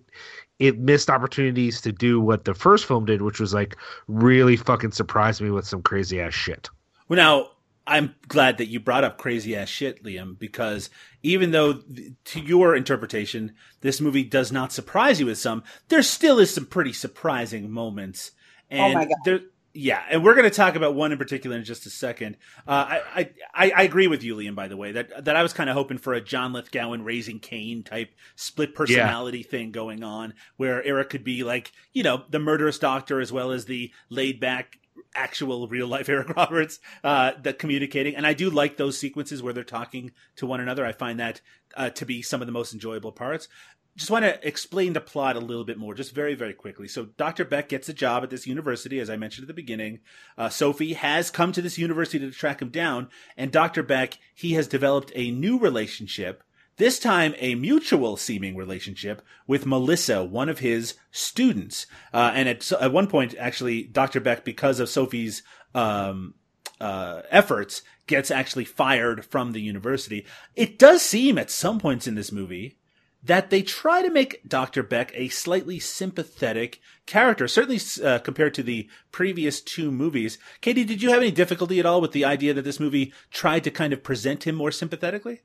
it 0.59 0.79
missed 0.79 1.09
opportunities 1.09 1.81
to 1.83 1.93
do 1.93 2.21
what 2.21 2.45
the 2.45 2.55
first 2.55 2.85
film 2.87 3.05
did 3.05 3.23
which 3.23 3.41
was 3.41 3.55
like 3.55 3.77
really 4.09 4.57
fucking 4.57 4.93
surprise 4.93 5.41
me 5.41 5.51
with 5.51 5.67
some 5.67 5.81
crazy 5.83 6.21
ass 6.21 6.35
shit. 6.35 6.69
Well, 7.09 7.17
now 7.17 7.51
I'm 7.89 8.15
glad 8.29 8.59
that 8.59 8.69
you 8.69 8.81
brought 8.81 9.05
up 9.05 9.19
crazy 9.19 9.57
ass 9.57 9.69
shit, 9.69 10.05
Liam, 10.05 10.39
because 10.39 10.91
even 11.23 11.51
though 11.51 11.83
to 12.27 12.41
your 12.41 12.77
interpretation, 12.77 13.55
this 13.81 14.01
movie 14.01 14.25
does 14.25 14.53
not 14.53 14.73
surprise 14.73 15.19
you 15.19 15.27
with 15.27 15.39
some, 15.39 15.65
there 15.89 16.03
still 16.03 16.39
is 16.39 16.53
some 16.53 16.67
pretty 16.67 16.93
surprising 16.93 17.71
moments. 17.71 18.33
And 18.71 18.95
my 18.95 19.05
God. 19.05 19.17
there, 19.25 19.41
yeah, 19.75 20.03
and 20.11 20.25
we're 20.25 20.35
going 20.35 20.49
to 20.49 20.55
talk 20.55 20.75
about 20.75 20.95
one 20.95 21.13
in 21.13 21.19
particular 21.19 21.57
in 21.57 21.65
just 21.65 21.87
a 21.87 21.91
second. 21.91 22.37
Uh, 22.67 22.71
I, 22.71 23.03
I, 23.15 23.31
I 23.55 23.73
I 23.77 23.83
agree 23.83 24.09
with 24.09 24.25
you, 24.25 24.35
Liam. 24.35 24.55
By 24.55 24.67
the 24.67 24.77
way, 24.77 24.93
that 24.93 25.25
that 25.25 25.37
I 25.37 25.43
was 25.43 25.53
kind 25.53 25.71
of 25.71 25.75
hoping 25.75 25.99
for 25.99 26.15
a 26.15 26.21
John 26.21 26.53
Lithgow 26.53 26.93
and 26.93 27.05
Raising 27.05 27.39
Cain 27.39 27.83
type 27.85 28.11
split 28.35 28.75
personality 28.75 29.43
thing 29.43 29.71
going 29.71 30.03
on, 30.03 30.35
where 30.57 30.83
Eric 30.83 31.11
could 31.11 31.23
be 31.23 31.45
like, 31.45 31.71
you 31.93 32.03
know, 32.03 32.25
the 32.29 32.39
murderous 32.39 32.79
doctor 32.79 33.21
as 33.21 33.31
well 33.31 33.53
as 33.53 33.67
the 33.67 33.93
laid 34.11 34.41
back 34.41 34.79
actual 35.15 35.69
real 35.69 35.87
life 35.87 36.09
Eric 36.09 36.37
Roberts 36.37 36.81
uh, 37.05 37.33
that 37.43 37.59
communicating. 37.59 38.17
And 38.17 38.27
I 38.27 38.35
do 38.35 38.51
like 38.51 38.77
those 38.77 38.99
sequences 38.99 39.43
where 39.43 39.53
they're 39.53 39.65
talking 39.65 40.13
to 40.37 40.47
one 40.47 40.61
another. 40.61 40.85
I 40.85 40.93
find 40.93 41.19
that 41.21 41.41
uh, 41.77 41.91
to 41.91 42.07
be 42.07 42.23
some 42.23 42.41
of 42.41 42.47
the 42.47 42.53
most 42.53 42.73
enjoyable 42.73 43.13
parts. 43.13 43.49
just 43.97 44.11
want 44.11 44.25
to 44.25 44.47
explain 44.47 44.93
the 44.93 45.01
plot 45.01 45.37
a 45.37 45.41
little 45.41 45.65
bit 45.65 45.79
more, 45.79 45.95
just 45.95 46.15
very, 46.15 46.35
very 46.35 46.55
quickly. 46.55 46.89
So, 46.89 47.07
Dr. 47.07 47.45
Beck 47.45 47.69
gets 47.69 47.89
a 47.89 47.95
job 47.95 48.23
at 48.23 48.31
this 48.31 48.47
university, 48.47 49.01
as 49.01 49.11
I 49.11 49.17
mentioned 49.17 49.45
at 49.45 49.49
the 49.49 49.55
beginning. 49.55 50.01
Uh, 50.37 50.49
Sophie 50.49 50.95
has 50.95 51.31
come 51.31 51.53
to 51.53 51.63
this 51.63 51.79
university 51.79 52.19
to 52.19 52.31
track 52.31 52.63
him 52.63 52.71
down, 52.71 53.09
and 53.37 53.53
Dr. 53.53 53.83
Beck, 53.83 54.19
he 54.35 54.53
has 54.53 54.67
developed 54.69 55.13
a 55.15 55.31
new 55.31 55.59
relationship, 55.59 56.43
this 56.79 56.99
time 56.99 57.35
a 57.39 57.55
mutual 57.55 58.17
seeming 58.17 58.57
relationship 58.57 59.23
with 59.47 59.67
Melissa, 59.67 60.25
one 60.25 60.49
of 60.49 60.61
his 60.61 60.95
students. 61.11 61.87
Uh, 62.13 62.33
and 62.35 62.49
at, 62.49 62.73
at 62.73 62.93
one 62.93 63.09
point, 63.09 63.35
actually, 63.39 63.83
Dr. 63.83 64.21
Beck, 64.21 64.45
because 64.45 64.81
of 64.81 64.89
Sophie's 64.89 65.43
um, 65.75 66.35
uh, 66.81 67.23
efforts, 67.31 67.83
gets 68.07 68.31
actually 68.31 68.65
fired 68.65 69.25
from 69.25 69.53
the 69.53 69.61
university. 69.61 70.25
It 70.55 70.79
does 70.79 71.03
seem 71.03 71.37
at 71.37 71.51
some 71.51 71.79
points 71.79 72.07
in 72.07 72.15
this 72.15 72.33
movie 72.33 72.79
that 73.23 73.51
they 73.51 73.63
try 73.63 74.01
to 74.03 74.11
make 74.11 74.49
Dr. 74.49 74.83
Beck 74.83 75.11
a 75.15 75.29
slightly 75.29 75.81
sympathetic 75.81 76.81
character, 77.05 77.49
certainly 77.49 77.81
uh, 78.05 78.21
compared 78.21 78.55
to 78.55 78.63
the 78.63 78.89
previous 79.11 79.61
two 79.61 79.91
movies. 79.91 80.39
Katie, 80.61 80.85
did 80.85 81.03
you 81.03 81.11
have 81.11 81.21
any 81.21 81.33
difficulty 81.33 81.81
at 81.81 81.87
all 81.87 82.01
with 82.01 82.13
the 82.13 82.25
idea 82.25 82.55
that 82.55 82.63
this 82.63 82.79
movie 82.79 83.13
tried 83.31 83.65
to 83.65 83.71
kind 83.71 83.93
of 83.93 84.05
present 84.05 84.47
him 84.47 84.55
more 84.55 84.71
sympathetically? 84.71 85.41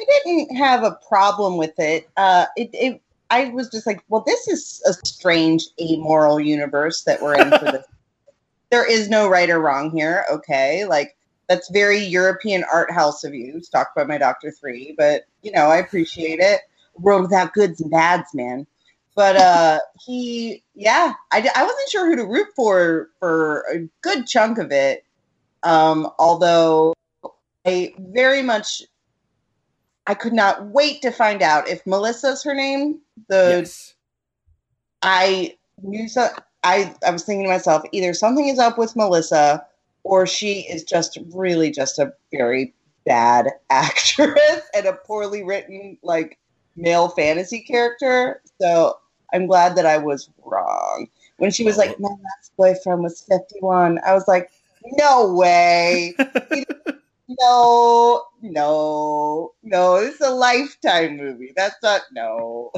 I 0.00 0.20
didn't 0.24 0.56
have 0.56 0.82
a 0.82 0.98
problem 1.08 1.56
with 1.56 1.78
it. 1.78 2.08
Uh, 2.16 2.46
it, 2.56 2.70
it 2.72 3.02
I 3.30 3.48
was 3.48 3.70
just 3.70 3.86
like, 3.86 4.02
well, 4.08 4.22
this 4.26 4.48
is 4.48 4.82
a 4.86 4.92
strange 5.06 5.66
amoral 5.80 6.40
universe 6.40 7.02
that 7.02 7.22
we're 7.22 7.40
in 7.40 7.50
for 7.50 7.64
this. 7.64 7.86
there 8.70 8.88
is 8.88 9.08
no 9.08 9.28
right 9.28 9.48
or 9.50 9.60
wrong 9.60 9.90
here. 9.90 10.24
Okay, 10.30 10.84
like 10.84 11.16
that's 11.48 11.70
very 11.70 11.98
European 11.98 12.64
art 12.72 12.90
house 12.90 13.24
of 13.24 13.34
you, 13.34 13.62
stalked 13.62 13.94
by 13.94 14.04
my 14.04 14.18
Doctor 14.18 14.50
Three, 14.50 14.94
but 14.96 15.26
you 15.42 15.52
know, 15.52 15.66
I 15.66 15.76
appreciate 15.76 16.40
it 16.40 16.60
world 16.98 17.22
without 17.22 17.52
goods 17.52 17.80
and 17.80 17.90
bads, 17.90 18.34
man. 18.34 18.66
But 19.14 19.36
uh, 19.36 19.78
he, 20.06 20.62
yeah, 20.74 21.14
I, 21.32 21.48
I 21.54 21.62
wasn't 21.64 21.88
sure 21.88 22.06
who 22.06 22.16
to 22.16 22.24
root 22.24 22.48
for 22.54 23.10
for 23.18 23.64
a 23.72 23.88
good 24.02 24.26
chunk 24.26 24.58
of 24.58 24.72
it. 24.72 25.04
Um, 25.62 26.10
although 26.18 26.94
I 27.66 27.94
very 27.98 28.42
much, 28.42 28.82
I 30.06 30.14
could 30.14 30.32
not 30.32 30.66
wait 30.66 31.02
to 31.02 31.10
find 31.10 31.42
out 31.42 31.68
if 31.68 31.86
Melissa's 31.86 32.42
her 32.44 32.54
name. 32.54 33.00
The 33.28 33.60
yes. 33.60 33.94
I 35.02 35.56
knew 35.82 36.08
so. 36.08 36.28
I 36.62 36.94
I 37.06 37.10
was 37.10 37.24
thinking 37.24 37.44
to 37.44 37.50
myself, 37.50 37.82
either 37.92 38.14
something 38.14 38.48
is 38.48 38.58
up 38.58 38.78
with 38.78 38.96
Melissa, 38.96 39.64
or 40.02 40.26
she 40.26 40.60
is 40.60 40.84
just 40.84 41.18
really 41.32 41.70
just 41.70 41.98
a 41.98 42.12
very 42.30 42.74
bad 43.06 43.48
actress 43.70 44.62
and 44.74 44.86
a 44.86 44.92
poorly 44.92 45.42
written 45.42 45.98
like 46.02 46.38
male 46.76 47.08
fantasy 47.08 47.60
character. 47.60 48.42
So 48.60 48.98
I'm 49.32 49.46
glad 49.46 49.76
that 49.76 49.86
I 49.86 49.98
was 49.98 50.30
wrong. 50.44 51.08
When 51.38 51.50
she 51.50 51.64
was 51.64 51.76
like, 51.76 51.98
my 51.98 52.08
last 52.08 52.52
boyfriend 52.56 53.02
was 53.02 53.20
51, 53.22 53.98
I 54.06 54.14
was 54.14 54.28
like, 54.28 54.52
no 54.98 55.32
way. 55.34 56.14
no, 57.28 58.24
no, 58.44 59.54
no. 59.62 59.96
It's 59.96 60.20
a 60.20 60.30
lifetime 60.30 61.16
movie. 61.16 61.52
That's 61.56 61.76
not, 61.82 62.02
no. 62.12 62.72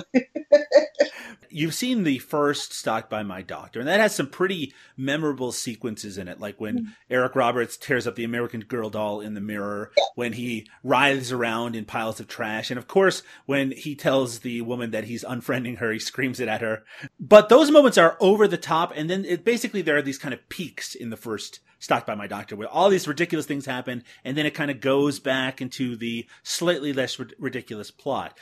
You've 1.50 1.74
seen 1.74 2.04
the 2.04 2.18
first 2.18 2.72
Stalked 2.72 3.10
by 3.10 3.22
My 3.22 3.42
Doctor, 3.42 3.80
and 3.80 3.88
that 3.88 4.00
has 4.00 4.14
some 4.14 4.28
pretty 4.28 4.74
memorable 4.96 5.52
sequences 5.52 6.18
in 6.18 6.28
it, 6.28 6.38
like 6.38 6.60
when 6.60 6.78
mm-hmm. 6.78 6.90
Eric 7.10 7.34
Roberts 7.34 7.76
tears 7.76 8.06
up 8.06 8.14
the 8.14 8.24
American 8.24 8.60
Girl 8.60 8.90
doll 8.90 9.20
in 9.20 9.34
the 9.34 9.40
mirror, 9.40 9.90
yeah. 9.96 10.04
when 10.14 10.34
he 10.34 10.68
writhes 10.84 11.32
around 11.32 11.74
in 11.74 11.84
piles 11.84 12.20
of 12.20 12.28
trash, 12.28 12.70
and 12.70 12.78
of 12.78 12.86
course, 12.86 13.22
when 13.46 13.72
he 13.72 13.94
tells 13.94 14.40
the 14.40 14.60
woman 14.60 14.90
that 14.90 15.04
he's 15.04 15.24
unfriending 15.24 15.78
her, 15.78 15.92
he 15.92 15.98
screams 15.98 16.40
it 16.40 16.48
at 16.48 16.60
her. 16.60 16.84
But 17.18 17.48
those 17.48 17.70
moments 17.70 17.98
are 17.98 18.16
over 18.20 18.46
the 18.46 18.58
top, 18.58 18.92
and 18.94 19.08
then 19.08 19.24
it, 19.24 19.44
basically 19.44 19.82
there 19.82 19.96
are 19.96 20.02
these 20.02 20.18
kind 20.18 20.34
of 20.34 20.48
peaks 20.48 20.94
in 20.94 21.10
the 21.10 21.16
first 21.16 21.60
Stalked 21.78 22.06
by 22.06 22.14
My 22.14 22.26
Doctor, 22.26 22.56
where 22.56 22.68
all 22.68 22.88
these 22.88 23.06
ridiculous 23.06 23.44
things 23.44 23.66
happen, 23.66 24.02
and 24.24 24.36
then 24.36 24.46
it 24.46 24.54
kind 24.54 24.70
of 24.70 24.80
goes 24.80 25.20
back 25.20 25.55
into 25.60 25.96
the 25.96 26.26
slightly 26.42 26.92
less 26.92 27.18
ridiculous 27.38 27.90
plot. 27.90 28.38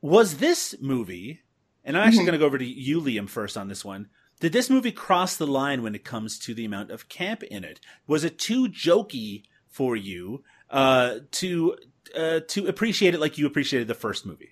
Was 0.00 0.38
this 0.38 0.74
movie 0.80 1.40
and 1.84 1.96
I'm 1.96 2.06
actually 2.06 2.20
mm-hmm. 2.20 2.26
going 2.26 2.32
to 2.32 2.38
go 2.38 2.46
over 2.46 2.58
to 2.58 2.64
you, 2.64 3.00
Liam, 3.00 3.28
first 3.28 3.56
on 3.56 3.68
this 3.68 3.84
one. 3.84 4.08
Did 4.40 4.52
this 4.52 4.70
movie 4.70 4.92
cross 4.92 5.36
the 5.36 5.46
line 5.46 5.82
when 5.82 5.94
it 5.94 6.04
comes 6.04 6.38
to 6.40 6.54
the 6.54 6.64
amount 6.64 6.90
of 6.90 7.08
camp 7.08 7.42
in 7.44 7.64
it? 7.64 7.80
Was 8.06 8.24
it 8.24 8.38
too 8.38 8.68
jokey 8.68 9.44
for 9.68 9.96
you 9.96 10.42
uh, 10.70 11.18
to 11.32 11.76
uh, 12.16 12.40
to 12.48 12.66
appreciate 12.66 13.14
it 13.14 13.20
like 13.20 13.38
you 13.38 13.46
appreciated 13.46 13.88
the 13.88 13.94
first 13.94 14.26
movie? 14.26 14.50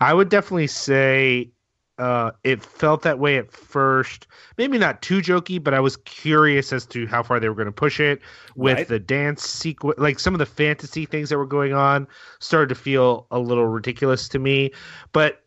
I 0.00 0.14
would 0.14 0.28
definitely 0.28 0.68
say 0.68 1.50
uh, 1.98 2.32
it 2.42 2.62
felt 2.62 3.02
that 3.02 3.18
way 3.18 3.36
at 3.36 3.52
first. 3.52 4.26
Maybe 4.58 4.78
not 4.78 5.02
too 5.02 5.20
jokey, 5.20 5.62
but 5.62 5.74
I 5.74 5.80
was 5.80 5.96
curious 5.98 6.72
as 6.72 6.86
to 6.86 7.06
how 7.06 7.22
far 7.22 7.38
they 7.38 7.48
were 7.48 7.54
going 7.54 7.66
to 7.66 7.72
push 7.72 8.00
it 8.00 8.20
with 8.56 8.76
right. 8.78 8.88
the 8.88 8.98
dance 8.98 9.42
sequence. 9.42 9.98
Like 9.98 10.18
some 10.18 10.34
of 10.34 10.38
the 10.38 10.46
fantasy 10.46 11.06
things 11.06 11.28
that 11.28 11.38
were 11.38 11.46
going 11.46 11.72
on 11.72 12.08
started 12.40 12.68
to 12.70 12.74
feel 12.74 13.26
a 13.30 13.38
little 13.38 13.66
ridiculous 13.66 14.28
to 14.30 14.38
me. 14.38 14.72
But 15.12 15.42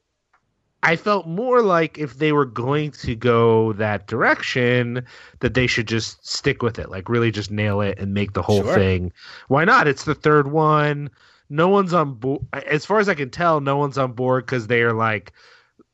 I 0.83 0.95
felt 0.95 1.27
more 1.27 1.61
like 1.61 1.97
if 1.97 2.17
they 2.17 2.31
were 2.31 2.45
going 2.45 2.91
to 2.91 3.15
go 3.15 3.73
that 3.73 4.07
direction, 4.07 5.03
that 5.39 5.53
they 5.53 5.67
should 5.67 5.87
just 5.87 6.25
stick 6.25 6.61
with 6.61 6.79
it, 6.79 6.89
like 6.89 7.09
really 7.09 7.31
just 7.31 7.51
nail 7.51 7.81
it 7.81 7.99
and 7.99 8.13
make 8.13 8.33
the 8.33 8.43
whole 8.43 8.63
sure. 8.63 8.75
thing. 8.75 9.11
Why 9.49 9.65
not? 9.65 9.87
It's 9.87 10.05
the 10.05 10.15
third 10.15 10.51
one. 10.51 11.09
No 11.49 11.67
one's 11.67 11.93
on 11.93 12.13
board. 12.13 12.41
As 12.53 12.85
far 12.85 12.99
as 12.99 13.09
I 13.09 13.15
can 13.15 13.29
tell, 13.29 13.59
no 13.59 13.75
one's 13.77 13.97
on 13.97 14.13
board 14.13 14.45
because 14.45 14.67
they 14.67 14.81
are 14.81 14.93
like 14.93 15.33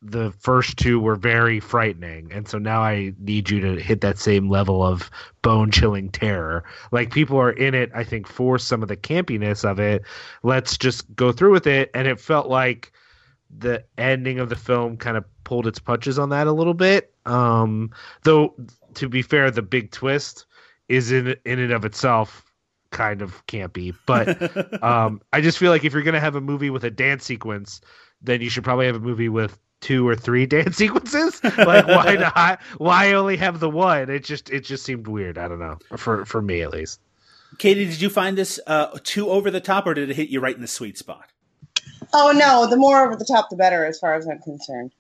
the 0.03 0.31
first 0.31 0.77
two 0.77 0.99
were 0.99 1.15
very 1.15 1.59
frightening. 1.59 2.31
And 2.31 2.47
so 2.47 2.57
now 2.57 2.81
i 2.81 3.13
need 3.19 3.49
you 3.49 3.59
to 3.61 3.81
hit 3.81 4.01
that 4.01 4.19
same 4.19 4.49
level 4.49 4.83
of 4.83 5.09
bone 5.41 5.71
chilling 5.71 6.09
terror. 6.09 6.63
Like 6.91 7.13
people 7.13 7.37
are 7.39 7.51
in 7.51 7.73
it 7.73 7.89
i 7.95 8.03
think 8.03 8.27
for 8.27 8.59
some 8.59 8.81
of 8.81 8.89
the 8.89 8.97
campiness 8.97 9.63
of 9.63 9.79
it. 9.79 10.03
Let's 10.43 10.77
just 10.77 11.13
go 11.15 11.31
through 11.31 11.53
with 11.53 11.67
it. 11.67 11.89
And 11.93 12.07
it 12.07 12.19
felt 12.19 12.47
like 12.47 12.91
the 13.55 13.83
ending 13.97 14.39
of 14.39 14.49
the 14.49 14.55
film 14.55 14.97
kind 14.97 15.15
of 15.15 15.25
pulled 15.43 15.67
its 15.67 15.79
punches 15.79 16.19
on 16.19 16.29
that 16.29 16.47
a 16.47 16.51
little 16.51 16.73
bit. 16.73 17.13
Um 17.25 17.91
though 18.23 18.53
to 18.95 19.07
be 19.07 19.21
fair 19.21 19.49
the 19.51 19.61
big 19.61 19.91
twist 19.91 20.45
is 20.89 21.11
in 21.11 21.35
in 21.45 21.59
and 21.59 21.71
of 21.71 21.85
itself 21.85 22.43
kind 22.91 23.21
of 23.21 23.45
campy. 23.47 23.95
But 24.05 24.83
um 24.83 25.21
i 25.31 25.39
just 25.39 25.57
feel 25.57 25.71
like 25.71 25.85
if 25.85 25.93
you're 25.93 26.03
going 26.03 26.13
to 26.13 26.19
have 26.19 26.35
a 26.35 26.41
movie 26.41 26.69
with 26.69 26.83
a 26.83 26.91
dance 26.91 27.23
sequence 27.23 27.79
then 28.23 28.41
you 28.41 28.49
should 28.49 28.63
probably 28.63 28.85
have 28.85 28.95
a 28.95 28.99
movie 28.99 29.29
with 29.29 29.59
two 29.83 30.07
or 30.07 30.15
three 30.15 30.45
dance 30.47 30.77
sequences. 30.77 31.43
Like 31.43 31.87
why 31.87 32.15
not? 32.35 32.61
Why 32.77 33.13
only 33.13 33.37
have 33.37 33.59
the 33.59 33.69
one? 33.69 34.09
It 34.09 34.23
just 34.23 34.49
it 34.49 34.61
just 34.61 34.83
seemed 34.83 35.07
weird. 35.07 35.37
I 35.37 35.47
don't 35.47 35.59
know 35.59 35.77
for 35.97 36.25
for 36.25 36.41
me 36.41 36.61
at 36.61 36.71
least. 36.71 36.99
Katie, 37.59 37.85
did 37.85 38.01
you 38.01 38.09
find 38.09 38.35
this 38.35 38.59
uh, 38.65 38.97
too 39.03 39.29
over 39.29 39.51
the 39.51 39.61
top, 39.61 39.85
or 39.85 39.93
did 39.93 40.09
it 40.09 40.15
hit 40.15 40.29
you 40.29 40.39
right 40.39 40.55
in 40.55 40.61
the 40.61 40.67
sweet 40.67 40.97
spot? 40.97 41.31
Oh 42.11 42.31
no, 42.31 42.67
the 42.67 42.77
more 42.77 43.05
over 43.05 43.15
the 43.15 43.25
top, 43.25 43.49
the 43.49 43.55
better, 43.55 43.85
as 43.85 43.99
far 43.99 44.15
as 44.15 44.27
I'm 44.27 44.39
concerned. 44.39 44.93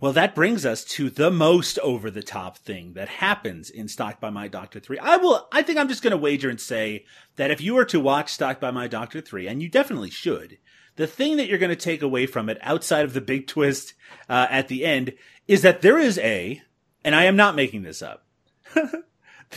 Well, 0.00 0.14
that 0.14 0.34
brings 0.34 0.64
us 0.64 0.82
to 0.84 1.10
the 1.10 1.30
most 1.30 1.78
over 1.80 2.10
the 2.10 2.22
top 2.22 2.56
thing 2.56 2.94
that 2.94 3.08
happens 3.08 3.68
in 3.68 3.86
Stalked 3.86 4.18
by 4.18 4.30
My 4.30 4.48
Doctor 4.48 4.80
3. 4.80 4.98
I 4.98 5.18
will, 5.18 5.46
I 5.52 5.60
think 5.60 5.78
I'm 5.78 5.88
just 5.88 6.02
going 6.02 6.12
to 6.12 6.16
wager 6.16 6.48
and 6.48 6.58
say 6.58 7.04
that 7.36 7.50
if 7.50 7.60
you 7.60 7.74
were 7.74 7.84
to 7.84 8.00
watch 8.00 8.32
Stalked 8.32 8.62
by 8.62 8.70
My 8.70 8.88
Doctor 8.88 9.20
3, 9.20 9.46
and 9.46 9.62
you 9.62 9.68
definitely 9.68 10.08
should, 10.08 10.56
the 11.00 11.06
thing 11.06 11.38
that 11.38 11.48
you're 11.48 11.56
going 11.56 11.70
to 11.70 11.76
take 11.76 12.02
away 12.02 12.26
from 12.26 12.50
it 12.50 12.58
outside 12.60 13.06
of 13.06 13.14
the 13.14 13.22
big 13.22 13.46
twist 13.46 13.94
uh, 14.28 14.46
at 14.50 14.68
the 14.68 14.84
end 14.84 15.14
is 15.48 15.62
that 15.62 15.80
there 15.80 15.98
is 15.98 16.18
a, 16.18 16.60
and 17.02 17.14
I 17.14 17.24
am 17.24 17.36
not 17.36 17.56
making 17.56 17.84
this 17.84 18.02
up, 18.02 18.26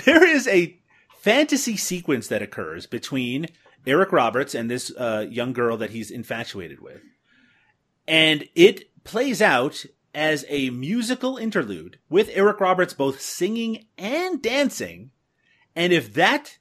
there 0.06 0.26
is 0.26 0.48
a 0.48 0.80
fantasy 1.18 1.76
sequence 1.76 2.30
that 2.30 2.41
occurs 2.41 2.86
between 2.86 3.48
Eric 3.86 4.14
Roberts 4.14 4.56
and 4.56 4.72
this 4.72 4.89
uh, 4.98 5.26
young 5.30 5.52
girl 5.52 5.76
that 5.76 5.89
he's 5.89 6.10
infatuated 6.10 6.80
with. 6.80 7.02
And 8.08 8.48
it 8.56 8.89
plays 9.04 9.41
out 9.41 9.86
as 10.16 10.46
a 10.48 10.70
musical 10.70 11.36
interlude 11.36 12.00
with 12.10 12.30
Eric 12.32 12.62
Roberts 12.62 12.94
both 12.94 13.20
singing 13.20 13.86
and 13.98 14.41
dancing. 14.41 15.12
And 15.76 15.91
if 15.91 16.14
that 16.14 16.58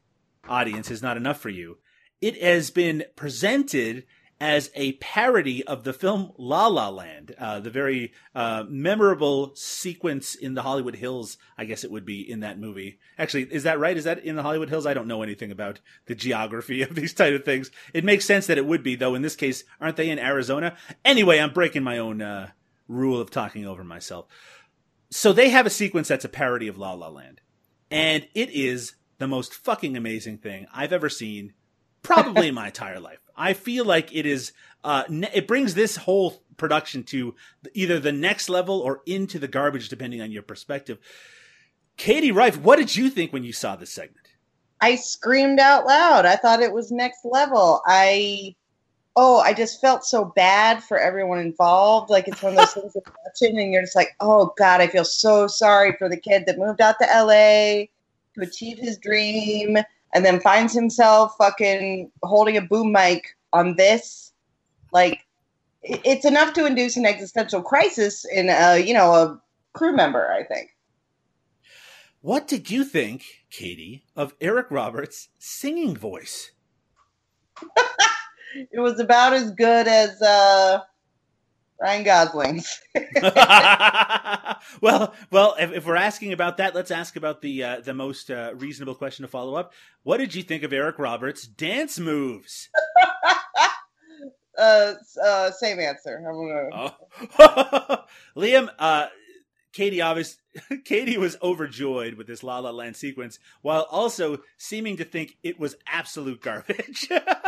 audience 0.49 0.91
is 0.91 1.03
not 1.03 1.17
enough 1.17 1.39
for 1.39 1.51
you, 1.51 1.79
it 2.21 2.43
has 2.43 2.73
been 2.73 3.05
presented 3.15 4.07
as 4.43 4.73
a 4.75 4.95
parody 4.95 5.65
of 5.69 5.85
the 5.85 5.93
film 5.93 6.33
La 6.37 6.67
La 6.67 6.89
Land, 6.89 7.33
uh, 7.39 7.61
the 7.61 7.71
very 7.71 8.13
uh, 8.35 8.65
memorable 8.69 9.55
sequence 9.55 10.35
in 10.35 10.55
the 10.55 10.63
Hollywood 10.63 10.97
Hills. 10.97 11.39
I 11.57 11.65
guess 11.65 11.85
it 11.85 11.93
would 11.93 12.05
be 12.05 12.29
in 12.29 12.41
that 12.41 12.59
movie. 12.59 12.99
Actually, 13.17 13.45
is 13.53 13.63
that 13.63 13.79
right? 13.79 13.97
Is 13.97 14.03
that 14.03 14.19
in 14.19 14.35
the 14.35 14.43
Hollywood 14.43 14.69
Hills? 14.69 14.85
I 14.85 14.95
don't 14.95 15.07
know 15.07 15.23
anything 15.23 15.53
about 15.53 15.79
the 16.07 16.17
geography 16.17 16.83
of 16.83 16.93
these 16.97 17.15
type 17.15 17.33
of 17.33 17.45
things. 17.45 17.71
It 17.95 18.03
makes 18.03 18.25
sense 18.25 18.49
that 18.49 18.59
it 18.59 18.67
would 18.67 18.83
be, 18.83 18.97
though. 18.97 19.15
In 19.15 19.23
this 19.23 19.37
case, 19.37 19.63
aren't 19.81 19.97
they 19.97 20.11
in 20.11 20.19
Arizona? 20.19 20.77
Anyway, 21.05 21.39
I'm 21.39 21.53
breaking 21.53 21.85
my 21.85 21.99
own 21.99 22.21
uh, 22.21 22.51
rule 22.89 23.21
of 23.21 23.31
talking 23.31 23.65
over 23.65 23.85
myself. 23.85 24.27
So 25.09 25.33
they 25.33 25.51
have 25.51 25.67
a 25.67 25.71
sequence 25.71 26.09
that's 26.09 26.25
a 26.25 26.29
parody 26.29 26.67
of 26.67 26.77
La 26.77 26.95
La 26.95 27.11
Land, 27.11 27.43
and 27.93 28.27
it 28.35 28.51
is 28.51 28.97
the 29.19 29.29
most 29.29 29.55
fucking 29.55 29.97
amazing 29.97 30.39
thing 30.39 30.67
I've 30.75 30.93
ever 30.93 31.09
seen 31.09 31.53
probably 32.03 32.51
my 32.51 32.67
entire 32.67 33.01
life. 33.01 33.19
I 33.37 33.53
feel 33.55 33.85
like 33.85 34.15
it 34.15 34.27
is. 34.27 34.53
Uh, 34.85 35.05
ne- 35.09 35.31
it 35.33 35.47
brings 35.47 35.75
this 35.75 35.97
whole 35.97 36.43
production 36.57 37.05
to 37.05 37.35
either 37.73 37.99
the 37.99 38.13
next 38.13 38.49
level 38.49 38.81
or 38.81 39.03
into 39.07 39.39
the 39.39 39.49
garbage, 39.49 39.89
depending 39.89 40.21
on 40.21 40.33
your 40.33 40.43
perspective. 40.43 40.99
Katie 41.97 42.33
Rife, 42.33 42.59
what 42.59 42.77
did 42.77 42.97
you 42.97 43.11
think 43.11 43.33
when 43.33 43.45
you 43.45 43.53
saw 43.53 43.77
this 43.77 43.93
segment? 43.93 44.27
I 44.81 44.97
screamed 44.97 45.61
out 45.61 45.87
loud. 45.87 46.27
I 46.27 46.37
thought 46.37 46.61
it 46.61 46.73
was 46.73 46.91
next 46.91 47.25
level. 47.25 47.81
I 47.87 48.57
oh, 49.15 49.41
I 49.41 49.53
just 49.53 49.81
felt 49.81 50.05
so 50.05 50.25
bad 50.25 50.83
for 50.83 50.99
everyone 50.99 51.39
involved. 51.39 52.11
Like 52.11 52.29
it's 52.29 52.43
one 52.43 52.55
of 52.55 52.59
those 52.59 52.73
things 52.73 52.93
you're 52.95 53.15
watching 53.25 53.61
and 53.61 53.73
you're 53.73 53.83
just 53.83 53.97
like, 53.97 54.17
oh 54.21 54.53
God, 54.57 54.81
I 54.81 54.87
feel 54.87 55.05
so 55.05 55.47
sorry 55.47 55.95
for 55.99 56.09
the 56.09 56.17
kid 56.17 56.45
that 56.47 56.59
moved 56.59 56.81
out 56.81 56.97
to 57.01 57.07
LA 57.07 57.87
to 58.35 58.41
achieve 58.41 58.79
his 58.79 58.99
dream 58.99 59.77
and 60.13 60.25
then 60.25 60.41
finds 60.41 60.75
himself 60.75 61.35
fucking 61.39 62.11
holding 62.23 62.57
a 62.57 62.63
boom 62.63 62.93
mic 62.93 63.37
on 63.53 63.77
this. 63.77 64.33
Like 64.93 65.25
it's 65.83 66.25
enough 66.25 66.53
to 66.55 66.67
induce 66.67 66.97
an 66.97 67.07
existential 67.07 67.63
crisis 67.63 68.25
in 68.25 68.49
a, 68.49 68.79
you 68.79 68.95
know, 68.95 69.13
a 69.13 69.41
crew 69.73 69.95
member, 69.95 70.31
I 70.31 70.45
think. 70.45 70.71
What 72.21 72.47
did 72.47 72.71
you 72.71 72.85
think, 72.85 73.25
Katie, 73.51 74.05
of 74.15 74.35
Eric 74.41 74.69
Roberts' 74.71 75.29
singing 75.39 75.97
voice? 75.97 76.53
it 78.55 78.79
was 78.79 79.01
about 79.01 79.33
as 79.33 79.51
good 79.51 79.89
as 79.89 80.23
uh, 80.23 80.81
Ryan 81.83 82.05
Gosling's. 82.05 82.81
well, 84.81 85.15
well, 85.33 85.57
if, 85.59 85.73
if, 85.73 85.85
we're 85.85 85.97
asking 85.97 86.33
about 86.33 86.59
that, 86.59 86.77
let's 86.77 86.93
ask 86.93 87.17
about 87.17 87.43
the 87.43 87.65
uh, 87.65 87.81
the 87.81 87.93
most 87.93 88.31
uh, 88.31 88.53
reasonable 88.55 88.95
question 88.95 89.25
to 89.25 89.29
follow 89.29 89.57
up. 89.57 89.73
What 90.05 90.19
did 90.19 90.33
you 90.33 90.45
think 90.45 90.63
of 90.63 90.73
Eric 90.73 91.01
Roberts' 91.01 91.45
dance 91.45 91.99
moves? 91.99 92.71
uh, 94.59 94.95
uh, 95.25 95.51
same 95.51 95.81
answer. 95.81 96.23
Gonna... 96.25 96.95
Oh. 97.41 98.05
Liam, 98.37 98.69
uh, 98.79 99.09
Katie 99.73 100.01
obviously 100.01 100.41
Katie 100.85 101.19
was 101.19 101.37
overjoyed 101.43 102.15
with 102.15 102.29
this 102.29 102.45
La 102.45 102.61
La 102.61 102.71
Land 102.71 102.95
sequence, 102.95 103.41
while 103.63 103.89
also 103.91 104.39
seeming 104.57 104.99
to 104.99 105.05
think 105.05 105.37
it 105.43 105.59
was 105.59 105.75
absolute 105.89 106.43
garbage. 106.43 107.09
yeah, 107.11 107.19
that's 107.19 107.45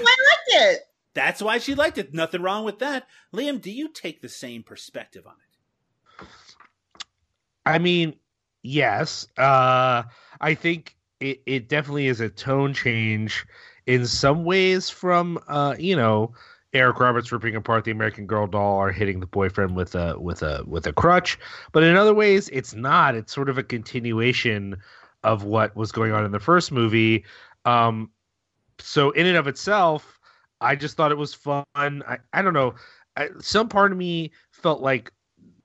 why 0.00 0.16
I 0.18 0.24
liked 0.28 0.74
it. 0.74 0.80
That's 1.16 1.40
why 1.40 1.56
she 1.56 1.74
liked 1.74 1.96
it. 1.96 2.12
Nothing 2.12 2.42
wrong 2.42 2.62
with 2.62 2.78
that. 2.80 3.06
Liam, 3.34 3.58
do 3.58 3.70
you 3.70 3.88
take 3.88 4.20
the 4.20 4.28
same 4.28 4.62
perspective 4.62 5.26
on 5.26 5.32
it? 5.32 6.26
I 7.64 7.78
mean, 7.78 8.16
yes. 8.62 9.26
Uh, 9.38 10.02
I 10.42 10.54
think 10.54 10.94
it, 11.20 11.40
it 11.46 11.68
definitely 11.70 12.08
is 12.08 12.20
a 12.20 12.28
tone 12.28 12.74
change 12.74 13.46
in 13.86 14.06
some 14.06 14.44
ways 14.44 14.90
from, 14.90 15.38
uh, 15.48 15.74
you 15.78 15.96
know, 15.96 16.34
Eric 16.74 17.00
Roberts 17.00 17.32
ripping 17.32 17.56
apart 17.56 17.84
the 17.84 17.92
American 17.92 18.26
Girl 18.26 18.46
doll 18.46 18.76
or 18.76 18.92
hitting 18.92 19.20
the 19.20 19.26
boyfriend 19.26 19.74
with 19.74 19.94
a 19.94 20.20
with 20.20 20.42
a 20.42 20.64
with 20.66 20.86
a 20.86 20.92
crutch. 20.92 21.38
But 21.72 21.82
in 21.82 21.96
other 21.96 22.12
ways, 22.12 22.50
it's 22.52 22.74
not. 22.74 23.14
It's 23.14 23.32
sort 23.32 23.48
of 23.48 23.56
a 23.56 23.62
continuation 23.62 24.76
of 25.24 25.44
what 25.44 25.74
was 25.74 25.92
going 25.92 26.12
on 26.12 26.26
in 26.26 26.32
the 26.32 26.40
first 26.40 26.72
movie. 26.72 27.24
Um, 27.64 28.10
so 28.78 29.12
in 29.12 29.26
and 29.26 29.38
of 29.38 29.46
itself, 29.46 30.15
I 30.60 30.76
just 30.76 30.96
thought 30.96 31.12
it 31.12 31.18
was 31.18 31.34
fun. 31.34 31.64
I, 31.74 32.18
I 32.32 32.42
don't 32.42 32.54
know. 32.54 32.74
I, 33.16 33.28
some 33.40 33.68
part 33.68 33.92
of 33.92 33.98
me 33.98 34.32
felt 34.52 34.80
like 34.80 35.12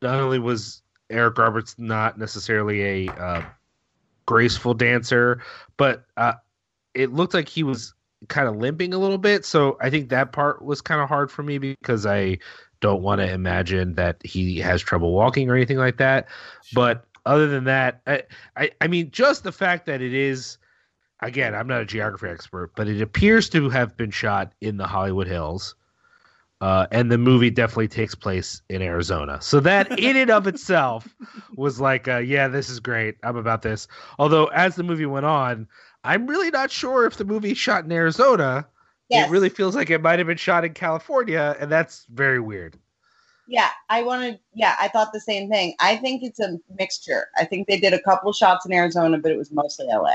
not 0.02 0.20
only 0.20 0.40
was 0.40 0.82
Eric 1.10 1.38
Roberts 1.38 1.76
not 1.78 2.18
necessarily 2.18 3.08
a 3.08 3.12
uh, 3.14 3.44
graceful 4.26 4.74
dancer, 4.74 5.42
but 5.78 6.06
uh, 6.18 6.34
it 6.94 7.12
looked 7.12 7.34
like 7.34 7.50
he 7.50 7.64
was 7.64 7.94
kind 8.28 8.48
of 8.48 8.56
limping 8.56 8.94
a 8.94 8.98
little 8.98 9.18
bit. 9.18 9.46
So 9.46 9.78
I 9.82 9.90
think 9.90 10.10
that 10.10 10.32
part 10.32 10.64
was 10.64 10.82
kind 10.82 11.02
of 11.02 11.10
hard 11.10 11.32
for 11.32 11.44
me 11.44 11.58
because 11.58 12.06
I 12.06 12.38
don't 12.80 13.02
want 13.02 13.20
to 13.22 13.32
imagine 13.32 13.96
that 13.96 14.18
he 14.24 14.60
has 14.60 14.82
trouble 14.82 15.14
walking 15.14 15.50
or 15.50 15.56
anything 15.56 15.78
like 15.78 15.98
that. 15.98 16.28
But 16.74 17.06
other 17.26 17.48
than 17.48 17.66
that, 17.66 18.02
I, 18.08 18.24
I, 18.58 18.72
I 18.82 18.88
mean, 18.88 19.12
just 19.12 19.44
the 19.44 19.52
fact 19.52 19.86
that 19.86 20.02
it 20.02 20.14
is, 20.14 20.58
again, 21.22 21.54
I'm 21.54 21.68
not 21.68 21.82
a 21.82 21.86
geography 21.86 22.28
expert, 22.28 22.72
but 22.76 22.88
it 22.88 23.02
appears 23.02 23.50
to 23.50 23.70
have 23.70 23.96
been 23.98 24.12
shot 24.12 24.54
in 24.62 24.78
the 24.78 24.88
Hollywood 24.88 25.28
Hills. 25.28 25.76
Uh, 26.60 26.86
and 26.92 27.12
the 27.12 27.18
movie 27.18 27.50
definitely 27.50 27.88
takes 27.88 28.14
place 28.14 28.62
in 28.70 28.84
Arizona. 28.84 29.42
So 29.42 29.60
that 29.62 30.00
in 30.00 30.16
and 30.16 30.30
of 30.30 30.46
itself 30.46 31.08
was 31.56 31.82
like, 31.82 32.08
uh, 32.08 32.18
yeah, 32.18 32.48
this 32.48 32.70
is 32.70 32.80
great. 32.80 33.16
I'm 33.24 33.36
about 33.36 33.64
this. 33.64 33.88
Although 34.20 34.46
as 34.48 34.76
the 34.76 34.84
movie 34.84 35.08
went 35.08 35.26
on, 35.26 35.68
I'm 36.04 36.28
really 36.28 36.52
not 36.52 36.70
sure 36.70 37.06
if 37.06 37.18
the 37.18 37.26
movie 37.26 37.56
shot 37.56 37.84
in 37.86 37.92
Arizona. 37.92 38.68
Yes. 39.10 39.28
It 39.28 39.32
really 39.32 39.50
feels 39.50 39.76
like 39.76 39.90
it 39.90 40.02
might 40.02 40.20
have 40.20 40.28
been 40.28 40.38
shot 40.38 40.64
in 40.64 40.74
California, 40.74 41.58
and 41.60 41.70
that's 41.70 42.06
very 42.12 42.40
weird. 42.40 42.78
Yeah, 43.48 43.70
I 43.90 44.04
wanted. 44.04 44.40
Yeah, 44.54 44.76
I 44.80 44.88
thought 44.88 45.12
the 45.12 45.20
same 45.20 45.50
thing. 45.50 45.76
I 45.80 45.98
think 45.98 46.24
it's 46.24 46.40
a 46.40 46.58
mixture. 46.80 47.28
I 47.36 47.44
think 47.44 47.68
they 47.68 47.78
did 47.78 47.94
a 47.94 48.02
couple 48.04 48.32
shots 48.32 48.66
in 48.66 48.72
Arizona, 48.72 49.18
but 49.18 49.32
it 49.32 49.38
was 49.38 49.52
mostly 49.52 49.88
LA. 49.88 50.14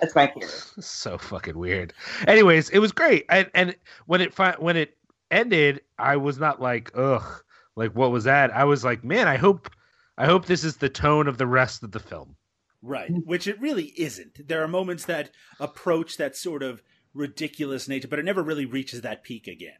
That's 0.00 0.14
my 0.14 0.26
theory. 0.26 0.50
so 0.80 1.18
fucking 1.18 1.58
weird. 1.58 1.92
Anyways, 2.26 2.70
it 2.70 2.78
was 2.78 2.92
great, 2.92 3.24
and 3.28 3.50
and 3.54 3.76
when 4.06 4.20
it 4.20 4.34
when 4.60 4.76
it 4.76 4.96
ended, 5.30 5.80
I 5.98 6.16
was 6.16 6.38
not 6.38 6.60
like 6.60 6.90
ugh, 6.94 7.42
like 7.76 7.92
what 7.92 8.10
was 8.10 8.24
that? 8.24 8.54
I 8.54 8.64
was 8.64 8.84
like, 8.84 9.04
man, 9.04 9.28
I 9.28 9.36
hope 9.36 9.70
I 10.18 10.26
hope 10.26 10.46
this 10.46 10.64
is 10.64 10.76
the 10.76 10.88
tone 10.88 11.28
of 11.28 11.38
the 11.38 11.46
rest 11.46 11.82
of 11.82 11.92
the 11.92 12.00
film. 12.00 12.36
Right, 12.82 13.10
which 13.24 13.46
it 13.46 13.60
really 13.60 13.92
isn't. 13.96 14.46
There 14.46 14.62
are 14.62 14.68
moments 14.68 15.06
that 15.06 15.30
approach 15.58 16.18
that 16.18 16.36
sort 16.36 16.62
of 16.62 16.82
ridiculous 17.14 17.88
nature, 17.88 18.08
but 18.08 18.18
it 18.18 18.24
never 18.24 18.42
really 18.42 18.66
reaches 18.66 19.00
that 19.00 19.24
peak 19.24 19.48
again. 19.48 19.78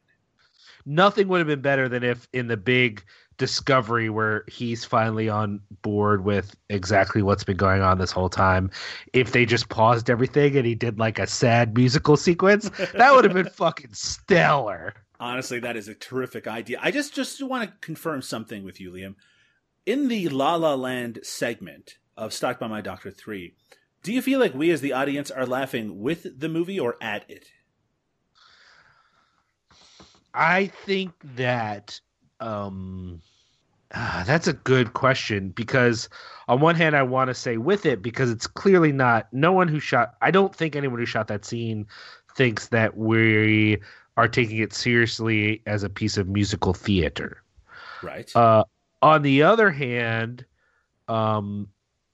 Nothing 0.84 1.28
would 1.28 1.38
have 1.38 1.46
been 1.46 1.60
better 1.60 1.88
than 1.88 2.02
if 2.02 2.28
in 2.32 2.46
the 2.46 2.56
big 2.56 3.04
discovery 3.36 4.08
where 4.10 4.44
he's 4.48 4.84
finally 4.84 5.28
on 5.28 5.60
board 5.82 6.24
with 6.24 6.56
exactly 6.68 7.22
what's 7.22 7.44
been 7.44 7.56
going 7.56 7.82
on 7.82 7.98
this 7.98 8.12
whole 8.12 8.28
time, 8.28 8.70
if 9.12 9.32
they 9.32 9.46
just 9.46 9.68
paused 9.68 10.10
everything 10.10 10.56
and 10.56 10.66
he 10.66 10.74
did 10.74 10.98
like 10.98 11.18
a 11.18 11.26
sad 11.26 11.74
musical 11.76 12.16
sequence, 12.16 12.70
that 12.94 13.14
would 13.14 13.24
have 13.24 13.34
been 13.34 13.48
fucking 13.52 13.92
stellar. 13.92 14.94
Honestly, 15.18 15.60
that 15.60 15.76
is 15.76 15.88
a 15.88 15.94
terrific 15.94 16.46
idea. 16.46 16.78
I 16.82 16.90
just 16.90 17.14
just 17.14 17.42
want 17.42 17.68
to 17.68 17.76
confirm 17.80 18.22
something 18.22 18.64
with 18.64 18.80
you, 18.80 18.92
Liam. 18.92 19.14
In 19.86 20.08
the 20.08 20.28
La 20.28 20.56
La 20.56 20.74
Land 20.74 21.20
segment, 21.22 21.98
of 22.16 22.32
Stalked 22.32 22.60
by 22.60 22.66
My 22.66 22.80
Doctor 22.80 23.10
3. 23.10 23.54
Do 24.02 24.12
you 24.12 24.22
feel 24.22 24.40
like 24.40 24.54
we 24.54 24.70
as 24.70 24.80
the 24.80 24.92
audience 24.92 25.30
are 25.30 25.46
laughing 25.46 26.00
with 26.00 26.38
the 26.38 26.48
movie 26.48 26.80
or 26.80 26.96
at 27.00 27.28
it? 27.28 27.48
I 30.32 30.66
think 30.66 31.12
that 31.36 32.00
um 32.40 33.20
uh, 33.92 34.24
that's 34.24 34.48
a 34.48 34.52
good 34.52 34.94
question 34.94 35.50
because 35.50 36.08
on 36.48 36.60
one 36.60 36.74
hand 36.74 36.96
I 36.96 37.02
want 37.02 37.28
to 37.28 37.34
say 37.34 37.56
with 37.56 37.86
it 37.86 38.02
because 38.02 38.30
it's 38.30 38.46
clearly 38.46 38.92
not 38.92 39.32
no 39.32 39.52
one 39.52 39.68
who 39.68 39.80
shot 39.80 40.14
I 40.20 40.30
don't 40.30 40.54
think 40.54 40.74
anyone 40.74 40.98
who 40.98 41.06
shot 41.06 41.28
that 41.28 41.44
scene 41.44 41.86
thinks 42.34 42.68
that 42.68 42.96
we 42.96 43.78
are 44.16 44.28
taking 44.28 44.58
it 44.58 44.72
seriously 44.72 45.62
as 45.66 45.82
a 45.82 45.90
piece 45.90 46.16
of 46.16 46.28
musical 46.28 46.74
theater. 46.74 47.42
Right. 48.02 48.34
Uh 48.34 48.64
on 49.02 49.22
the 49.22 49.42
other 49.42 49.70
hand, 49.70 50.44
um 51.08 51.68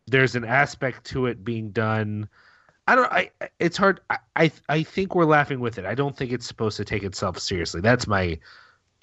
there's 0.07 0.35
an 0.35 0.45
aspect 0.45 1.05
to 1.07 1.27
it 1.27 1.45
being 1.45 1.71
done. 1.71 2.29
I 2.87 2.97
don't. 2.97 3.13
I. 3.13 3.31
It's 3.61 3.77
hard. 3.77 4.01
I, 4.11 4.19
I. 4.37 4.53
I 4.69 4.83
think 4.83 5.15
we're 5.15 5.25
laughing 5.25 5.61
with 5.61 5.79
it. 5.79 5.87
I 5.87 5.95
don't 5.95 6.17
think 6.17 6.33
it's 6.33 6.47
supposed 6.47 6.77
to 6.79 6.85
take 6.85 7.05
itself 7.05 7.39
seriously. 7.39 7.81
That's 7.81 8.07
my 8.07 8.39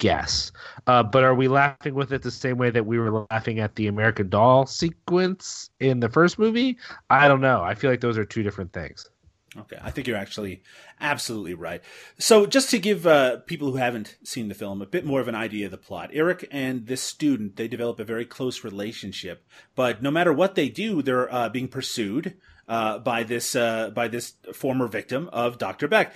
guess. 0.00 0.50
Uh, 0.88 1.04
but 1.04 1.22
are 1.22 1.34
we 1.34 1.46
laughing 1.46 1.94
with 1.94 2.12
it 2.12 2.22
the 2.22 2.30
same 2.32 2.58
way 2.58 2.70
that 2.70 2.84
we 2.84 2.98
were 2.98 3.26
laughing 3.30 3.60
at 3.60 3.76
the 3.76 3.86
American 3.86 4.28
Doll 4.28 4.66
sequence 4.66 5.70
in 5.78 6.00
the 6.00 6.08
first 6.08 6.38
movie? 6.38 6.76
I 7.08 7.28
don't 7.28 7.40
know. 7.40 7.62
I 7.62 7.76
feel 7.76 7.90
like 7.90 8.00
those 8.00 8.18
are 8.18 8.24
two 8.24 8.42
different 8.42 8.72
things. 8.72 9.08
Okay, 9.56 9.78
I 9.82 9.90
think 9.90 10.06
you're 10.06 10.16
actually 10.16 10.62
absolutely 11.00 11.54
right. 11.54 11.82
So, 12.18 12.46
just 12.46 12.70
to 12.70 12.78
give 12.78 13.04
uh, 13.04 13.38
people 13.46 13.72
who 13.72 13.78
haven't 13.78 14.16
seen 14.22 14.48
the 14.48 14.54
film 14.54 14.80
a 14.80 14.86
bit 14.86 15.04
more 15.04 15.20
of 15.20 15.26
an 15.26 15.34
idea 15.34 15.64
of 15.64 15.72
the 15.72 15.76
plot, 15.76 16.10
Eric 16.12 16.46
and 16.52 16.86
this 16.86 17.02
student 17.02 17.56
they 17.56 17.66
develop 17.66 17.98
a 17.98 18.04
very 18.04 18.24
close 18.24 18.62
relationship. 18.62 19.44
But 19.74 20.02
no 20.02 20.10
matter 20.12 20.32
what 20.32 20.54
they 20.54 20.68
do, 20.68 21.02
they're 21.02 21.32
uh, 21.34 21.48
being 21.48 21.66
pursued 21.66 22.36
uh, 22.68 23.00
by 23.00 23.24
this 23.24 23.56
uh, 23.56 23.90
by 23.90 24.06
this 24.06 24.34
former 24.54 24.86
victim 24.86 25.28
of 25.32 25.58
Dr. 25.58 25.88
Beck. 25.88 26.14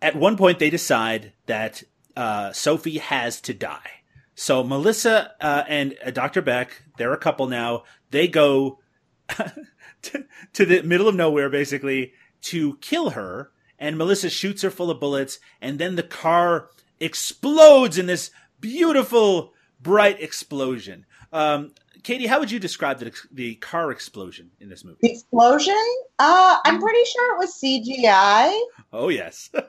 At 0.00 0.14
one 0.14 0.36
point, 0.36 0.60
they 0.60 0.70
decide 0.70 1.32
that 1.46 1.82
uh, 2.18 2.52
Sophie 2.52 2.98
has 2.98 3.40
to 3.42 3.54
die. 3.54 4.02
So 4.34 4.64
Melissa 4.64 5.32
uh, 5.40 5.62
and 5.68 5.96
Dr. 6.12 6.42
Beck, 6.42 6.82
they're 6.96 7.12
a 7.12 7.18
couple 7.18 7.46
now. 7.46 7.84
They 8.10 8.26
go 8.26 8.80
to, 9.28 10.24
to 10.52 10.66
the 10.66 10.82
middle 10.82 11.06
of 11.06 11.14
nowhere, 11.14 11.48
basically 11.48 12.12
to 12.42 12.76
kill 12.78 13.10
her, 13.10 13.52
and 13.78 13.96
Melissa 13.96 14.30
shoots 14.30 14.62
her 14.62 14.70
full 14.70 14.90
of 14.90 14.98
bullets, 14.98 15.38
and 15.60 15.78
then 15.78 15.94
the 15.94 16.02
car 16.02 16.70
explodes 16.98 17.98
in 17.98 18.06
this 18.06 18.32
beautiful, 18.60 19.52
bright 19.80 20.20
explosion. 20.20 21.06
Um, 21.32 21.72
Katie, 22.02 22.26
how 22.26 22.40
would 22.40 22.50
you 22.50 22.58
describe 22.58 22.98
the 22.98 23.12
the 23.30 23.54
car 23.56 23.92
explosion 23.92 24.50
in 24.58 24.68
this 24.68 24.84
movie? 24.84 24.98
The 25.02 25.12
explosion? 25.12 25.74
Uh, 26.18 26.58
I'm 26.64 26.80
pretty 26.80 27.04
sure 27.04 27.34
it 27.34 27.38
was 27.38 27.60
CGI. 27.62 28.60
Oh 28.92 29.08
yes. 29.08 29.50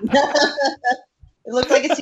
it 1.44 1.52
looked 1.52 1.70
like 1.70 1.84
a 1.84 1.92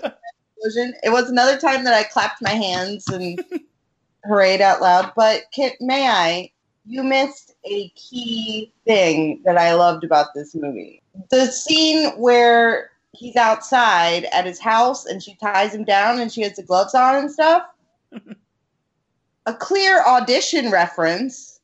explosion. 0.63 0.95
It 1.03 1.11
was 1.11 1.29
another 1.29 1.59
time 1.59 1.85
that 1.85 1.95
I 1.95 2.05
clapped 2.05 2.43
my 2.43 2.51
hands 2.51 3.09
and 3.09 3.43
hurrayed 4.25 4.61
out 4.61 4.81
loud. 4.81 5.13
But 5.17 5.43
can, 5.55 5.73
may 5.81 6.09
I? 6.09 6.51
You 6.85 7.05
missed 7.05 7.55
a 7.65 7.91
key 7.91 8.73
thing 8.87 9.41
that 9.45 9.57
I 9.57 9.75
loved 9.75 10.03
about 10.03 10.35
this 10.35 10.55
movie. 10.55 11.01
The 11.31 11.47
scene 11.47 12.11
where 12.19 12.91
he's 13.13 13.37
outside 13.37 14.25
at 14.33 14.47
his 14.47 14.59
house 14.59 15.07
and 15.07 15.23
she 15.23 15.37
ties 15.37 15.75
him 15.75 15.85
down 15.85 16.19
and 16.19 16.33
she 16.33 16.43
has 16.43 16.57
the 16.57 16.63
gloves 16.63 16.95
on 16.95 17.17
and 17.17 17.31
stuff. 17.31 17.63
a 19.47 19.55
clear 19.55 20.03
audition 20.05 20.71
reference. 20.71 21.61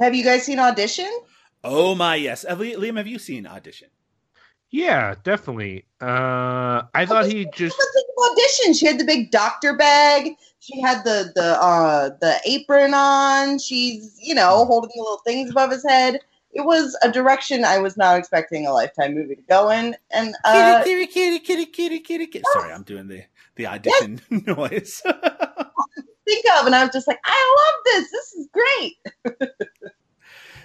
Have 0.00 0.14
you 0.14 0.24
guys 0.24 0.44
seen 0.44 0.58
Audition? 0.58 1.10
Oh 1.62 1.94
my 1.94 2.16
yes, 2.16 2.44
Liam, 2.48 2.96
have 2.96 3.06
you 3.06 3.18
seen 3.18 3.46
Audition? 3.46 3.88
Yeah, 4.74 5.14
definitely. 5.22 5.84
Uh, 6.00 6.82
I 6.94 7.06
thought 7.06 7.26
he 7.26 7.46
just 7.54 7.80
audition. 8.32 8.74
She 8.74 8.86
had 8.86 8.98
the 8.98 9.04
big 9.04 9.30
doctor 9.30 9.76
bag. 9.76 10.32
She 10.58 10.80
had 10.80 11.04
the 11.04 11.30
the 11.36 11.62
uh, 11.62 12.10
the 12.20 12.40
apron 12.44 12.92
on. 12.92 13.60
She's 13.60 14.18
you 14.20 14.34
know 14.34 14.64
holding 14.64 14.90
the 14.96 15.00
little 15.00 15.22
things 15.24 15.50
above 15.52 15.70
his 15.70 15.84
head. 15.88 16.18
It 16.50 16.62
was 16.62 16.98
a 17.04 17.12
direction 17.12 17.64
I 17.64 17.78
was 17.78 17.96
not 17.96 18.18
expecting 18.18 18.66
a 18.66 18.72
lifetime 18.72 19.14
movie 19.14 19.36
to 19.36 19.42
go 19.42 19.70
in. 19.70 19.94
And 20.10 20.34
uh, 20.44 20.82
kitty, 20.82 21.06
kitty, 21.06 21.38
kitty, 21.38 21.66
kitty, 21.66 22.00
kitty, 22.00 22.26
kitty. 22.26 22.44
Sorry, 22.54 22.72
I'm 22.72 22.82
doing 22.82 23.06
the 23.06 23.22
the 23.54 23.68
audition 23.68 24.20
yes. 24.28 24.46
noise. 24.48 25.02
think 26.24 26.44
of, 26.58 26.66
and 26.66 26.74
I 26.74 26.82
was 26.82 26.92
just 26.92 27.06
like, 27.06 27.20
I 27.24 27.72
love 27.84 27.84
this. 27.84 28.10
This 28.10 28.34
is 28.34 28.48
great. 28.52 29.50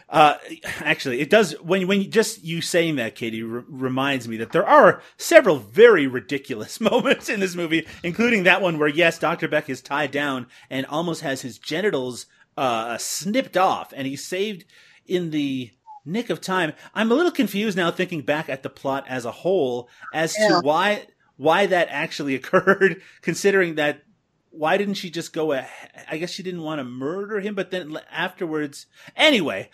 Uh, 0.10 0.36
actually, 0.80 1.20
it 1.20 1.30
does 1.30 1.54
when 1.62 1.88
when 1.88 2.02
you, 2.02 2.08
just 2.08 2.44
you 2.44 2.62
saying 2.62 2.96
that, 2.96 3.14
Katie, 3.14 3.44
r- 3.44 3.64
reminds 3.68 4.28
me 4.28 4.38
that 4.38 4.52
there 4.52 4.68
are 4.68 5.04
several 5.18 5.58
very 5.58 6.08
ridiculous 6.08 6.82
moments 6.82 7.30
in 7.30 7.40
this 7.40 7.56
movie, 7.56 7.88
including 8.04 8.44
that 8.44 8.62
one 8.62 8.80
where 8.80 8.88
yes, 8.88 9.20
Doctor 9.20 9.48
Beck 9.48 9.70
is 9.70 9.82
tied 9.82 10.12
down 10.12 10.48
and 10.70 10.86
almost 10.88 11.22
has 11.22 11.42
his 11.42 11.60
genitals 11.60 12.26
uh, 12.58 12.98
snipped 12.98 13.56
off, 13.56 13.94
and 13.96 14.08
he's 14.08 14.26
saved 14.26 14.66
in 15.06 15.30
the 15.30 15.72
nick 16.06 16.32
of 16.32 16.42
time. 16.42 16.74
I'm 16.96 17.12
a 17.12 17.16
little 17.16 17.32
confused 17.32 17.78
now, 17.78 17.92
thinking 17.92 18.22
back 18.22 18.50
at 18.50 18.64
the 18.64 18.70
plot 18.70 19.06
as 19.08 19.26
a 19.26 19.32
whole, 19.32 19.90
as 20.12 20.36
yeah. 20.40 20.48
to 20.48 20.62
why 20.62 21.06
why 21.38 21.68
that 21.68 21.88
actually 21.92 22.34
occurred, 22.36 23.02
considering 23.22 23.76
that 23.76 24.02
why 24.50 24.78
didn't 24.78 24.96
she 24.96 25.12
just 25.12 25.34
go 25.34 25.52
ahead? 25.52 26.06
I 26.10 26.18
guess 26.18 26.32
she 26.32 26.44
didn't 26.44 26.64
want 26.64 26.80
to 26.80 26.84
murder 26.84 27.40
him, 27.40 27.54
but 27.54 27.70
then 27.70 27.98
afterwards, 28.12 28.88
anyway, 29.16 29.70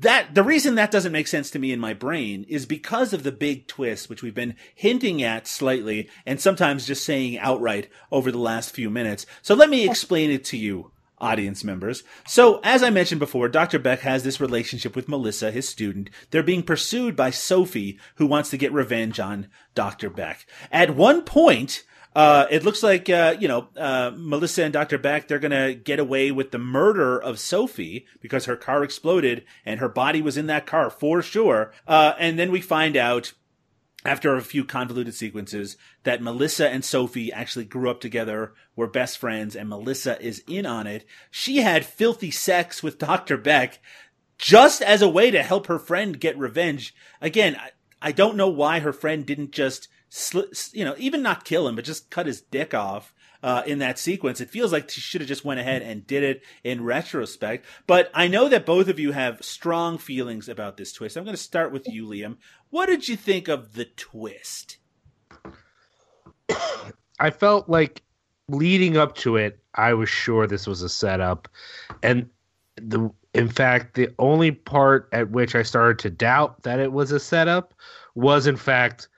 that 0.00 0.34
the 0.34 0.42
reason 0.42 0.74
that 0.74 0.90
doesn't 0.90 1.12
make 1.12 1.28
sense 1.28 1.50
to 1.50 1.58
me 1.58 1.72
in 1.72 1.78
my 1.78 1.94
brain 1.94 2.44
is 2.48 2.66
because 2.66 3.12
of 3.12 3.22
the 3.22 3.32
big 3.32 3.66
twist, 3.66 4.08
which 4.08 4.22
we've 4.22 4.34
been 4.34 4.56
hinting 4.74 5.22
at 5.22 5.46
slightly 5.46 6.08
and 6.26 6.40
sometimes 6.40 6.86
just 6.86 7.04
saying 7.04 7.38
outright 7.38 7.88
over 8.10 8.32
the 8.32 8.38
last 8.38 8.70
few 8.70 8.90
minutes. 8.90 9.26
So 9.42 9.54
let 9.54 9.70
me 9.70 9.88
explain 9.88 10.30
it 10.30 10.44
to 10.46 10.56
you, 10.56 10.90
audience 11.18 11.62
members. 11.62 12.02
So, 12.26 12.60
as 12.64 12.82
I 12.82 12.90
mentioned 12.90 13.20
before, 13.20 13.48
Dr. 13.48 13.78
Beck 13.78 14.00
has 14.00 14.24
this 14.24 14.40
relationship 14.40 14.96
with 14.96 15.08
Melissa, 15.08 15.50
his 15.52 15.68
student. 15.68 16.10
They're 16.30 16.42
being 16.42 16.64
pursued 16.64 17.14
by 17.14 17.30
Sophie, 17.30 17.98
who 18.16 18.26
wants 18.26 18.50
to 18.50 18.58
get 18.58 18.72
revenge 18.72 19.20
on 19.20 19.46
Dr. 19.74 20.10
Beck. 20.10 20.46
At 20.72 20.96
one 20.96 21.22
point, 21.22 21.84
uh, 22.14 22.46
it 22.50 22.64
looks 22.64 22.82
like 22.82 23.08
uh, 23.08 23.34
you 23.38 23.48
know 23.48 23.68
uh, 23.76 24.12
Melissa 24.14 24.64
and 24.64 24.72
Doctor 24.72 24.98
Beck 24.98 25.28
they're 25.28 25.38
gonna 25.38 25.74
get 25.74 25.98
away 25.98 26.30
with 26.30 26.50
the 26.50 26.58
murder 26.58 27.20
of 27.20 27.38
Sophie 27.38 28.06
because 28.20 28.44
her 28.44 28.56
car 28.56 28.84
exploded 28.84 29.44
and 29.64 29.80
her 29.80 29.88
body 29.88 30.20
was 30.22 30.36
in 30.36 30.46
that 30.46 30.66
car 30.66 30.90
for 30.90 31.22
sure. 31.22 31.72
Uh, 31.86 32.14
and 32.18 32.38
then 32.38 32.50
we 32.50 32.60
find 32.60 32.96
out 32.96 33.32
after 34.04 34.36
a 34.36 34.42
few 34.42 34.64
convoluted 34.64 35.14
sequences 35.14 35.76
that 36.02 36.22
Melissa 36.22 36.68
and 36.68 36.84
Sophie 36.84 37.32
actually 37.32 37.64
grew 37.64 37.88
up 37.88 38.00
together, 38.00 38.52
were 38.74 38.88
best 38.88 39.18
friends, 39.18 39.54
and 39.54 39.68
Melissa 39.68 40.20
is 40.20 40.42
in 40.48 40.66
on 40.66 40.86
it. 40.86 41.04
She 41.30 41.58
had 41.58 41.86
filthy 41.86 42.30
sex 42.30 42.82
with 42.82 42.98
Dr. 42.98 43.36
Beck 43.36 43.80
just 44.38 44.82
as 44.82 45.02
a 45.02 45.08
way 45.08 45.30
to 45.30 45.42
help 45.42 45.68
her 45.68 45.78
friend 45.78 46.18
get 46.18 46.36
revenge. 46.36 46.94
Again, 47.20 47.56
I, 47.56 47.70
I 48.00 48.12
don't 48.12 48.36
know 48.36 48.48
why 48.48 48.80
her 48.80 48.92
friend 48.92 49.24
didn't 49.24 49.52
just 49.52 49.86
sli- 50.12 50.74
you 50.74 50.84
know, 50.84 50.94
even 50.98 51.22
not 51.22 51.44
kill 51.44 51.66
him, 51.66 51.74
but 51.74 51.84
just 51.84 52.10
cut 52.10 52.26
his 52.26 52.40
dick 52.40 52.74
off. 52.74 53.14
Uh, 53.42 53.60
in 53.66 53.80
that 53.80 53.98
sequence, 53.98 54.40
it 54.40 54.48
feels 54.48 54.70
like 54.70 54.88
she 54.88 55.00
should 55.00 55.20
have 55.20 55.26
just 55.26 55.44
went 55.44 55.58
ahead 55.58 55.82
and 55.82 56.06
did 56.06 56.22
it 56.22 56.44
in 56.62 56.84
retrospect. 56.84 57.66
But 57.88 58.08
I 58.14 58.28
know 58.28 58.48
that 58.48 58.64
both 58.64 58.86
of 58.86 59.00
you 59.00 59.10
have 59.10 59.42
strong 59.42 59.98
feelings 59.98 60.48
about 60.48 60.76
this 60.76 60.92
twist. 60.92 61.16
I'm 61.16 61.24
going 61.24 61.34
to 61.34 61.42
start 61.42 61.72
with 61.72 61.88
you, 61.88 62.06
Liam. 62.06 62.36
What 62.70 62.86
did 62.86 63.08
you 63.08 63.16
think 63.16 63.48
of 63.48 63.72
the 63.72 63.84
twist? 63.84 64.76
I 67.18 67.30
felt 67.30 67.68
like 67.68 68.04
leading 68.48 68.96
up 68.96 69.16
to 69.16 69.34
it, 69.34 69.58
I 69.74 69.94
was 69.94 70.08
sure 70.08 70.46
this 70.46 70.68
was 70.68 70.82
a 70.82 70.88
setup, 70.88 71.48
and 72.00 72.30
the 72.76 73.10
in 73.34 73.48
fact 73.48 73.94
the 73.94 74.08
only 74.20 74.52
part 74.52 75.08
at 75.12 75.30
which 75.30 75.56
I 75.56 75.62
started 75.64 75.98
to 76.00 76.10
doubt 76.10 76.62
that 76.62 76.78
it 76.78 76.92
was 76.92 77.10
a 77.10 77.18
setup 77.18 77.74
was 78.14 78.46
in 78.46 78.56
fact 78.56 79.08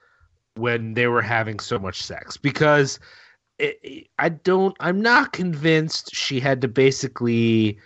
when 0.56 0.94
they 0.94 1.06
were 1.06 1.22
having 1.22 1.58
so 1.58 1.78
much 1.78 2.02
sex 2.02 2.36
because 2.36 2.98
it, 3.58 4.08
I 4.18 4.28
don't 4.28 4.76
I'm 4.80 5.00
not 5.00 5.32
convinced 5.32 6.14
she 6.14 6.40
had 6.40 6.60
to 6.62 6.68
basically 6.68 7.78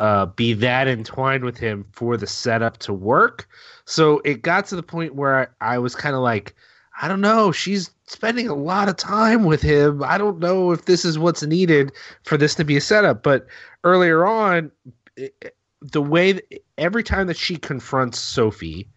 uh, 0.00 0.26
be 0.26 0.54
that 0.54 0.88
entwined 0.88 1.44
with 1.44 1.58
him 1.58 1.84
for 1.92 2.16
the 2.16 2.26
setup 2.26 2.78
to 2.78 2.92
work. 2.92 3.46
So 3.84 4.20
it 4.24 4.42
got 4.42 4.66
to 4.66 4.76
the 4.76 4.82
point 4.82 5.14
where 5.14 5.52
I, 5.60 5.74
I 5.74 5.78
was 5.78 5.94
kind 5.94 6.16
of 6.16 6.22
like, 6.22 6.54
I 7.02 7.06
don't 7.06 7.20
know, 7.20 7.52
she's 7.52 7.90
spending 8.06 8.48
a 8.48 8.54
lot 8.54 8.88
of 8.88 8.96
time 8.96 9.44
with 9.44 9.60
him. 9.60 10.02
I 10.02 10.16
don't 10.16 10.38
know 10.38 10.72
if 10.72 10.86
this 10.86 11.04
is 11.04 11.18
what's 11.18 11.42
needed 11.42 11.92
for 12.24 12.38
this 12.38 12.54
to 12.56 12.64
be 12.64 12.78
a 12.78 12.80
setup. 12.80 13.22
But 13.22 13.46
earlier 13.84 14.26
on, 14.26 14.70
it, 15.16 15.54
the 15.82 16.02
way 16.02 16.32
that, 16.32 16.44
every 16.78 17.02
time 17.02 17.26
that 17.26 17.36
she 17.36 17.56
confronts 17.56 18.18
Sophie, 18.18 18.88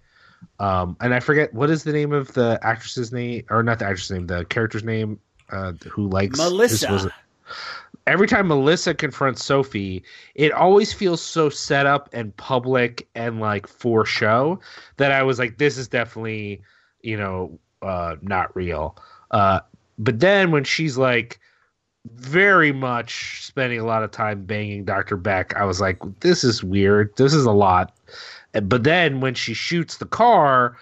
um, 0.64 0.96
and 1.02 1.14
I 1.14 1.20
forget 1.20 1.54
what 1.54 1.70
is 1.70 1.84
the 1.84 1.92
name 1.92 2.14
of 2.14 2.34
the 2.36 2.58
actress's 2.64 3.12
name, 3.12 3.44
or 3.50 3.64
not 3.64 3.80
the 3.80 3.86
actress's 3.86 4.12
name, 4.12 4.28
the 4.28 4.46
character's 4.46 4.86
name, 4.86 5.20
uh, 5.52 5.74
who 5.92 6.08
likes 6.08 6.38
Melissa. 6.38 7.12
every 8.08 8.28
time 8.28 8.48
Melissa 8.48 8.94
confronts 8.94 9.44
Sophie, 9.44 10.04
it 10.36 10.54
always 10.54 10.94
feels 10.94 11.22
so 11.22 11.50
set 11.50 11.86
up 11.86 12.10
and 12.14 12.36
public 12.38 13.10
and 13.14 13.42
like 13.42 13.68
for 13.68 14.06
show 14.06 14.58
that 14.96 15.12
I 15.12 15.22
was 15.22 15.38
like, 15.38 15.58
this 15.58 15.78
is 15.78 15.90
definitely, 15.90 16.62
you 17.02 17.18
know, 17.18 17.60
uh, 17.82 18.16
not 18.22 18.56
real. 18.56 18.98
Uh, 19.32 19.60
but 20.00 20.22
then 20.22 20.52
when 20.52 20.64
she's 20.64 20.98
like 20.98 21.42
very 22.16 22.72
much 22.72 23.44
spending 23.44 23.80
a 23.80 23.86
lot 23.86 24.02
of 24.02 24.12
time 24.12 24.46
banging 24.46 24.86
Dr. 24.86 25.18
Beck, 25.18 25.58
I 25.58 25.66
was 25.66 25.82
like, 25.82 25.98
this 26.22 26.46
is 26.46 26.64
weird. 26.64 27.14
This 27.18 27.34
is 27.34 27.44
a 27.44 27.52
lot. 27.52 27.94
But 28.54 28.84
then 28.84 29.20
when 29.20 29.34
she 29.34 29.54
shoots 29.54 29.98
the 29.98 30.06
car, 30.06 30.78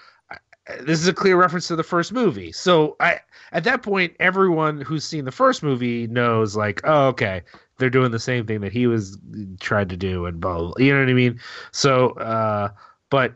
this 0.82 1.00
is 1.00 1.08
a 1.08 1.14
clear 1.14 1.38
reference 1.38 1.68
to 1.68 1.76
the 1.76 1.84
first 1.84 2.12
movie. 2.12 2.52
So 2.52 2.96
I 3.00 3.20
at 3.52 3.64
that 3.64 3.82
point, 3.82 4.16
everyone 4.20 4.82
who's 4.82 5.04
seen 5.04 5.26
the 5.26 5.32
first 5.32 5.64
movie 5.64 6.08
knows 6.08 6.56
like, 6.56 6.82
oh, 6.84 7.08
okay, 7.08 7.42
they're 7.78 7.90
doing 7.90 8.12
the 8.12 8.20
same 8.20 8.46
thing 8.46 8.62
that 8.62 8.72
he 8.72 8.88
was 8.88 9.18
tried 9.60 9.90
to 9.90 9.98
do 9.98 10.26
and 10.26 10.40
blah, 10.40 10.72
you 10.78 10.94
know 10.94 11.00
what 11.00 11.10
I 11.10 11.14
mean? 11.14 11.40
So 11.72 12.10
uh 12.12 12.70
but 13.10 13.34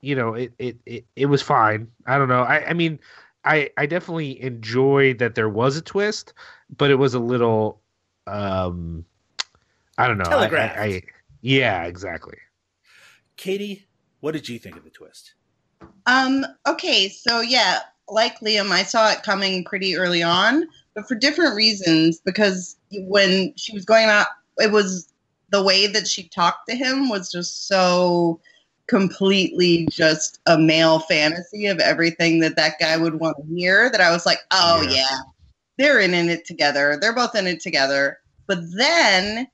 you 0.00 0.14
know, 0.14 0.34
it 0.34 0.52
it 0.58 0.76
it, 0.86 1.04
it 1.16 1.26
was 1.26 1.42
fine. 1.42 1.88
I 2.06 2.18
don't 2.18 2.28
know. 2.28 2.42
I 2.42 2.68
I 2.68 2.72
mean 2.72 2.98
I 3.44 3.70
I 3.76 3.86
definitely 3.86 4.40
enjoyed 4.42 5.18
that 5.18 5.34
there 5.34 5.48
was 5.48 5.76
a 5.76 5.82
twist, 5.82 6.32
but 6.76 6.90
it 6.90 6.96
was 6.96 7.14
a 7.14 7.20
little 7.20 7.80
um 8.26 9.04
I 9.98 10.06
don't 10.06 10.18
know. 10.18 10.24
I, 10.30 10.46
I, 10.46 10.84
I 10.84 11.02
yeah, 11.42 11.84
exactly. 11.84 12.38
Katie, 13.38 13.86
what 14.20 14.32
did 14.32 14.48
you 14.48 14.58
think 14.58 14.76
of 14.76 14.84
the 14.84 14.90
twist? 14.90 15.32
Um, 16.06 16.44
okay, 16.66 17.08
so 17.08 17.40
yeah, 17.40 17.78
like 18.08 18.40
Liam, 18.40 18.70
I 18.70 18.82
saw 18.82 19.10
it 19.10 19.22
coming 19.22 19.64
pretty 19.64 19.96
early 19.96 20.22
on, 20.22 20.66
but 20.94 21.08
for 21.08 21.14
different 21.14 21.54
reasons. 21.54 22.20
Because 22.20 22.76
when 22.92 23.54
she 23.56 23.72
was 23.72 23.84
going 23.84 24.08
out, 24.08 24.26
it 24.58 24.72
was 24.72 25.12
the 25.50 25.62
way 25.62 25.86
that 25.86 26.06
she 26.06 26.28
talked 26.28 26.68
to 26.68 26.76
him 26.76 27.08
was 27.08 27.32
just 27.32 27.68
so 27.68 28.40
completely 28.88 29.86
just 29.90 30.40
a 30.46 30.58
male 30.58 30.98
fantasy 31.00 31.66
of 31.66 31.78
everything 31.78 32.40
that 32.40 32.56
that 32.56 32.78
guy 32.80 32.96
would 32.96 33.20
want 33.20 33.36
to 33.36 33.54
hear 33.54 33.90
that 33.90 34.00
I 34.00 34.10
was 34.10 34.26
like, 34.26 34.38
oh 34.50 34.82
yeah, 34.82 34.96
yeah 34.96 35.18
they're 35.78 36.00
in, 36.00 36.12
in 36.12 36.28
it 36.28 36.44
together. 36.44 36.98
They're 37.00 37.14
both 37.14 37.34
in 37.34 37.46
it 37.46 37.60
together. 37.60 38.18
But 38.46 38.58
then 38.76 39.46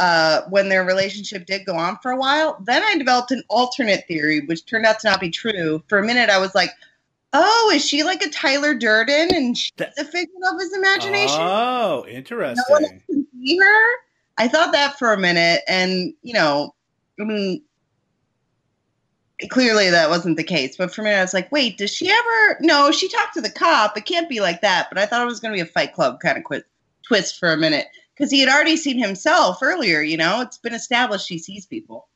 uh, 0.00 0.42
when 0.48 0.68
their 0.68 0.84
relationship 0.84 1.46
did 1.46 1.64
go 1.66 1.76
on 1.76 1.98
for 1.98 2.10
a 2.10 2.16
while, 2.16 2.58
then 2.64 2.82
I 2.82 2.96
developed 2.96 3.30
an 3.30 3.42
alternate 3.48 4.06
theory, 4.08 4.40
which 4.46 4.64
turned 4.66 4.86
out 4.86 4.98
to 5.00 5.10
not 5.10 5.20
be 5.20 5.30
true. 5.30 5.82
For 5.88 5.98
a 5.98 6.04
minute, 6.04 6.30
I 6.30 6.38
was 6.38 6.54
like, 6.54 6.70
Oh, 7.32 7.70
is 7.72 7.86
she 7.86 8.02
like 8.02 8.22
a 8.22 8.28
Tyler 8.30 8.74
Durden 8.74 9.32
and 9.32 9.56
she's 9.56 9.70
That- 9.76 9.92
a 9.98 10.04
figment 10.04 10.44
of 10.52 10.58
his 10.58 10.72
imagination? 10.74 11.38
Oh, 11.40 12.04
interesting. 12.08 12.64
no 12.68 12.74
one 12.74 13.02
can 13.06 13.26
see 13.32 13.56
her. 13.58 13.90
I 14.38 14.48
thought 14.48 14.72
that 14.72 14.98
for 14.98 15.12
a 15.12 15.18
minute, 15.18 15.62
and 15.68 16.12
you 16.22 16.32
know, 16.32 16.74
I 17.20 17.24
mean, 17.24 17.62
clearly 19.48 19.90
that 19.90 20.10
wasn't 20.10 20.38
the 20.38 20.44
case. 20.44 20.76
But 20.76 20.92
for 20.92 21.02
me, 21.02 21.10
I 21.10 21.20
was 21.20 21.34
like, 21.34 21.52
wait, 21.52 21.78
does 21.78 21.90
she 21.94 22.10
ever? 22.10 22.56
No, 22.60 22.90
she 22.90 23.08
talked 23.08 23.34
to 23.34 23.40
the 23.40 23.50
cop. 23.50 23.96
It 23.96 24.06
can't 24.06 24.28
be 24.28 24.40
like 24.40 24.60
that. 24.62 24.88
But 24.90 24.98
I 24.98 25.06
thought 25.06 25.22
it 25.22 25.26
was 25.26 25.40
going 25.40 25.52
to 25.52 25.62
be 25.62 25.68
a 25.68 25.72
Fight 25.72 25.92
Club 25.94 26.20
kind 26.20 26.36
of 26.38 26.44
quit, 26.44 26.64
twist 27.06 27.38
for 27.38 27.52
a 27.52 27.56
minute 27.56 27.86
because 28.20 28.30
he 28.30 28.40
had 28.40 28.50
already 28.50 28.76
seen 28.76 28.98
himself 28.98 29.60
earlier. 29.62 30.02
You 30.02 30.18
know, 30.18 30.42
it's 30.42 30.58
been 30.58 30.74
established 30.74 31.26
he 31.26 31.38
sees 31.38 31.64
people. 31.64 32.06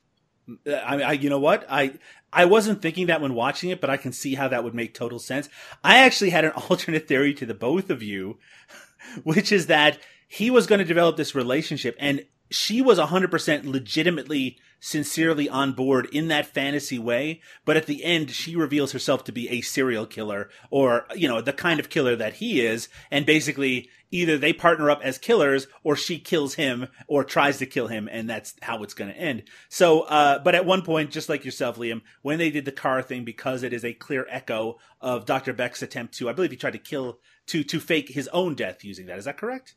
I, 0.67 1.01
I, 1.03 1.13
you 1.13 1.31
know 1.31 1.39
what? 1.39 1.65
I, 1.71 1.95
I 2.31 2.45
wasn't 2.45 2.83
thinking 2.83 3.07
that 3.07 3.23
when 3.23 3.33
watching 3.33 3.71
it, 3.71 3.81
but 3.81 3.89
I 3.89 3.97
can 3.97 4.13
see 4.13 4.35
how 4.35 4.49
that 4.49 4.63
would 4.63 4.75
make 4.75 4.93
total 4.93 5.19
sense. 5.19 5.49
I 5.83 6.01
actually 6.01 6.29
had 6.29 6.45
an 6.45 6.51
alternate 6.69 7.09
theory 7.09 7.33
to 7.33 7.47
the 7.47 7.55
both 7.55 7.89
of 7.89 8.03
you, 8.03 8.39
which 9.25 9.51
is 9.51 9.69
that 9.69 9.99
he 10.29 10.51
was 10.51 10.67
going 10.67 10.81
to 10.81 10.85
develop 10.85 11.17
this 11.17 11.35
relationship 11.35 11.97
and 11.99 12.27
she 12.51 12.83
was 12.83 12.99
100% 12.99 13.65
legitimately, 13.65 14.59
sincerely 14.85 15.49
on 15.49 15.73
board 15.73 16.07
in 16.13 16.29
that 16.29 16.45
fantasy 16.45 16.99
way. 16.99 17.41
But 17.65 17.79
at 17.79 17.87
the 17.87 18.05
end, 18.05 18.31
she 18.31 18.55
reveals 18.55 18.93
herself 18.93 19.25
to 19.25 19.33
be 19.33 19.49
a 19.49 19.63
serial 19.63 20.05
killer 20.05 20.51
or, 20.71 21.07
you 21.15 21.27
know, 21.27 21.41
the 21.41 21.55
kind 21.55 21.81
of 21.81 21.89
killer 21.89 22.15
that 22.17 22.35
he 22.35 22.61
is. 22.61 22.91
And 23.11 23.25
basically, 23.25 23.89
either 24.11 24.37
they 24.37 24.53
partner 24.53 24.91
up 24.91 25.01
as 25.03 25.17
killers 25.17 25.69
or 25.85 25.97
she 25.97 26.19
kills 26.19 26.57
him 26.57 26.89
or 27.09 27.25
tries 27.25 27.57
to 27.59 27.67
kill 27.67 27.87
him. 27.87 28.11
And 28.13 28.29
that's 28.29 28.53
how 28.61 28.83
it's 28.83 28.93
going 28.93 29.11
to 29.11 29.19
end. 29.19 29.45
So, 29.71 30.03
uh, 30.03 30.41
but 30.41 30.55
at 30.55 30.67
one 30.67 30.83
point, 30.83 31.11
just 31.11 31.31
like 31.31 31.47
yourself, 31.47 31.79
Liam, 31.79 32.03
when 32.21 32.39
they 32.39 32.51
did 32.51 32.67
the 32.67 32.73
car 32.73 33.01
thing, 33.01 33.25
because 33.25 33.63
it 33.63 33.73
is 33.73 33.87
a 33.87 33.95
clear 33.95 34.27
echo 34.29 34.77
of 35.01 35.25
Dr. 35.25 35.55
Beck's 35.55 35.83
attempt 35.83 36.13
to, 36.19 36.29
I 36.29 36.35
believe 36.35 36.51
he 36.51 36.59
tried 36.59 36.73
to 36.73 36.79
kill, 36.79 37.21
to, 37.47 37.65
to 37.65 37.81
fake 37.81 38.11
his 38.11 38.29
own 38.29 38.55
death 38.55 38.85
using 38.85 39.07
that. 39.07 39.19
Is 39.19 39.25
that 39.25 39.39
correct? 39.39 39.77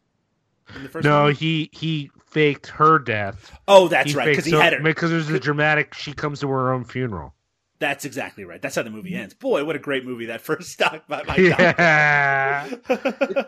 In 0.75 0.83
the 0.83 0.89
first 0.89 1.03
No, 1.05 1.23
one? 1.23 1.33
he 1.35 1.69
he 1.73 2.11
faked 2.25 2.67
her 2.67 2.99
death. 2.99 3.57
Oh, 3.67 3.87
that's 3.87 4.11
he 4.11 4.17
right. 4.17 4.27
Because 4.27 4.45
he 4.45 4.51
her- 4.51 4.61
had 4.61 4.73
her. 4.73 4.81
because 4.81 5.09
there's 5.11 5.29
a 5.29 5.39
dramatic. 5.39 5.93
She 5.93 6.13
comes 6.13 6.39
to 6.41 6.49
her 6.49 6.73
own 6.73 6.83
funeral. 6.85 7.33
That's 7.79 8.05
exactly 8.05 8.43
right. 8.43 8.59
That's 8.61 8.75
how 8.75 8.81
the 8.83 8.89
movie 8.89 9.13
ends. 9.13 9.33
Boy, 9.35 9.63
what 9.63 9.75
a 9.75 9.79
great 9.79 10.03
movie 10.05 10.25
that 10.27 10.41
first 10.49 10.69
stalked 10.71 11.07
by 11.07 11.23
my 11.27 11.37
doctor. 11.37 11.75
Yeah. 11.77 12.67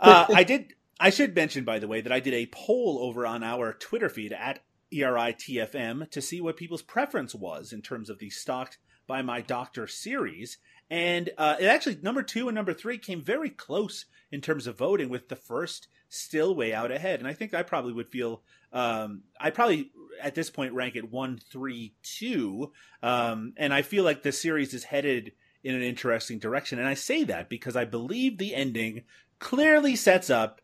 uh, 0.00 0.26
I 0.34 0.44
did. 0.44 0.74
I 1.00 1.10
should 1.10 1.34
mention, 1.34 1.64
by 1.64 1.78
the 1.78 1.88
way, 1.88 2.00
that 2.00 2.12
I 2.12 2.20
did 2.20 2.34
a 2.34 2.46
poll 2.46 2.98
over 3.00 3.26
on 3.26 3.42
our 3.42 3.72
Twitter 3.72 4.08
feed 4.08 4.32
at 4.32 4.60
ERITFM 4.92 6.10
to 6.10 6.20
see 6.20 6.40
what 6.40 6.56
people's 6.56 6.82
preference 6.82 7.34
was 7.34 7.72
in 7.72 7.82
terms 7.82 8.08
of 8.10 8.18
the 8.18 8.30
stalked 8.30 8.78
by 9.06 9.20
my 9.22 9.40
doctor 9.40 9.86
series, 9.88 10.58
and 10.90 11.30
uh, 11.38 11.56
it 11.58 11.66
actually 11.66 11.98
number 12.02 12.22
two 12.22 12.48
and 12.48 12.54
number 12.54 12.74
three 12.74 12.98
came 12.98 13.22
very 13.22 13.50
close 13.50 14.06
in 14.30 14.40
terms 14.40 14.66
of 14.66 14.78
voting, 14.78 15.08
with 15.08 15.28
the 15.28 15.36
first 15.36 15.88
still 16.08 16.54
way 16.54 16.74
out 16.74 16.90
ahead. 16.90 17.18
And 17.20 17.28
I 17.28 17.32
think 17.32 17.54
I 17.54 17.62
probably 17.62 17.92
would 17.92 18.10
feel. 18.10 18.42
Um, 18.72 19.22
I 19.38 19.50
probably 19.50 19.90
at 20.20 20.34
this 20.34 20.50
point 20.50 20.72
rank 20.72 20.96
it 20.96 21.10
one, 21.10 21.38
three, 21.50 21.94
two, 22.02 22.72
um, 23.02 23.52
and 23.56 23.72
I 23.72 23.82
feel 23.82 24.04
like 24.04 24.22
the 24.22 24.32
series 24.32 24.72
is 24.74 24.84
headed 24.84 25.32
in 25.62 25.74
an 25.74 25.82
interesting 25.82 26.38
direction. 26.38 26.78
And 26.78 26.88
I 26.88 26.94
say 26.94 27.24
that 27.24 27.48
because 27.48 27.76
I 27.76 27.84
believe 27.84 28.38
the 28.38 28.54
ending 28.54 29.02
clearly 29.38 29.96
sets 29.96 30.30
up 30.30 30.60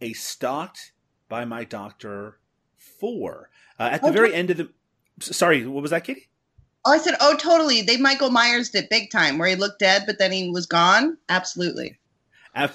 a 0.00 0.12
stalked 0.12 0.92
by 1.28 1.44
my 1.44 1.64
doctor 1.64 2.38
four. 2.76 3.50
Uh, 3.78 3.90
at 3.92 4.02
the 4.02 4.08
Oh, 4.08 4.12
very 4.12 4.34
end 4.34 4.50
of 4.50 4.56
the. 4.56 4.70
Sorry, 5.20 5.66
what 5.66 5.82
was 5.82 5.90
that, 5.90 6.04
Katie? 6.04 6.29
Oh, 6.84 6.92
I 6.92 6.98
said, 6.98 7.16
oh, 7.20 7.36
totally. 7.36 7.82
They 7.82 7.98
Michael 7.98 8.30
Myers 8.30 8.70
did 8.70 8.88
big 8.88 9.10
time, 9.10 9.38
where 9.38 9.48
he 9.48 9.54
looked 9.54 9.80
dead, 9.80 10.04
but 10.06 10.18
then 10.18 10.32
he 10.32 10.50
was 10.50 10.66
gone. 10.66 11.18
Absolutely. 11.28 11.98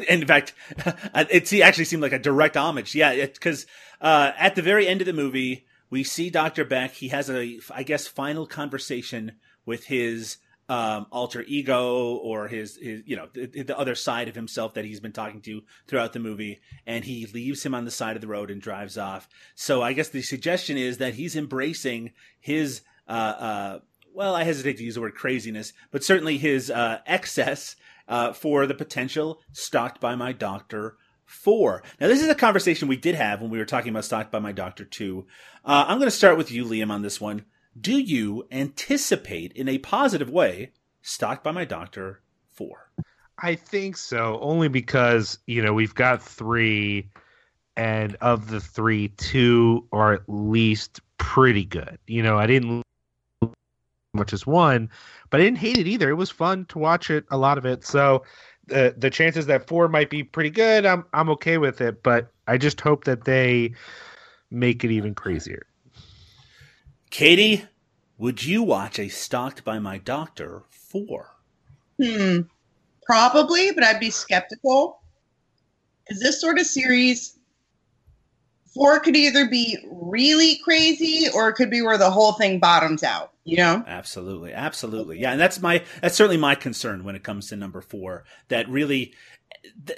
In 0.08 0.26
fact, 0.26 0.53
it 1.16 1.53
actually 1.62 1.86
seemed 1.86 2.01
like 2.01 2.14
a 2.14 2.20
direct 2.20 2.56
homage. 2.56 2.95
Yeah, 2.95 3.14
because 3.26 3.66
uh, 3.99 4.32
at 4.38 4.56
the 4.56 4.62
very 4.62 4.88
end 4.88 5.01
of 5.01 5.08
the 5.08 5.14
movie, 5.14 5.66
we 5.89 6.03
see 6.03 6.30
Dr. 6.30 6.64
Beck. 6.66 6.91
He 6.93 7.10
has 7.10 7.30
a, 7.30 7.60
I 7.74 7.84
guess, 7.84 8.08
final 8.08 8.45
conversation 8.45 9.34
with 9.66 9.86
his 9.86 10.38
um, 10.68 11.08
alter 11.12 11.43
ego 11.47 12.16
or 12.16 12.47
his, 12.47 12.78
his 12.78 13.03
you 13.06 13.16
know, 13.16 13.28
the, 13.34 13.64
the 13.64 13.78
other 13.78 13.95
side 13.95 14.28
of 14.28 14.36
himself 14.36 14.74
that 14.76 14.86
he's 14.86 14.99
been 14.99 15.12
talking 15.12 15.41
to 15.41 15.62
throughout 15.88 16.14
the 16.14 16.20
movie. 16.20 16.60
And 16.88 17.03
he 17.03 17.28
leaves 17.28 17.66
him 17.66 17.76
on 17.76 17.86
the 17.86 17.91
side 17.91 18.16
of 18.16 18.22
the 18.22 18.28
road 18.28 18.51
and 18.51 18.62
drives 18.62 18.97
off. 18.97 19.28
So 19.56 19.82
I 19.82 19.93
guess 19.93 20.10
the 20.10 20.22
suggestion 20.22 20.78
is 20.78 20.97
that 20.97 21.16
he's 21.16 21.36
embracing 21.36 22.14
his, 22.39 22.82
uh, 23.08 23.12
uh, 23.12 23.80
well, 24.16 24.36
I 24.36 24.43
hesitate 24.43 24.78
to 24.78 24.84
use 24.84 24.95
the 24.95 25.01
word 25.01 25.16
craziness, 25.16 25.74
but 25.91 26.03
certainly 26.03 26.38
his 26.38 26.72
uh, 26.72 26.99
excess 27.05 27.76
uh, 28.07 28.34
for 28.34 28.66
the 28.66 28.74
potential 28.74 29.41
stalked 29.51 29.99
by 29.99 30.16
my 30.16 30.32
doctor 30.32 30.97
four. 31.26 31.84
Now, 31.99 32.07
this 32.07 32.22
is 32.22 32.30
a 32.30 32.36
conversation 32.36 32.88
we 32.88 32.97
did 32.97 33.16
have 33.16 33.41
when 33.41 33.49
we 33.49 33.57
were 33.57 33.66
talking 33.66 33.89
about 33.89 34.05
stalked 34.05 34.32
by 34.32 34.39
my 34.39 34.51
doctor 34.51 34.86
two. 34.86 35.26
Uh, 35.63 35.86
I'm 35.88 35.97
going 35.97 36.07
to 36.07 36.11
start 36.11 36.38
with 36.38 36.51
you, 36.51 36.63
Liam, 36.66 36.91
on 36.91 37.01
this 37.01 37.20
one. 37.20 37.45
Do 37.80 37.97
you 37.97 38.47
anticipate 38.51 39.51
in 39.53 39.68
a 39.68 39.80
positive 39.80 40.30
way 40.30 40.72
stalked 41.01 41.43
by 41.43 41.51
my 41.51 41.66
doctor 41.66 42.22
four? 42.53 42.91
I 43.38 43.55
think 43.55 43.97
so, 43.97 44.39
only 44.41 44.70
because 44.70 45.39
you 45.45 45.61
know 45.61 45.74
we've 45.74 45.95
got 45.95 46.24
three, 46.24 47.09
and 47.76 48.16
of 48.22 48.49
the 48.49 48.61
three, 48.61 49.09
two 49.09 49.88
are 49.91 50.13
at 50.13 50.24
least 50.28 51.01
pretty 51.18 51.66
good. 51.66 51.99
You 52.07 52.24
know, 52.24 52.38
I 52.38 52.47
didn't 52.47 52.84
much 54.16 54.34
as 54.34 54.47
one, 54.47 54.89
but 55.30 55.39
I 55.39 55.43
didn't 55.43 55.59
hate 55.59 55.78
it 55.78 55.88
either. 55.88 56.09
It 56.09 56.16
was 56.16 56.32
fun 56.32 56.66
to 56.66 56.80
watch 56.80 57.09
it, 57.09 57.26
a 57.30 57.38
lot 57.38 57.57
of 57.57 57.66
it. 57.66 57.86
So 57.86 58.24
the 58.68 58.95
the 58.97 59.09
chances 59.09 59.45
that 59.45 59.68
four 59.68 59.88
might 59.88 60.09
be 60.09 60.24
pretty 60.24 60.49
good, 60.49 60.86
I'm 60.86 61.05
I'm 61.13 61.30
okay 61.32 61.57
with 61.57 61.82
it. 61.82 62.03
But 62.03 62.32
I 62.47 62.57
just 62.57 62.82
hope 62.82 63.03
that 63.03 63.26
they 63.26 63.74
make 64.51 64.84
it 64.84 64.91
even 64.91 65.13
crazier. 65.13 65.66
Katie, 67.09 67.66
would 68.18 68.43
you 68.43 68.63
watch 68.63 68.99
a 68.99 69.09
stalked 69.09 69.63
by 69.63 69.80
my 69.80 69.97
doctor 69.97 70.63
four? 70.70 71.36
Hmm. 72.01 72.41
Probably, 73.05 73.72
but 73.72 73.84
I'd 73.84 73.99
be 73.99 74.09
skeptical. 74.09 75.01
Because 76.03 76.22
this 76.22 76.41
sort 76.41 76.59
of 76.59 76.66
series, 76.66 77.34
four 78.76 78.99
could 78.99 79.15
either 79.15 79.47
be 79.47 79.78
really 79.89 80.59
crazy 80.63 81.28
or 81.34 81.49
it 81.49 81.53
could 81.53 81.71
be 81.71 81.82
where 81.82 81.97
the 81.97 82.11
whole 82.11 82.34
thing 82.34 82.59
bottoms 82.59 83.01
out, 83.01 83.32
you 83.45 83.57
know? 83.57 83.84
Absolutely, 83.88 84.53
absolutely, 84.53 85.19
yeah, 85.19 85.32
and 85.32 85.39
that's 85.39 85.61
my 85.61 85.84
that's 86.01 86.15
certainly 86.15 86.38
my 86.38 86.53
concern 86.53 87.03
when 87.03 87.15
it 87.15 87.23
comes 87.23 87.47
to 87.47 87.55
number 87.55 87.82
four. 87.82 88.26
That 88.49 88.69
really, 88.69 89.13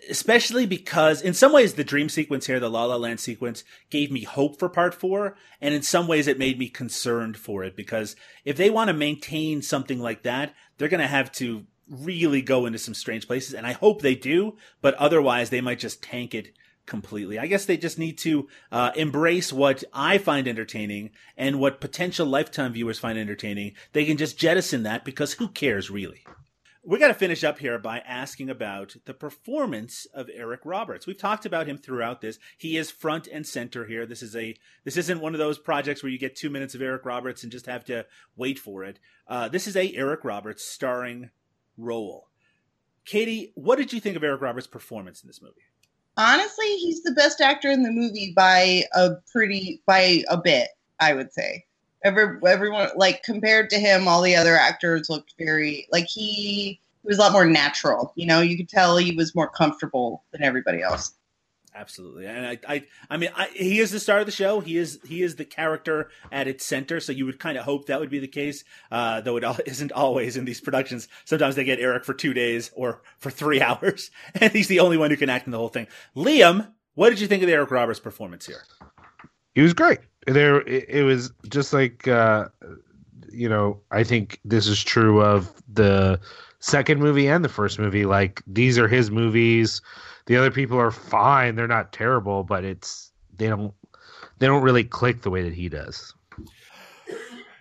especially 0.09 0.65
because 0.65 1.21
in 1.21 1.34
some 1.34 1.51
ways 1.51 1.73
the 1.73 1.84
dream 1.84 2.07
sequence 2.07 2.45
here, 2.45 2.59
the 2.59 2.69
La 2.69 2.86
La 2.86 2.95
Land 2.95 3.19
sequence, 3.19 3.63
gave 3.89 4.11
me 4.11 4.23
hope 4.23 4.59
for 4.59 4.69
part 4.69 4.93
four, 4.93 5.36
and 5.59 5.73
in 5.73 5.82
some 5.82 6.07
ways 6.07 6.28
it 6.28 6.39
made 6.39 6.59
me 6.59 6.69
concerned 6.69 7.36
for 7.36 7.63
it 7.63 7.75
because 7.75 8.15
if 8.45 8.55
they 8.55 8.69
want 8.69 8.89
to 8.89 8.93
maintain 8.93 9.61
something 9.61 9.99
like 9.99 10.23
that, 10.23 10.53
they're 10.78 10.88
going 10.88 11.01
to 11.01 11.07
have 11.07 11.32
to 11.34 11.65
really 11.89 12.41
go 12.41 12.65
into 12.65 12.78
some 12.78 12.93
strange 12.93 13.25
places, 13.28 13.53
and 13.53 13.65
I 13.65 13.71
hope 13.71 14.01
they 14.01 14.15
do, 14.15 14.57
but 14.82 14.93
otherwise 14.95 15.49
they 15.49 15.61
might 15.61 15.80
just 15.80 16.03
tank 16.03 16.36
it 16.36 16.53
completely. 16.88 17.38
I 17.38 17.45
guess 17.45 17.65
they 17.65 17.77
just 17.77 17.99
need 17.99 18.17
to 18.19 18.47
uh, 18.71 18.91
embrace 18.95 19.53
what 19.53 19.83
I 19.93 20.17
find 20.17 20.47
entertaining 20.47 21.11
and 21.38 21.59
what 21.59 21.79
potential 21.81 22.25
lifetime 22.25 22.73
viewers 22.73 22.97
find 22.97 23.19
entertaining. 23.19 23.73
They 23.93 24.05
can 24.05 24.17
just 24.17 24.39
jettison 24.39 24.83
that 24.83 25.05
because 25.05 25.33
who 25.33 25.49
cares 25.49 25.91
really? 25.91 26.25
We 26.83 26.99
got 26.99 27.09
to 27.09 27.13
finish 27.13 27.43
up 27.43 27.59
here 27.59 27.77
by 27.77 27.99
asking 27.99 28.49
about 28.49 28.95
the 29.03 29.13
performance 29.13 30.07
of 30.13 30.29
Eric 30.33 30.61
Roberts. 30.63 31.05
We've 31.05 31.17
talked 31.17 31.45
about 31.45 31.67
him 31.67 31.77
throughout 31.77 32.21
this. 32.21 32.39
He 32.57 32.77
is 32.77 32.89
front 32.89 33.27
and 33.27 33.45
center 33.45 33.83
here. 33.83 34.05
This 34.05 34.23
is 34.23 34.38
a 34.38 34.55
this 34.85 34.95
isn't 34.95 35.19
one 35.19 35.33
of 35.33 35.39
those 35.39 35.59
projects 35.59 36.01
where 36.01 36.11
you 36.11 36.17
get 36.17 36.38
two 36.38 36.49
minutes 36.49 36.75
of 36.75 36.81
Eric 36.81 37.03
Roberts 37.05 37.43
and 37.43 37.51
just 37.51 37.65
have 37.65 37.83
to 37.85 38.05
wait 38.38 38.57
for 38.57 38.85
it. 38.85 38.99
Uh, 39.27 39.49
this 39.49 39.67
is 39.67 39.75
a 39.75 39.93
Eric 39.95 40.23
Roberts 40.23 40.63
starring 40.63 41.29
role. 41.75 42.29
Katie, 43.03 43.51
what 43.55 43.77
did 43.77 43.91
you 43.91 43.99
think 43.99 44.15
of 44.15 44.23
Eric 44.23 44.41
Roberts' 44.41 44.67
performance 44.67 45.21
in 45.21 45.27
this 45.27 45.41
movie? 45.41 45.63
Honestly, 46.18 46.78
he's 46.78 47.03
the 47.03 47.11
best 47.11 47.41
actor 47.41 47.70
in 47.70 47.84
the 47.84 47.91
movie 47.91 48.34
by 48.36 48.84
a 48.95 49.11
pretty, 49.32 49.82
by 49.86 50.24
a 50.30 50.38
bit, 50.38 50.70
I 50.99 51.13
would 51.13 51.32
say. 51.32 51.65
Every, 52.03 52.39
everyone, 52.47 52.89
like, 52.95 53.24
compared 53.24 53.70
to 53.70 53.80
him, 53.80 54.07
all 54.07 54.22
the 54.22 54.36
other 54.36 54.55
actors 54.55 55.09
looked 55.09 55.36
very, 55.38 55.88
like, 55.91 56.07
he, 56.07 56.32
he 56.32 56.80
was 57.03 57.18
a 57.18 57.22
lot 57.22 57.32
more 57.34 57.45
natural. 57.45 58.13
You 58.15 58.26
know, 58.26 58.41
you 58.41 58.57
could 58.57 58.70
tell 58.70 58.97
he 58.97 59.15
was 59.15 59.36
more 59.36 59.47
comfortable 59.47 60.24
than 60.32 60.43
everybody 60.43 60.82
else. 60.82 61.13
Absolutely, 61.80 62.25
and 62.25 62.43
I, 62.43 62.59
I, 62.67 62.84
I 63.07 63.17
mean, 63.17 63.30
I, 63.36 63.49
he 63.53 63.78
is 63.80 63.91
the 63.91 63.99
star 63.99 64.17
of 64.17 64.25
the 64.25 64.32
show. 64.32 64.61
He 64.61 64.78
is, 64.78 64.99
he 65.07 65.21
is 65.21 65.36
the 65.36 65.45
character 65.45 66.09
at 66.32 66.47
its 66.47 66.65
center. 66.65 66.99
So 66.99 67.11
you 67.11 67.28
would 67.28 67.39
kind 67.39 67.55
of 67.55 67.65
hope 67.65 67.86
that 67.86 67.99
would 67.99 68.09
be 68.09 68.17
the 68.17 68.28
case, 68.28 68.63
uh, 68.91 69.21
though 69.21 69.38
it 69.38 69.43
al- 69.43 69.59
isn't 69.67 69.91
always 69.91 70.38
in 70.38 70.45
these 70.45 70.59
productions. 70.59 71.07
Sometimes 71.25 71.55
they 71.55 71.63
get 71.63 71.80
Eric 71.80 72.03
for 72.03 72.15
two 72.15 72.34
days 72.34 72.71
or 72.73 73.03
for 73.19 73.30
three 73.30 73.61
hours, 73.67 74.09
and 74.41 74.51
he's 74.51 74.67
the 74.67 74.80
only 74.80 74.97
one 74.97 75.11
who 75.11 75.17
can 75.17 75.30
act 75.30 75.45
in 75.45 75.51
the 75.51 75.59
whole 75.59 75.69
thing. 75.69 75.86
Liam, 76.15 76.71
what 76.95 77.11
did 77.11 77.19
you 77.19 77.28
think 77.28 77.43
of 77.43 77.49
Eric 77.49 77.69
Roberts' 77.69 77.99
performance 77.99 78.47
here? 78.47 78.63
It 79.53 79.61
was 79.61 79.75
great. 79.75 79.99
There, 80.25 80.61
it, 80.61 80.86
it 80.89 81.03
was 81.03 81.32
just 81.47 81.73
like, 81.73 82.07
uh, 82.07 82.45
you 83.32 83.47
know, 83.47 83.80
I 83.91 84.03
think 84.03 84.39
this 84.43 84.65
is 84.65 84.84
true 84.84 85.21
of 85.21 85.53
the 85.71 86.19
second 86.59 86.99
movie 86.99 87.28
and 87.28 87.45
the 87.45 87.49
first 87.49 87.78
movie. 87.78 88.05
Like 88.05 88.41
these 88.47 88.80
are 88.80 88.88
his 88.88 89.11
movies. 89.11 89.82
The 90.28 90.38
other 90.38 90.51
people 90.51 90.78
are 90.78 90.91
fine. 90.91 91.55
They're 91.55 91.67
not 91.67 91.93
terrible, 91.93 92.43
but 92.43 92.63
it's 92.63 93.11
they 93.36 93.47
don't 93.47 93.73
they 94.39 94.47
don't 94.47 94.63
really 94.63 94.84
click 94.84 95.21
the 95.21 95.30
way 95.30 95.41
that 95.43 95.53
he 95.53 95.69
does. 95.69 96.13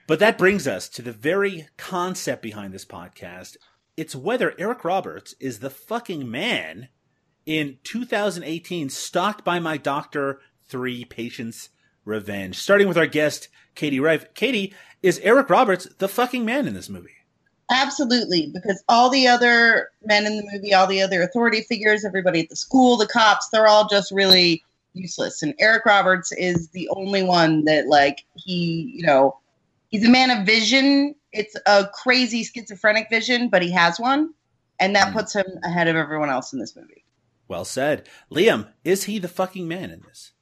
But 0.07 0.19
that 0.19 0.39
brings 0.39 0.69
us 0.69 0.89
to 0.91 1.03
the 1.03 1.13
very 1.13 1.69
concept 1.77 2.43
behind 2.43 2.73
this 2.73 2.85
podcast. 2.85 3.57
It's 3.97 4.15
whether 4.15 4.55
Eric 4.59 4.85
Roberts 4.85 5.35
is 5.41 5.59
the 5.59 5.71
fucking 5.71 6.31
man 6.31 6.89
in 7.45 7.79
2018 7.85 8.91
Stalked 8.91 9.45
by 9.45 9.59
My 9.59 9.77
Doctor 9.77 10.41
3 10.69 11.05
Patient's 11.07 11.71
Revenge. 12.05 12.57
Starting 12.57 12.89
with 12.89 12.99
our 12.99 13.07
guest, 13.07 13.49
Katie 13.75 14.01
Rife. 14.01 14.33
Katie, 14.35 14.75
is 15.03 15.19
Eric 15.21 15.51
Roberts 15.51 15.89
the 15.99 16.09
fucking 16.09 16.45
man 16.45 16.69
in 16.69 16.75
this 16.75 16.89
movie? 16.89 17.16
Absolutely, 17.71 18.51
because 18.55 18.83
all 18.89 19.11
the 19.11 19.27
other 19.27 19.91
men 20.05 20.25
in 20.25 20.37
the 20.37 20.49
movie, 20.53 20.73
all 20.73 20.87
the 20.87 21.03
other 21.03 21.23
authority 21.23 21.63
figures, 21.63 22.05
everybody 22.05 22.41
at 22.41 22.49
the 22.49 22.57
school, 22.57 22.97
the 22.97 23.09
cops, 23.09 23.49
they're 23.49 23.67
all 23.67 23.89
just 23.89 24.13
really 24.13 24.63
useless. 24.93 25.43
And 25.43 25.53
Eric 25.59 25.85
Roberts 25.85 26.33
is 26.33 26.69
the 26.69 26.89
only 26.91 27.23
one 27.23 27.65
that, 27.65 27.89
like, 27.89 28.25
he, 28.35 28.93
you 28.95 29.05
know, 29.05 29.39
he's 29.89 30.07
a 30.07 30.09
man 30.09 30.31
of 30.31 30.47
vision. 30.47 31.15
It's 31.33 31.57
a 31.67 31.89
crazy 31.93 32.45
schizophrenic 32.45 33.09
vision, 33.11 33.49
but 33.49 33.63
he 33.63 33.71
has 33.73 33.99
one. 33.99 34.33
And 34.79 34.95
that 34.95 35.13
puts 35.13 35.35
him 35.35 35.47
ahead 35.65 35.89
of 35.89 35.97
everyone 35.97 36.31
else 36.31 36.53
in 36.53 36.61
this 36.61 36.77
movie. 36.77 37.05
Well 37.49 37.65
said. 37.65 38.09
Liam, 38.31 38.69
is 38.85 39.05
he 39.05 39.19
the 39.19 39.29
fucking 39.29 39.67
man 39.67 39.91
in 39.91 40.03
this? 40.03 40.33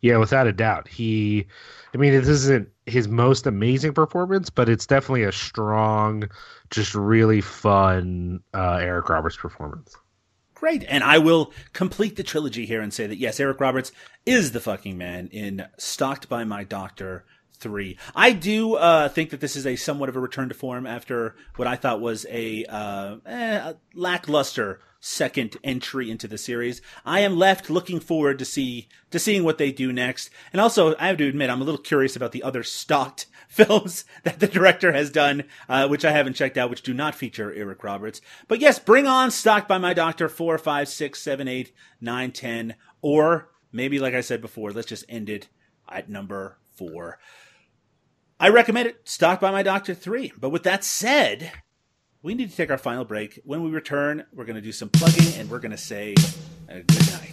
Yeah, 0.00 0.18
without 0.18 0.46
a 0.46 0.52
doubt. 0.52 0.88
He, 0.88 1.46
I 1.92 1.96
mean, 1.96 2.12
this 2.12 2.28
isn't 2.28 2.68
his 2.86 3.08
most 3.08 3.46
amazing 3.46 3.94
performance, 3.94 4.50
but 4.50 4.68
it's 4.68 4.86
definitely 4.86 5.24
a 5.24 5.32
strong, 5.32 6.28
just 6.70 6.94
really 6.94 7.40
fun 7.40 8.40
uh, 8.52 8.78
Eric 8.80 9.08
Roberts 9.08 9.36
performance. 9.36 9.96
Great. 10.54 10.84
And 10.88 11.04
I 11.04 11.18
will 11.18 11.52
complete 11.72 12.16
the 12.16 12.22
trilogy 12.22 12.64
here 12.64 12.80
and 12.80 12.92
say 12.92 13.06
that 13.06 13.18
yes, 13.18 13.40
Eric 13.40 13.60
Roberts 13.60 13.92
is 14.24 14.52
the 14.52 14.60
fucking 14.60 14.96
man 14.96 15.28
in 15.28 15.66
Stalked 15.78 16.28
by 16.28 16.44
My 16.44 16.64
Doctor 16.64 17.24
3. 17.58 17.98
I 18.14 18.32
do 18.32 18.74
uh, 18.74 19.08
think 19.08 19.30
that 19.30 19.40
this 19.40 19.56
is 19.56 19.66
a 19.66 19.76
somewhat 19.76 20.08
of 20.08 20.16
a 20.16 20.20
return 20.20 20.48
to 20.48 20.54
form 20.54 20.86
after 20.86 21.34
what 21.56 21.68
I 21.68 21.76
thought 21.76 22.00
was 22.00 22.26
a, 22.30 22.64
uh, 22.66 23.16
eh, 23.26 23.72
lackluster 23.94 24.80
second 25.04 25.54
entry 25.62 26.10
into 26.10 26.26
the 26.26 26.38
series. 26.38 26.80
I 27.04 27.20
am 27.20 27.36
left 27.36 27.68
looking 27.68 28.00
forward 28.00 28.38
to 28.38 28.44
see 28.44 28.88
to 29.10 29.18
seeing 29.18 29.44
what 29.44 29.58
they 29.58 29.70
do 29.70 29.92
next. 29.92 30.30
And 30.50 30.60
also, 30.60 30.96
I 30.96 31.08
have 31.08 31.18
to 31.18 31.28
admit, 31.28 31.50
I'm 31.50 31.60
a 31.60 31.64
little 31.64 31.78
curious 31.78 32.16
about 32.16 32.32
the 32.32 32.42
other 32.42 32.62
stocked 32.62 33.26
films 33.48 34.06
that 34.22 34.40
the 34.40 34.48
director 34.48 34.92
has 34.92 35.10
done, 35.10 35.44
uh, 35.68 35.88
which 35.88 36.06
I 36.06 36.10
haven't 36.10 36.34
checked 36.34 36.56
out, 36.56 36.70
which 36.70 36.82
do 36.82 36.94
not 36.94 37.14
feature 37.14 37.52
Eric 37.52 37.84
Roberts. 37.84 38.22
But 38.48 38.60
yes, 38.60 38.78
bring 38.78 39.06
on 39.06 39.30
Stalked 39.30 39.68
by 39.68 39.76
My 39.76 39.92
Doctor 39.92 40.28
4, 40.28 40.56
5, 40.56 40.88
6, 40.88 41.20
7, 41.20 41.48
8, 41.48 41.72
9, 42.00 42.32
10, 42.32 42.74
or 43.02 43.50
maybe, 43.70 43.98
like 43.98 44.14
I 44.14 44.22
said 44.22 44.40
before, 44.40 44.72
let's 44.72 44.88
just 44.88 45.04
end 45.08 45.28
it 45.28 45.48
at 45.86 46.08
number 46.08 46.58
4. 46.76 47.18
I 48.40 48.48
recommend 48.48 48.88
it, 48.88 49.00
Stalked 49.04 49.42
by 49.42 49.50
My 49.50 49.62
Doctor 49.62 49.94
3. 49.94 50.32
But 50.38 50.48
with 50.48 50.62
that 50.62 50.82
said, 50.82 51.52
we 52.24 52.34
need 52.34 52.50
to 52.50 52.56
take 52.56 52.70
our 52.70 52.78
final 52.78 53.04
break. 53.04 53.38
When 53.44 53.62
we 53.62 53.70
return, 53.70 54.24
we're 54.32 54.46
going 54.46 54.56
to 54.56 54.62
do 54.62 54.72
some 54.72 54.88
plugging 54.88 55.34
and 55.38 55.48
we're 55.50 55.58
going 55.58 55.72
to 55.72 55.76
say 55.76 56.14
uh, 56.70 56.76
good 56.86 57.12
night. 57.12 57.30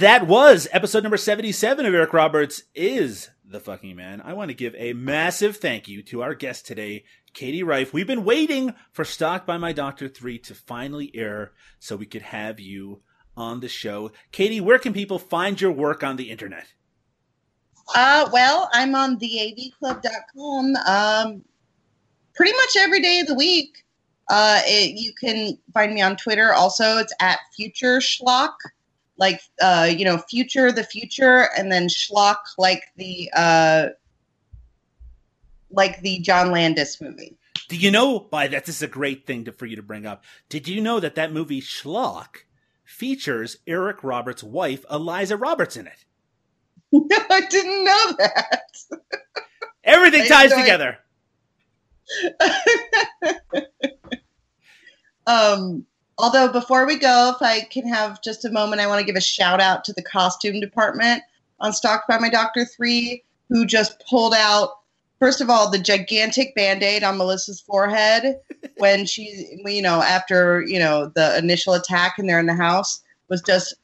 That 0.00 0.26
was 0.26 0.66
episode 0.72 1.02
number 1.02 1.18
77 1.18 1.84
of 1.84 1.92
Eric 1.92 2.14
Roberts 2.14 2.62
is 2.74 3.28
the 3.44 3.60
fucking 3.60 3.94
man. 3.94 4.22
I 4.22 4.32
want 4.32 4.48
to 4.48 4.54
give 4.54 4.74
a 4.78 4.94
massive 4.94 5.58
thank 5.58 5.88
you 5.88 6.02
to 6.04 6.22
our 6.22 6.34
guest 6.34 6.66
today, 6.66 7.04
Katie 7.34 7.62
Rife. 7.62 7.92
We've 7.92 8.06
been 8.06 8.24
waiting 8.24 8.74
for 8.92 9.04
Stalked 9.04 9.46
by 9.46 9.58
My 9.58 9.74
Doctor 9.74 10.08
3 10.08 10.38
to 10.38 10.54
finally 10.54 11.10
air 11.14 11.52
so 11.78 11.96
we 11.96 12.06
could 12.06 12.22
have 12.22 12.58
you 12.58 13.02
on 13.36 13.60
the 13.60 13.68
show. 13.68 14.10
Katie, 14.32 14.60
where 14.60 14.78
can 14.78 14.94
people 14.94 15.18
find 15.18 15.60
your 15.60 15.72
work 15.72 16.02
on 16.02 16.16
the 16.16 16.30
internet? 16.30 16.72
Uh, 17.94 18.26
well, 18.32 18.70
I'm 18.72 18.94
on 18.94 19.18
theavclub.com 19.18 20.76
um, 20.88 21.44
pretty 22.34 22.52
much 22.52 22.76
every 22.78 23.02
day 23.02 23.20
of 23.20 23.26
the 23.26 23.34
week. 23.34 23.84
Uh, 24.30 24.62
it, 24.64 24.98
you 24.98 25.12
can 25.20 25.58
find 25.74 25.92
me 25.92 26.00
on 26.00 26.16
Twitter. 26.16 26.54
Also, 26.54 26.96
it's 26.96 27.12
at 27.20 27.40
Future 27.54 27.98
Schlock, 27.98 28.54
like 29.20 29.40
uh, 29.60 29.88
you 29.96 30.04
know, 30.04 30.18
Future 30.18 30.72
the 30.72 30.82
future, 30.82 31.48
and 31.56 31.70
then 31.70 31.86
Schlock 31.86 32.38
like 32.58 32.84
the 32.96 33.30
uh, 33.36 33.88
like 35.70 36.00
the 36.00 36.18
John 36.20 36.50
Landis 36.50 37.00
movie. 37.00 37.36
Do 37.68 37.76
you 37.76 37.92
know 37.92 38.18
by 38.18 38.48
that? 38.48 38.64
This 38.64 38.76
is 38.76 38.82
a 38.82 38.88
great 38.88 39.26
thing 39.26 39.44
to, 39.44 39.52
for 39.52 39.66
you 39.66 39.76
to 39.76 39.82
bring 39.82 40.06
up. 40.06 40.24
Did 40.48 40.66
you 40.66 40.80
know 40.80 40.98
that 40.98 41.14
that 41.14 41.32
movie 41.32 41.60
Schlock 41.60 42.46
features 42.82 43.58
Eric 43.66 44.02
Roberts' 44.02 44.42
wife, 44.42 44.84
Eliza 44.90 45.36
Roberts, 45.36 45.76
in 45.76 45.86
it? 45.86 46.04
No, 46.92 47.16
I 47.30 47.42
didn't 47.42 47.84
know 47.84 48.14
that. 48.18 48.72
Everything 49.84 50.26
ties 50.26 50.52
together. 50.52 50.98
um, 55.26 55.86
although 56.20 56.48
before 56.52 56.86
we 56.86 56.96
go, 56.96 57.32
if 57.34 57.42
I 57.42 57.60
can 57.60 57.86
have 57.88 58.22
just 58.22 58.44
a 58.44 58.50
moment, 58.50 58.80
I 58.80 58.86
want 58.86 59.00
to 59.00 59.06
give 59.06 59.16
a 59.16 59.20
shout 59.20 59.60
out 59.60 59.84
to 59.84 59.92
the 59.92 60.02
costume 60.02 60.60
department 60.60 61.22
on 61.60 61.72
Stalked 61.72 62.08
by 62.08 62.18
My 62.18 62.28
Doctor 62.28 62.64
3, 62.64 63.22
who 63.48 63.66
just 63.66 64.02
pulled 64.08 64.34
out, 64.34 64.70
first 65.18 65.40
of 65.40 65.50
all, 65.50 65.70
the 65.70 65.78
gigantic 65.78 66.54
band 66.54 66.82
aid 66.82 67.02
on 67.02 67.18
Melissa's 67.18 67.60
forehead 67.60 68.40
when 68.78 69.06
she, 69.06 69.58
you 69.64 69.82
know, 69.82 70.02
after, 70.02 70.62
you 70.66 70.78
know, 70.78 71.10
the 71.14 71.36
initial 71.38 71.74
attack 71.74 72.14
and 72.18 72.28
they're 72.28 72.40
in 72.40 72.46
the 72.46 72.54
house 72.54 73.02
was 73.28 73.42
just 73.42 73.74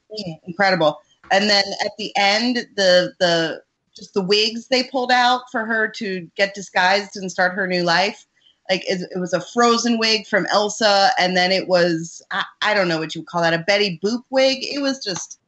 incredible. 0.47 1.01
And 1.31 1.51
then 1.51 1.65
at 1.85 1.93
the 1.99 2.13
end, 2.17 2.67
the, 2.77 3.13
the, 3.19 3.63
just 3.97 4.15
the 4.15 4.23
wigs 4.23 4.69
they 4.69 4.85
pulled 4.85 5.11
out 5.11 5.43
for 5.51 5.65
her 5.65 5.89
to 5.89 6.31
get 6.37 6.55
disguised 6.55 7.17
and 7.17 7.33
start 7.33 7.55
her 7.55 7.67
new 7.67 7.83
life 7.83 8.27
like 8.71 8.85
it, 8.89 9.09
it 9.15 9.19
was 9.19 9.33
a 9.33 9.41
frozen 9.41 9.99
wig 9.99 10.27
from 10.27 10.47
Elsa, 10.47 11.11
and 11.19 11.37
then 11.37 11.53
it 11.53 11.69
was 11.69 12.23
I, 12.31 12.45
I 12.63 12.75
don't 12.75 12.89
know 12.89 12.99
what 12.99 13.15
you 13.15 13.23
would 13.23 13.29
call 13.29 13.43
that 13.43 13.55
a 13.55 13.59
Betty 13.59 14.01
Boop 14.03 14.23
wig. 14.31 14.59
It 14.61 14.81
was 14.81 15.03
just 15.03 15.39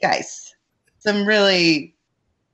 guys, 0.00 0.54
some 0.98 1.26
really 1.26 1.94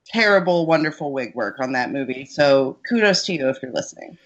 terrible, 0.05 0.65
wonderful 0.65 1.11
wig 1.11 1.33
work 1.35 1.59
on 1.59 1.71
that 1.73 1.91
movie. 1.91 2.25
So 2.25 2.77
kudos 2.87 3.25
to 3.25 3.33
you 3.33 3.49
if 3.49 3.57
you're 3.61 3.71
listening. 3.71 4.17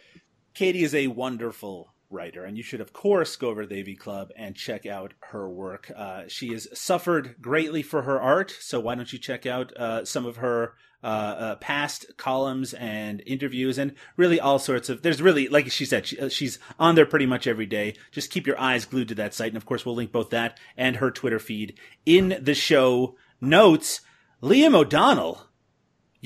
Katie 0.54 0.84
is 0.84 0.96
a 0.96 1.08
wonderful 1.08 1.94
writer, 2.10 2.44
and 2.44 2.58
you 2.58 2.64
should, 2.64 2.82
of 2.82 2.94
course, 2.94 3.36
go 3.36 3.50
over 3.50 3.64
to 3.64 3.68
the 3.68 3.80
AV 3.80 3.98
Club 3.98 4.30
and 4.36 4.56
check 4.56 4.86
out 4.86 5.14
her 5.32 5.50
work. 5.50 5.92
Uh, 5.96 6.24
she 6.28 6.50
has 6.54 6.68
suffered 6.74 7.36
greatly 7.42 7.82
for 7.82 8.04
her 8.04 8.20
art, 8.20 8.56
so 8.60 8.80
why 8.80 8.96
don't 8.96 9.12
you 9.12 9.20
check 9.20 9.46
out 9.46 9.76
uh, 9.78 10.06
some 10.06 10.26
of 10.26 10.38
her 10.38 10.74
uh, 11.04 11.08
uh, 11.08 11.56
past 11.58 12.06
columns 12.18 12.74
and 12.74 13.22
interviews, 13.26 13.78
and 13.78 13.94
really 14.16 14.40
all 14.40 14.60
sorts 14.60 14.90
of. 14.90 15.02
There's 15.02 15.22
really, 15.22 15.48
like 15.48 15.72
she 15.72 15.86
said, 15.86 16.08
she, 16.08 16.20
uh, 16.20 16.30
she's 16.30 16.60
on 16.80 16.96
there 16.96 17.06
pretty 17.06 17.26
much 17.26 17.46
every 17.48 17.66
day. 17.66 17.96
Just 18.12 18.32
keep 18.32 18.48
your 18.48 18.60
eyes 18.60 18.86
glued 18.86 19.10
to 19.10 19.16
that 19.16 19.34
site, 19.34 19.50
and 19.50 19.58
of 19.58 19.66
course, 19.66 19.86
we'll 19.86 19.96
link 19.96 20.12
both 20.12 20.30
that 20.32 20.60
and 20.76 20.98
her 20.98 21.12
Twitter 21.12 21.40
feed 21.40 21.78
in 22.06 22.38
the 22.42 22.56
show 22.56 23.16
notes. 23.42 24.02
Liam 24.42 24.76
O'Donnell. 24.76 25.47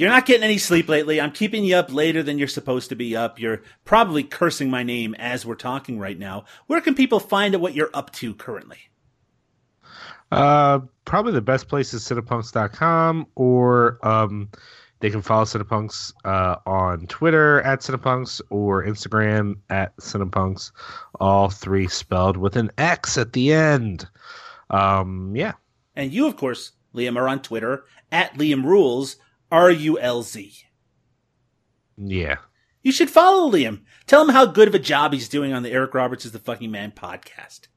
You're 0.02 0.10
not 0.10 0.26
getting 0.26 0.42
any 0.42 0.58
sleep 0.58 0.90
lately. 0.90 1.22
I'm 1.22 1.32
keeping 1.32 1.64
you 1.64 1.76
up 1.76 1.94
later 1.94 2.24
than 2.24 2.40
you're 2.40 2.48
supposed 2.48 2.90
to 2.90 2.96
be 2.96 3.16
up. 3.16 3.40
You're 3.40 3.62
probably 3.86 4.24
cursing 4.24 4.68
my 4.68 4.82
name 4.82 5.14
as 5.20 5.46
we're 5.46 5.54
talking 5.54 6.00
right 6.00 6.18
now. 6.18 6.46
Where 6.66 6.82
can 6.82 6.96
people 6.96 7.20
find 7.20 7.54
out 7.54 7.62
what 7.62 7.76
you're 7.76 7.92
up 7.94 8.12
to 8.14 8.34
currently? 8.34 8.80
Uh, 10.32 10.80
probably 11.06 11.34
the 11.34 11.42
best 11.42 11.68
place 11.68 11.94
is 11.94 12.02
cinepunx.com 12.04 13.28
or 13.36 14.00
um, 14.02 14.50
they 15.02 15.12
can 15.12 15.22
follow 15.22 15.46
Cinepunx 15.46 16.14
uh, 16.26 16.56
on 16.66 17.06
Twitter 17.06 17.62
at 17.62 17.82
Cinepunx 17.82 18.42
or 18.50 18.84
Instagram 18.84 19.58
at 19.70 19.96
Cinepunx, 19.98 20.72
all 21.20 21.52
three 21.52 21.88
spelled 21.88 22.38
with 22.38 22.56
an 22.56 22.72
X 22.80 23.20
at 23.20 23.34
the 23.34 23.54
end. 23.54 24.08
Um, 24.72 25.36
yeah. 25.36 25.54
And 25.96 26.12
you, 26.12 26.26
of 26.26 26.38
course, 26.38 26.72
Liam, 26.96 27.18
are 27.18 27.28
on 27.28 27.44
Twitter 27.44 27.84
at 28.12 28.34
Liam 28.34 28.64
Rulz, 28.64 29.18
R 29.52 29.70
U 29.70 30.00
L 30.00 30.24
Z. 30.24 30.54
Yeah. 31.98 32.38
You 32.84 32.92
should 32.92 33.10
follow 33.10 33.52
Liam. 33.52 33.82
Tell 34.08 34.24
him 34.24 34.30
how 34.30 34.46
good 34.46 34.68
of 34.68 34.76
a 34.76 34.80
job 34.80 35.14
he's 35.14 35.30
doing 35.30 35.54
on 35.54 35.64
the 35.64 35.72
Eric 35.72 35.94
Roberts 35.94 36.26
is 36.26 36.32
the 36.32 36.40
fucking 36.40 36.72
man 36.72 36.92
podcast. 36.92 37.68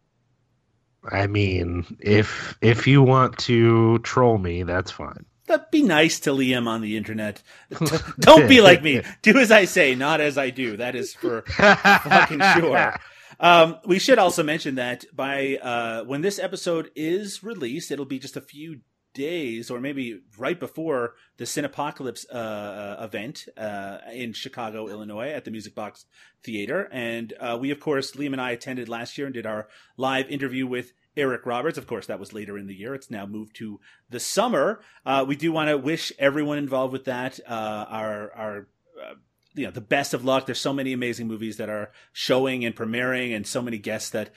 I 1.11 1.27
mean, 1.27 1.85
if 2.01 2.57
if 2.63 2.87
you 2.87 3.03
want 3.03 3.37
to 3.41 3.99
troll 3.99 4.39
me, 4.39 4.63
that's 4.63 4.91
fine. 4.91 5.27
But 5.47 5.71
be 5.71 5.83
nice 5.83 6.21
to 6.21 6.31
Liam 6.31 6.67
on 6.67 6.81
the 6.81 6.97
internet. 6.97 7.43
Don't 8.19 8.49
be 8.49 8.63
like 8.63 8.83
me. 8.83 9.03
Do 9.21 9.39
as 9.39 9.53
I 9.53 9.67
say, 9.67 9.95
not 9.95 10.23
as 10.23 10.39
I 10.39 10.49
do. 10.49 10.79
That 10.79 10.95
is 10.95 11.13
for 11.13 11.43
fucking 11.43 12.41
sure. 12.57 12.95
Um, 13.41 13.79
we 13.85 13.99
should 13.99 14.21
also 14.21 14.45
mention 14.45 14.77
that 14.77 15.05
by 15.13 15.57
uh, 15.57 16.05
when 16.05 16.21
this 16.21 16.39
episode 16.39 16.93
is 16.95 17.43
released, 17.43 17.91
it'll 17.91 18.05
be 18.05 18.21
just 18.21 18.37
a 18.37 18.41
few 18.41 18.81
days 19.15 19.71
or 19.71 19.81
maybe 19.81 20.21
right 20.37 20.59
before 20.61 21.15
the 21.39 21.45
Cinepocalypse 21.45 22.27
uh, 22.33 23.03
event 23.03 23.47
uh, 23.57 23.99
in 24.13 24.33
Chicago, 24.33 24.89
Illinois 24.89 25.31
at 25.31 25.45
the 25.45 25.51
Music 25.51 25.75
Box 25.75 26.05
Theater. 26.43 26.89
And 26.93 27.33
uh, 27.41 27.57
we, 27.59 27.71
of 27.71 27.81
course, 27.81 28.13
Liam 28.13 28.33
and 28.33 28.41
I 28.41 28.51
attended 28.51 28.89
last 28.89 29.17
year 29.17 29.27
and 29.27 29.35
did 29.35 29.47
our 29.47 29.69
live 29.97 30.29
interview 30.29 30.67
with 30.67 30.93
Eric 31.17 31.47
Roberts. 31.47 31.79
Of 31.79 31.87
course, 31.87 32.07
that 32.07 32.21
was 32.21 32.33
later 32.33 32.59
in 32.59 32.67
the 32.67 32.75
year. 32.75 32.95
It's 32.95 33.11
now 33.11 33.27
moved 33.27 33.57
to 33.57 33.81
the 34.11 34.21
summer. 34.21 34.81
Uh, 35.07 35.25
we 35.27 35.37
do 35.37 35.53
want 35.53 35.71
to 35.71 35.79
wish 35.79 36.13
everyone 36.19 36.59
involved 36.59 36.93
with 36.93 37.05
that 37.05 37.41
uh, 37.49 37.87
our 37.89 38.33
our 38.33 38.69
uh, 39.03 39.15
you 39.55 39.65
know 39.65 39.71
the 39.71 39.81
best 39.81 40.15
of 40.15 40.25
luck. 40.25 40.47
There's 40.47 40.61
so 40.61 40.73
many 40.73 40.93
amazing 40.93 41.29
movies 41.29 41.57
that 41.59 41.69
are 41.69 41.93
showing 42.13 42.65
and 42.65 42.75
premiering, 42.75 43.35
and 43.35 43.47
so 43.47 43.63
many 43.63 43.79
guests 43.79 44.11
that 44.11 44.31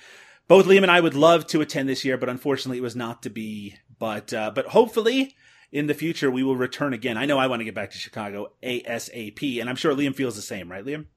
both 0.48 0.66
Liam 0.66 0.84
and 0.84 0.92
I 0.92 1.02
would 1.02 1.16
love 1.16 1.48
to 1.48 1.62
attend 1.62 1.90
this 1.90 2.06
year, 2.06 2.18
but 2.18 2.30
unfortunately, 2.30 2.78
it 2.78 2.82
was 2.84 2.96
not 2.96 3.24
to 3.24 3.30
be. 3.30 3.76
But 4.00 4.34
uh, 4.34 4.52
but 4.54 4.68
hopefully. 4.68 5.36
In 5.70 5.88
the 5.88 5.94
future, 5.94 6.32
we 6.32 6.44
will 6.44 6.56
return 6.56 6.94
again. 6.94 7.18
I 7.18 7.26
know 7.26 7.38
I 7.38 7.48
want 7.48 7.60
to 7.60 7.66
get 7.66 7.76
back 7.76 7.92
to 7.92 7.98
Chicago 7.98 8.54
ASAP, 8.64 9.60
and 9.60 9.70
I'm 9.70 9.76
sure 9.76 9.94
Liam 9.94 10.16
feels 10.16 10.38
the 10.38 10.42
same, 10.42 10.72
right, 10.72 10.84
Liam? 10.84 11.08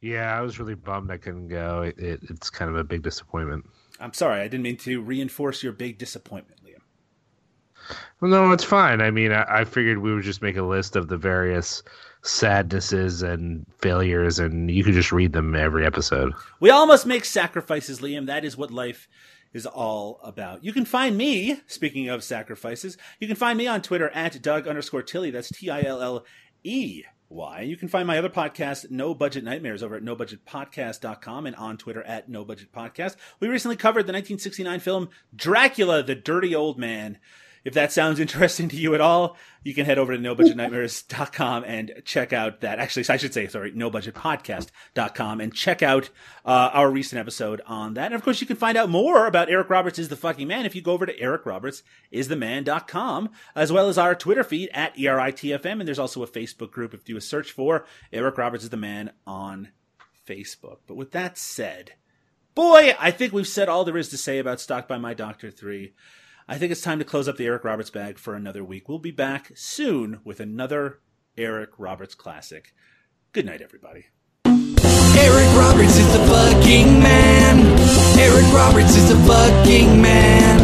Yeah, 0.00 0.36
I 0.36 0.40
was 0.40 0.58
really 0.58 0.74
bummed 0.74 1.12
I 1.12 1.18
couldn't 1.18 1.46
go. 1.46 1.82
It, 1.82 1.98
it, 2.00 2.20
it's 2.28 2.50
kind 2.50 2.68
of 2.68 2.76
a 2.76 2.82
big 2.82 3.02
disappointment. 3.02 3.64
I'm 4.00 4.12
sorry, 4.12 4.40
I 4.40 4.48
didn't 4.48 4.64
mean 4.64 4.76
to 4.78 5.00
reinforce 5.00 5.62
your 5.62 5.72
big 5.72 5.98
disappointment, 5.98 6.60
Liam. 6.64 6.80
Well, 8.20 8.32
no, 8.32 8.50
it's 8.50 8.64
fine. 8.64 9.00
I 9.00 9.12
mean, 9.12 9.30
I, 9.30 9.60
I 9.60 9.64
figured 9.64 9.98
we 9.98 10.12
would 10.12 10.24
just 10.24 10.42
make 10.42 10.56
a 10.56 10.62
list 10.62 10.96
of 10.96 11.06
the 11.06 11.16
various 11.16 11.84
sadnesses 12.22 13.22
and 13.22 13.64
failures, 13.78 14.40
and 14.40 14.68
you 14.68 14.82
could 14.82 14.94
just 14.94 15.12
read 15.12 15.32
them 15.32 15.54
every 15.54 15.86
episode. 15.86 16.32
We 16.58 16.70
all 16.70 16.86
must 16.86 17.06
make 17.06 17.24
sacrifices, 17.24 18.00
Liam. 18.00 18.26
That 18.26 18.44
is 18.44 18.56
what 18.56 18.72
life 18.72 19.08
is 19.52 19.66
all 19.66 20.20
about. 20.22 20.64
You 20.64 20.72
can 20.72 20.84
find 20.84 21.16
me, 21.16 21.60
speaking 21.66 22.08
of 22.08 22.24
sacrifices, 22.24 22.96
you 23.20 23.26
can 23.26 23.36
find 23.36 23.58
me 23.58 23.66
on 23.66 23.82
Twitter 23.82 24.10
at 24.10 24.40
Doug 24.42 24.66
underscore 24.66 25.02
Tilley. 25.02 25.30
That's 25.30 25.50
T 25.50 25.70
I 25.70 25.82
L 25.82 26.00
L 26.00 26.24
E 26.64 27.04
Y. 27.28 27.60
You 27.62 27.76
can 27.76 27.88
find 27.88 28.06
my 28.06 28.18
other 28.18 28.28
podcast, 28.28 28.90
No 28.90 29.14
Budget 29.14 29.44
Nightmares, 29.44 29.82
over 29.82 29.96
at 29.96 30.02
nobudgetpodcast.com 30.02 31.46
and 31.46 31.56
on 31.56 31.76
Twitter 31.76 32.02
at 32.02 32.28
No 32.28 32.44
Budget 32.44 32.72
Podcast. 32.72 33.16
We 33.40 33.48
recently 33.48 33.76
covered 33.76 34.06
the 34.06 34.12
1969 34.12 34.80
film 34.80 35.08
Dracula, 35.34 36.02
the 36.02 36.14
Dirty 36.14 36.54
Old 36.54 36.78
Man. 36.78 37.18
If 37.64 37.74
that 37.74 37.92
sounds 37.92 38.18
interesting 38.20 38.68
to 38.68 38.76
you 38.76 38.94
at 38.94 39.00
all, 39.00 39.36
you 39.62 39.74
can 39.74 39.86
head 39.86 39.98
over 39.98 40.16
to 40.16 40.22
nobudgetnightmares.com 40.22 41.64
and 41.64 41.92
check 42.04 42.32
out 42.32 42.62
that. 42.62 42.78
Actually, 42.78 43.04
I 43.08 43.16
should 43.16 43.32
say, 43.32 43.46
sorry, 43.46 43.72
nobudgetpodcast.com 43.72 45.40
and 45.40 45.54
check 45.54 45.82
out 45.82 46.10
uh, 46.44 46.70
our 46.72 46.90
recent 46.90 47.20
episode 47.20 47.62
on 47.66 47.94
that. 47.94 48.06
And 48.06 48.14
of 48.14 48.24
course, 48.24 48.40
you 48.40 48.46
can 48.46 48.56
find 48.56 48.76
out 48.76 48.88
more 48.88 49.26
about 49.26 49.50
Eric 49.50 49.70
Roberts 49.70 49.98
is 49.98 50.08
the 50.08 50.16
fucking 50.16 50.48
man 50.48 50.66
if 50.66 50.74
you 50.74 50.82
go 50.82 50.92
over 50.92 51.06
to 51.06 51.16
ericrobertsistheman.com, 51.16 53.30
as 53.54 53.72
well 53.72 53.88
as 53.88 53.98
our 53.98 54.14
Twitter 54.14 54.44
feed 54.44 54.70
at 54.74 54.96
ERITFM. 54.96 55.78
And 55.78 55.86
there's 55.86 55.98
also 55.98 56.22
a 56.22 56.28
Facebook 56.28 56.72
group 56.72 56.94
if 56.94 57.08
you 57.08 57.14
do 57.14 57.18
a 57.18 57.20
search 57.20 57.52
for 57.52 57.86
Eric 58.12 58.38
Roberts 58.38 58.64
is 58.64 58.70
the 58.70 58.76
man 58.76 59.12
on 59.26 59.68
Facebook. 60.26 60.78
But 60.86 60.96
with 60.96 61.12
that 61.12 61.38
said, 61.38 61.92
boy, 62.54 62.96
I 62.98 63.10
think 63.10 63.32
we've 63.32 63.46
said 63.46 63.68
all 63.68 63.84
there 63.84 63.96
is 63.96 64.08
to 64.08 64.16
say 64.16 64.38
about 64.38 64.60
Stalked 64.60 64.88
by 64.88 64.98
My 64.98 65.14
Doctor 65.14 65.50
3. 65.50 65.92
I 66.48 66.58
think 66.58 66.72
it's 66.72 66.80
time 66.80 66.98
to 66.98 67.04
close 67.04 67.28
up 67.28 67.36
the 67.36 67.46
Eric 67.46 67.64
Roberts 67.64 67.90
bag 67.90 68.18
for 68.18 68.34
another 68.34 68.64
week. 68.64 68.88
We'll 68.88 68.98
be 68.98 69.12
back 69.12 69.52
soon 69.54 70.20
with 70.24 70.40
another 70.40 71.00
Eric 71.36 71.70
Roberts 71.78 72.14
classic. 72.14 72.74
Good 73.32 73.46
night, 73.46 73.62
everybody. 73.62 74.06
Eric 74.44 75.48
Roberts 75.54 75.96
is 75.96 76.12
the 76.12 76.24
fucking 76.26 77.00
man. 77.00 77.78
Eric 78.18 78.52
Roberts 78.52 78.96
is 78.96 79.08
the 79.08 79.16
fucking 79.24 80.02
man. 80.02 80.60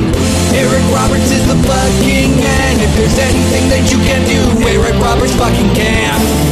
Eric 0.53 0.85
Roberts 0.91 1.31
is 1.31 1.47
the 1.47 1.57
fucking 1.63 2.31
man. 2.37 2.81
If 2.81 2.97
there's 2.97 3.19
anything 3.19 3.69
that 3.71 3.87
you 3.93 3.99
can 4.03 4.27
do, 4.27 4.41
Eric 4.67 5.01
Roberts 5.01 5.35
fucking 5.37 5.75
can. 5.77 6.48